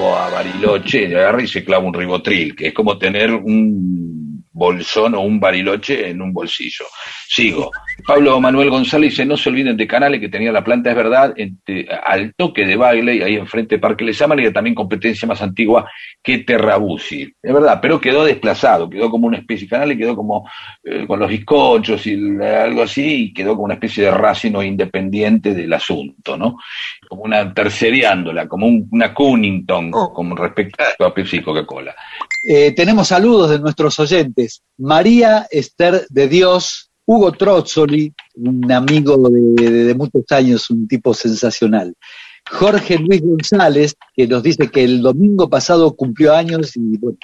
o 0.00 0.14
a 0.14 0.30
Bariloche, 0.30 1.06
agarra 1.16 1.42
y 1.42 1.48
se 1.48 1.64
clava 1.64 1.84
un 1.84 1.94
ribotril, 1.94 2.54
que 2.54 2.68
es 2.68 2.72
como 2.72 2.96
tener 2.96 3.32
un 3.32 4.25
bolsón 4.56 5.14
o 5.14 5.20
un 5.20 5.38
bariloche 5.38 6.08
en 6.08 6.22
un 6.22 6.32
bolsillo. 6.32 6.86
Sigo. 7.28 7.70
Pablo 8.06 8.40
Manuel 8.40 8.70
González 8.70 9.10
dice, 9.10 9.26
no 9.26 9.36
se 9.36 9.50
olviden 9.50 9.76
de 9.76 9.86
Canales, 9.86 10.20
que 10.20 10.28
tenía 10.30 10.50
la 10.50 10.64
planta, 10.64 10.90
es 10.90 10.96
verdad, 10.96 11.34
entre- 11.36 11.86
al 11.88 12.34
toque 12.34 12.64
de 12.64 12.76
baile, 12.76 13.22
ahí 13.22 13.34
enfrente 13.36 13.74
de 13.74 13.80
Parque 13.80 14.04
Lesamar, 14.04 14.40
y 14.40 14.50
también 14.52 14.74
competencia 14.74 15.28
más 15.28 15.42
antigua 15.42 15.90
que 16.22 16.38
Terrabusi. 16.38 17.22
Es 17.42 17.52
verdad, 17.52 17.78
pero 17.82 18.00
quedó 18.00 18.24
desplazado, 18.24 18.88
quedó 18.88 19.10
como 19.10 19.26
una 19.26 19.38
especie, 19.38 19.68
Canales 19.68 19.98
quedó 19.98 20.16
como 20.16 20.48
eh, 20.84 21.04
con 21.06 21.18
los 21.20 21.28
bizcochos 21.28 22.06
y 22.06 22.14
algo 22.42 22.82
así, 22.82 23.24
y 23.24 23.34
quedó 23.34 23.52
como 23.52 23.64
una 23.64 23.74
especie 23.74 24.04
de 24.04 24.10
racino 24.10 24.62
independiente 24.62 25.52
del 25.52 25.72
asunto, 25.72 26.36
¿no? 26.36 26.56
Como 27.08 27.22
una 27.22 27.52
terceriándola, 27.54 28.48
como 28.48 28.66
un- 28.66 28.88
una 28.90 29.12
Cunnington, 29.14 29.90
como 29.90 30.34
respecto 30.36 30.82
a 31.04 31.14
Pepsi 31.14 31.36
y 31.36 31.42
Coca-Cola. 31.42 31.94
Eh, 32.48 32.72
tenemos 32.72 33.08
saludos 33.08 33.50
de 33.50 33.58
nuestros 33.58 33.98
oyentes. 34.00 34.62
María 34.78 35.46
Esther 35.50 36.06
de 36.08 36.28
Dios, 36.28 36.90
Hugo 37.04 37.32
Trozzoli, 37.32 38.12
un 38.36 38.70
amigo 38.72 39.16
de, 39.30 39.70
de 39.84 39.94
muchos 39.94 40.24
años, 40.30 40.68
un 40.70 40.88
tipo 40.88 41.14
sensacional. 41.14 41.94
Jorge 42.50 42.98
Luis 42.98 43.22
González, 43.22 43.94
que 44.14 44.26
nos 44.26 44.42
dice 44.42 44.68
que 44.70 44.84
el 44.84 45.02
domingo 45.02 45.48
pasado 45.48 45.94
cumplió 45.96 46.34
años 46.34 46.76
y 46.76 46.96
bueno, 46.98 47.18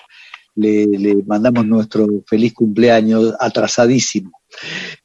le, 0.55 0.87
le 0.87 1.15
mandamos 1.27 1.65
nuestro 1.67 2.07
feliz 2.27 2.53
cumpleaños 2.55 3.33
atrasadísimo. 3.41 4.33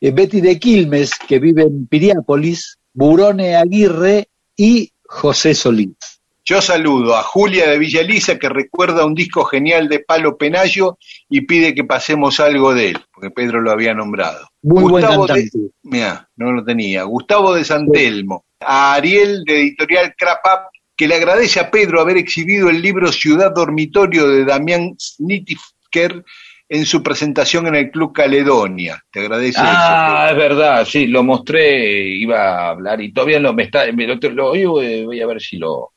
Eh, 0.01 0.11
Betty 0.11 0.41
de 0.41 0.59
Quilmes, 0.59 1.11
que 1.27 1.39
vive 1.39 1.63
en 1.63 1.87
Piriápolis, 1.87 2.77
Burone 2.93 3.55
Aguirre 3.55 4.27
y 4.57 4.91
José 5.05 5.53
Solís. 5.53 5.95
Yo 6.43 6.61
saludo 6.61 7.17
a 7.17 7.23
Julia 7.23 7.69
de 7.69 7.77
Villa 7.77 7.99
Elisa, 7.99 8.39
que 8.39 8.47
recuerda 8.47 9.05
un 9.05 9.13
disco 9.13 9.43
genial 9.43 9.89
de 9.89 9.99
Palo 9.99 10.37
Penayo 10.37 10.97
y 11.29 11.41
pide 11.41 11.75
que 11.75 11.83
pasemos 11.83 12.39
algo 12.39 12.73
de 12.73 12.91
él, 12.91 12.99
porque 13.13 13.31
Pedro 13.31 13.59
lo 13.61 13.69
había 13.69 13.93
nombrado. 13.93 14.47
Muy 14.61 14.83
buen 14.83 15.03
Gustavo 15.03 15.27
de, 15.27 15.33
cantante. 15.33 15.73
Mirá, 15.83 16.29
no 16.37 16.53
lo 16.53 16.63
tenía. 16.63 17.03
Gustavo 17.03 17.53
de 17.53 17.65
Santelmo, 17.65 18.45
a 18.61 18.93
Ariel 18.93 19.43
de 19.43 19.59
Editorial 19.59 20.15
Crap 20.17 20.45
Up, 20.45 20.59
que 20.95 21.07
le 21.07 21.15
agradece 21.15 21.59
a 21.59 21.69
Pedro 21.69 21.99
haber 21.99 22.15
exhibido 22.15 22.69
el 22.69 22.81
libro 22.81 23.11
Ciudad 23.11 23.51
Dormitorio 23.53 24.29
de 24.29 24.45
Damián 24.45 24.95
Snittiker 24.97 26.23
en 26.69 26.85
su 26.85 27.01
presentación 27.01 27.67
en 27.67 27.75
el 27.75 27.91
Club 27.91 28.13
Caledonia. 28.13 29.01
Te 29.11 29.21
agradece 29.21 29.59
Ah, 29.61 30.27
es 30.31 30.37
verdad, 30.37 30.85
sí, 30.85 31.07
lo 31.07 31.23
mostré, 31.23 32.07
iba 32.07 32.39
a 32.39 32.69
hablar 32.69 33.01
y 33.01 33.11
todavía 33.13 33.39
no 33.39 33.53
me 33.53 33.63
está, 33.63 33.89
me 33.93 34.05
lo, 34.07 34.15
lo- 34.15 34.51
hoy 34.51 34.65
voy 34.65 35.21
a 35.21 35.27
ver 35.27 35.39
si 35.41 35.57
lo, 35.57 35.91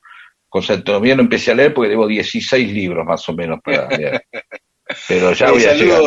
cosa, 0.48 0.82
todavía 0.82 1.14
no 1.16 1.22
empecé 1.22 1.50
a 1.50 1.54
leer 1.54 1.74
porque 1.74 1.90
debo 1.90 2.06
16 2.06 2.72
libros 2.72 3.04
más 3.06 3.28
o 3.28 3.32
menos 3.34 3.60
para 3.64 3.88
leer. 3.88 4.22
Pero 5.08 5.32
ya 5.32 5.46
Eh, 5.48 5.50
voy 5.50 5.64
a 5.64 5.74
llegar. 5.74 6.00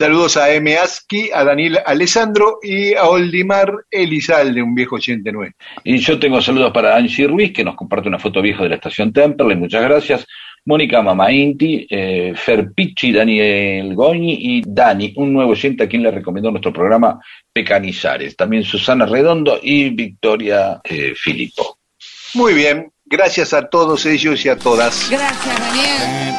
Saludos 0.00 0.36
a 0.36 0.52
M. 0.54 0.76
Aski, 0.78 1.28
a 1.34 1.42
Daniel 1.42 1.80
Alessandro 1.84 2.58
y 2.62 2.94
a 2.94 3.06
Oldimar 3.06 3.72
Elizalde, 3.90 4.62
un 4.62 4.72
viejo 4.72 4.94
oyente 4.94 5.32
nuestro. 5.32 5.58
Y 5.82 5.98
yo 5.98 6.20
tengo 6.20 6.40
saludos 6.40 6.70
para 6.72 6.94
Angie 6.96 7.26
Ruiz, 7.26 7.52
que 7.52 7.64
nos 7.64 7.74
comparte 7.74 8.06
una 8.08 8.20
foto 8.20 8.40
vieja 8.40 8.62
de 8.62 8.68
la 8.68 8.74
estación 8.76 9.12
Temperley, 9.12 9.56
muchas 9.56 9.82
gracias. 9.82 10.24
Mónica 10.68 11.00
Mamainti, 11.00 11.86
eh, 11.88 12.34
Fer 12.36 12.72
Picci, 12.74 13.10
Daniel 13.10 13.94
Goñi 13.94 14.36
y 14.38 14.62
Dani, 14.66 15.14
un 15.16 15.32
nuevo 15.32 15.52
oyente 15.52 15.84
a 15.84 15.88
quien 15.88 16.02
le 16.02 16.10
recomendó 16.10 16.50
nuestro 16.50 16.74
programa 16.74 17.18
Pecanizares. 17.50 18.36
También 18.36 18.64
Susana 18.64 19.06
Redondo 19.06 19.58
y 19.62 19.88
Victoria 19.88 20.78
eh, 20.84 21.14
Filippo. 21.16 21.78
Muy 22.34 22.52
bien, 22.52 22.92
gracias 23.06 23.54
a 23.54 23.66
todos 23.66 24.04
ellos 24.04 24.44
y 24.44 24.50
a 24.50 24.58
todas. 24.58 25.08
Gracias, 25.10 25.58
Daniel. 25.58 26.34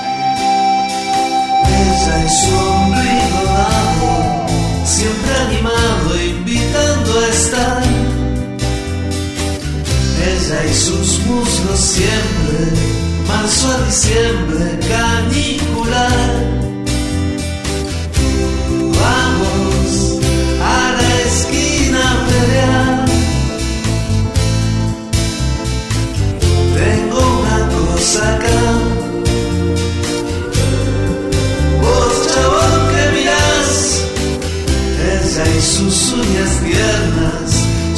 Ella 1.66 2.26
y 2.26 2.30
su 2.30 2.56
ombligo 2.56 3.44
dado, 3.46 4.86
siempre 4.86 5.34
animado, 5.48 6.24
invitando 6.24 7.20
a 7.20 7.28
estar. 7.30 7.84
Ella 10.22 10.66
y 10.70 10.74
sus 10.76 11.20
muslos 11.26 11.80
siempre, 11.80 12.99
marzo 13.30 13.68
a 13.72 13.78
diciembre, 13.86 14.66
canicular. 14.94 16.30
Vamos 19.02 19.92
a 20.74 20.78
la 20.98 21.10
esquina 21.30 22.02
a 22.12 22.16
pelear. 22.30 23.06
Tengo 26.80 27.20
una 27.42 27.60
cosa 27.76 28.36
acá. 28.36 28.62
Vos 31.82 32.16
chabón 32.34 32.82
que 32.92 33.04
mirás, 33.16 33.72
ella 35.14 35.46
y 35.58 35.62
sus 35.62 36.14
uñas 36.14 36.52
tiernas, 36.66 37.50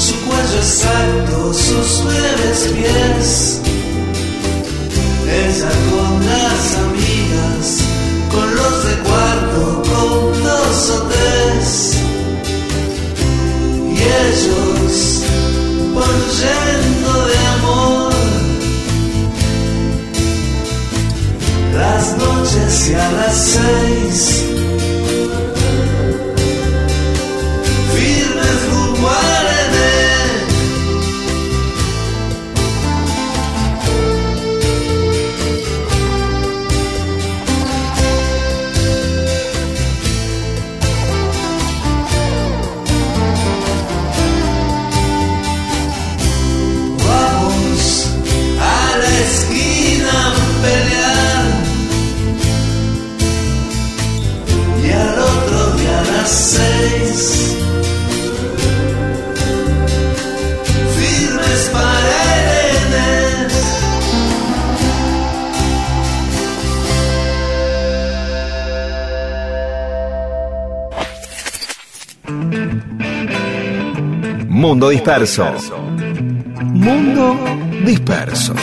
su 0.05 0.15
cuello 0.25 0.59
exacto, 0.65 1.53
sus 1.53 2.03
nueve 2.03 2.47
pies. 2.75 3.60
Ella 5.33 5.71
con 5.89 6.25
las 6.25 6.75
amigas, 6.85 7.65
con 8.31 8.55
los 8.55 8.85
de 8.85 8.95
cuarto, 9.07 9.83
con 9.89 10.43
dos 10.43 10.89
o 10.89 11.01
tres. 11.13 11.97
Y 13.87 13.99
ellos, 14.27 15.23
volviendo 15.93 17.25
de 17.27 17.37
amor. 17.55 18.11
las 21.73 22.17
noches 22.17 22.89
y 22.89 22.93
a 22.93 23.11
las 23.11 23.35
seis. 23.35 24.43
Mundo 74.61 74.89
disperso. 74.89 75.43
Mundo 76.61 77.35
disperso. 77.83 78.53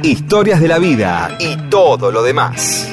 Historias 0.00 0.60
de 0.60 0.68
la 0.68 0.78
vida 0.78 1.36
y 1.40 1.56
todo 1.68 2.12
lo 2.12 2.22
demás. 2.22 2.88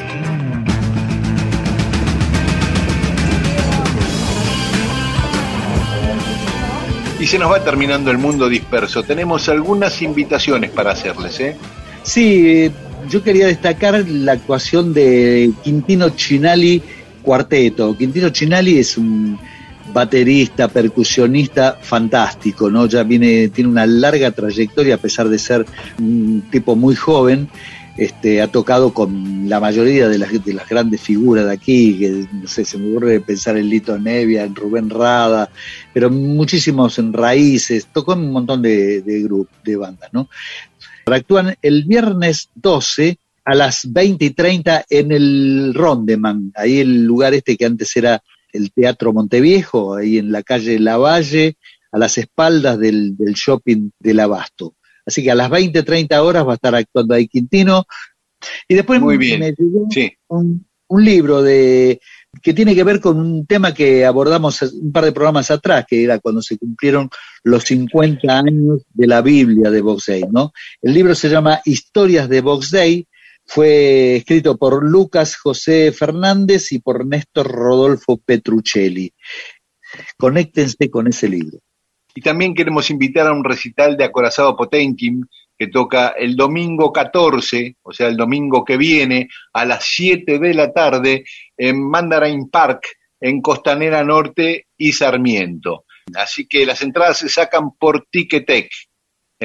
Y 7.19 7.27
se 7.27 7.37
nos 7.37 7.51
va 7.51 7.63
terminando 7.63 8.09
el 8.09 8.17
mundo 8.17 8.49
disperso. 8.49 9.03
Tenemos 9.03 9.47
algunas 9.47 10.01
invitaciones 10.01 10.71
para 10.71 10.93
hacerles, 10.93 11.39
¿eh? 11.39 11.55
Sí, 12.01 12.47
eh, 12.47 12.71
yo 13.07 13.21
quería 13.21 13.45
destacar 13.45 14.03
la 14.09 14.31
actuación 14.31 14.95
de 14.95 15.51
Quintino 15.63 16.09
Chinali 16.09 16.81
Cuarteto. 17.21 17.95
Quintino 17.95 18.29
Chinali 18.29 18.79
es 18.79 18.97
un 18.97 19.37
baterista, 19.93 20.67
percusionista 20.67 21.77
fantástico, 21.81 22.69
¿no? 22.69 22.85
Ya 22.87 23.03
viene, 23.03 23.49
tiene 23.49 23.69
una 23.69 23.85
larga 23.85 24.31
trayectoria 24.31 24.95
a 24.95 24.99
pesar 24.99 25.29
de 25.29 25.39
ser 25.39 25.65
un 25.99 26.43
tipo 26.51 26.75
muy 26.75 26.95
joven. 26.95 27.49
Este, 27.97 28.41
ha 28.41 28.47
tocado 28.47 28.93
con 28.93 29.47
la 29.47 29.61
mayoría 29.61 30.09
de 30.09 30.17
las, 30.17 30.43
de 30.43 30.53
las 30.53 30.67
grandes 30.67 30.99
figuras 30.99 31.45
de 31.45 31.53
aquí, 31.53 31.97
que 31.97 32.27
no 32.33 32.45
sé, 32.45 32.65
se 32.65 32.77
me 32.77 32.89
ocurre 32.89 33.21
pensar 33.21 33.55
en 33.55 33.69
Lito 33.69 33.97
Nevia, 33.97 34.43
en 34.43 34.53
Rubén 34.53 34.89
Rada, 34.89 35.49
pero 35.93 36.09
muchísimos 36.09 36.99
en 36.99 37.13
Raíces, 37.13 37.87
tocó 37.93 38.11
en 38.13 38.19
un 38.19 38.31
montón 38.33 38.61
de, 38.61 39.01
de 39.01 39.45
de 39.63 39.75
bandas, 39.77 40.09
¿no? 40.11 40.27
Actúan 41.05 41.55
el 41.61 41.85
viernes 41.85 42.49
12 42.55 43.17
a 43.45 43.55
las 43.55 43.93
20 43.93 44.25
y 44.25 44.29
30 44.31 44.85
en 44.89 45.11
el 45.13 45.73
Rondeman, 45.73 46.51
ahí 46.55 46.79
el 46.79 47.05
lugar 47.05 47.33
este 47.33 47.55
que 47.55 47.65
antes 47.65 47.95
era 47.95 48.21
el 48.55 48.71
Teatro 48.71 49.13
Monteviejo, 49.13 49.95
ahí 49.95 50.17
en 50.17 50.31
la 50.31 50.43
calle 50.43 50.79
Lavalle, 50.79 51.57
a 51.91 51.97
las 51.97 52.17
espaldas 52.17 52.79
del, 52.79 53.15
del 53.17 53.33
shopping 53.33 53.89
del 53.99 54.19
Abasto. 54.19 54.75
Así 55.05 55.23
que 55.23 55.31
a 55.31 55.35
las 55.35 55.49
20, 55.49 55.83
30 55.83 56.23
horas 56.23 56.47
va 56.47 56.53
a 56.53 56.55
estar 56.55 56.75
actuando 56.75 57.13
ahí 57.13 57.27
Quintino. 57.27 57.85
Y 58.67 58.75
después 58.75 58.99
Muy 58.99 59.17
bien, 59.17 59.39
me 59.39 59.51
llegó 59.51 59.87
sí. 59.89 60.11
un, 60.27 60.65
un 60.87 61.05
libro 61.05 61.41
de 61.41 61.99
que 62.41 62.53
tiene 62.53 62.75
que 62.75 62.83
ver 62.83 62.99
con 62.99 63.19
un 63.19 63.45
tema 63.45 63.73
que 63.73 64.05
abordamos 64.05 64.61
un 64.61 64.91
par 64.91 65.05
de 65.05 65.11
programas 65.11 65.49
atrás, 65.51 65.85
que 65.87 66.03
era 66.03 66.19
cuando 66.19 66.41
se 66.41 66.57
cumplieron 66.57 67.09
los 67.43 67.63
50 67.63 68.37
años 68.37 68.81
de 68.93 69.07
la 69.07 69.21
Biblia 69.21 69.71
de 69.71 69.81
Box 69.81 70.05
Day, 70.07 70.25
¿no? 70.31 70.51
El 70.81 70.93
libro 70.93 71.15
se 71.15 71.29
llama 71.29 71.61
Historias 71.65 72.27
de 72.27 72.41
Box 72.41 72.71
Day, 72.71 73.07
fue 73.45 74.17
escrito 74.17 74.57
por 74.57 74.83
Lucas 74.83 75.37
José 75.37 75.91
Fernández 75.91 76.71
y 76.71 76.79
por 76.79 77.05
Néstor 77.05 77.47
Rodolfo 77.47 78.17
Petruccelli. 78.17 79.13
Conéctense 80.17 80.89
con 80.89 81.07
ese 81.07 81.29
libro. 81.29 81.59
Y 82.13 82.21
también 82.21 82.53
queremos 82.53 82.89
invitar 82.89 83.27
a 83.27 83.33
un 83.33 83.43
recital 83.43 83.97
de 83.97 84.05
Acorazado 84.05 84.55
Potenkin 84.55 85.27
que 85.57 85.67
toca 85.67 86.09
el 86.09 86.35
domingo 86.35 86.91
14, 86.91 87.77
o 87.81 87.93
sea, 87.93 88.07
el 88.07 88.17
domingo 88.17 88.65
que 88.65 88.77
viene, 88.77 89.29
a 89.53 89.65
las 89.65 89.85
7 89.85 90.39
de 90.39 90.53
la 90.53 90.73
tarde, 90.73 91.23
en 91.55 91.81
Mandarin 91.81 92.49
Park, 92.49 92.87
en 93.19 93.41
Costanera 93.41 94.03
Norte 94.03 94.67
y 94.77 94.91
Sarmiento. 94.91 95.85
Así 96.13 96.47
que 96.47 96.65
las 96.65 96.81
entradas 96.81 97.19
se 97.19 97.29
sacan 97.29 97.71
por 97.77 98.05
Ticketek. 98.09 98.69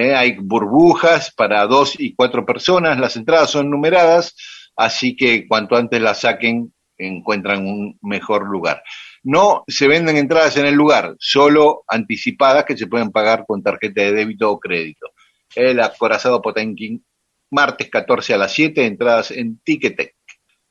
¿Eh? 0.00 0.14
hay 0.14 0.36
burbujas 0.38 1.32
para 1.32 1.66
dos 1.66 1.98
y 1.98 2.14
cuatro 2.14 2.44
personas, 2.44 2.98
las 2.98 3.16
entradas 3.16 3.50
son 3.50 3.70
numeradas, 3.70 4.34
así 4.76 5.16
que 5.16 5.46
cuanto 5.46 5.76
antes 5.76 6.00
las 6.00 6.20
saquen, 6.20 6.72
encuentran 6.96 7.66
un 7.66 7.98
mejor 8.02 8.48
lugar. 8.48 8.82
No 9.22 9.64
se 9.66 9.88
venden 9.88 10.16
entradas 10.16 10.56
en 10.56 10.66
el 10.66 10.74
lugar, 10.74 11.14
solo 11.18 11.84
anticipadas 11.86 12.64
que 12.64 12.76
se 12.76 12.86
pueden 12.86 13.10
pagar 13.10 13.44
con 13.46 13.62
tarjeta 13.62 14.02
de 14.02 14.12
débito 14.12 14.50
o 14.50 14.58
crédito. 14.58 15.08
El 15.54 15.80
acorazado 15.80 16.40
Potenkin, 16.40 17.04
martes 17.50 17.90
14 17.90 18.34
a 18.34 18.38
las 18.38 18.52
7, 18.52 18.84
entradas 18.86 19.30
en 19.30 19.58
Ticketek. 19.58 20.14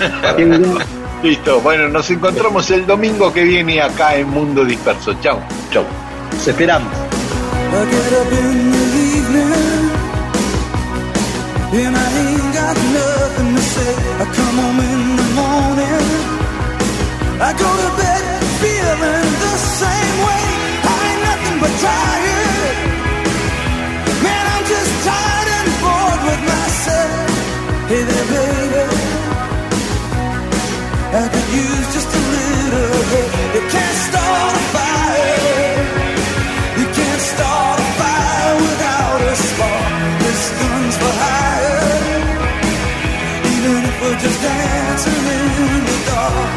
Listo, 1.24 1.62
bueno, 1.62 1.88
nos 1.88 2.10
encontramos 2.12 2.70
el 2.72 2.86
domingo 2.86 3.32
que 3.32 3.44
viene 3.44 3.82
acá 3.82 4.18
en 4.18 4.30
Mundo 4.30 4.66
Disperso. 4.66 5.14
Chao. 5.22 5.40
Chao. 5.72 5.86
Nos 6.34 6.46
esperamos. 6.46 6.92
And 11.74 11.96
I 11.96 12.04
ain't 12.20 12.54
got 12.54 12.76
nothing 12.76 13.56
to 13.56 13.62
say. 13.62 13.96
I 14.20 14.26
come 14.36 14.58
home 14.60 14.80
in 14.82 15.16
the 15.16 15.28
morning. 15.40 16.04
I 17.40 17.54
go 17.54 17.70
to 17.80 17.90
bed 17.96 18.44
feeling 18.60 19.32
the 19.40 19.56
same 19.80 20.18
way. 20.28 20.44
I 20.84 20.96
ain't 21.08 21.22
nothing 21.24 21.60
but 21.62 21.72
tired. 21.80 22.41
Hey 27.92 28.04
there, 28.04 28.28
baby. 28.32 28.84
I 31.12 31.28
could 31.28 31.48
use 31.52 31.88
just 31.92 32.08
a 32.08 32.22
little 32.36 33.04
help. 33.12 33.32
You 33.56 33.64
can't 33.68 33.98
start 34.08 34.54
a 34.56 34.64
fire. 34.76 35.76
You 36.80 36.88
can't 36.98 37.24
start 37.34 37.80
a 37.84 37.88
fire 38.00 38.56
without 38.64 39.22
a 39.28 39.36
spark. 39.36 39.92
This 40.24 40.42
gun's 40.56 40.96
for 41.02 41.14
hire. 41.20 42.16
Even 43.56 43.84
if 43.84 43.96
we're 44.02 44.20
just 44.24 44.40
dancing 44.40 45.26
in 45.36 45.84
the 45.90 45.98
dark. 46.08 46.50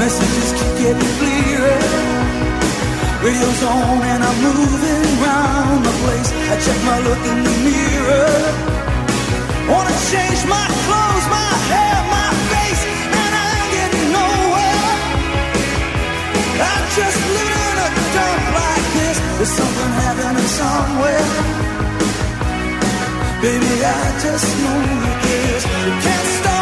Messages 0.00 0.50
keep 0.58 0.72
getting. 0.82 1.27
Radio's 3.28 3.62
on 3.62 4.00
and 4.12 4.24
I'm 4.24 4.38
moving 4.40 5.04
around 5.20 5.84
the 5.84 5.94
place. 6.00 6.30
I 6.52 6.54
check 6.64 6.80
my 6.90 6.98
look 7.06 7.22
in 7.30 7.38
the 7.44 7.56
mirror. 7.68 8.40
Wanna 9.68 9.96
change 10.12 10.40
my 10.56 10.66
clothes, 10.84 11.26
my 11.36 11.52
hair, 11.68 11.98
my 12.16 12.30
face, 12.52 12.82
and 13.20 13.32
I 13.44 13.48
ain't 13.58 13.70
getting 13.76 14.08
nowhere. 14.16 14.88
I'm 16.72 16.84
just 16.98 17.18
living 17.36 17.62
in 17.68 17.76
a 17.86 17.90
dump 18.16 18.44
like 18.60 18.86
this. 18.96 19.16
There's 19.36 19.54
something 19.60 19.90
happening 20.02 20.50
somewhere. 20.62 21.28
Baby, 23.44 23.72
I 23.84 24.04
just 24.24 24.48
know 24.62 24.78
you 25.04 25.12
can. 25.24 26.57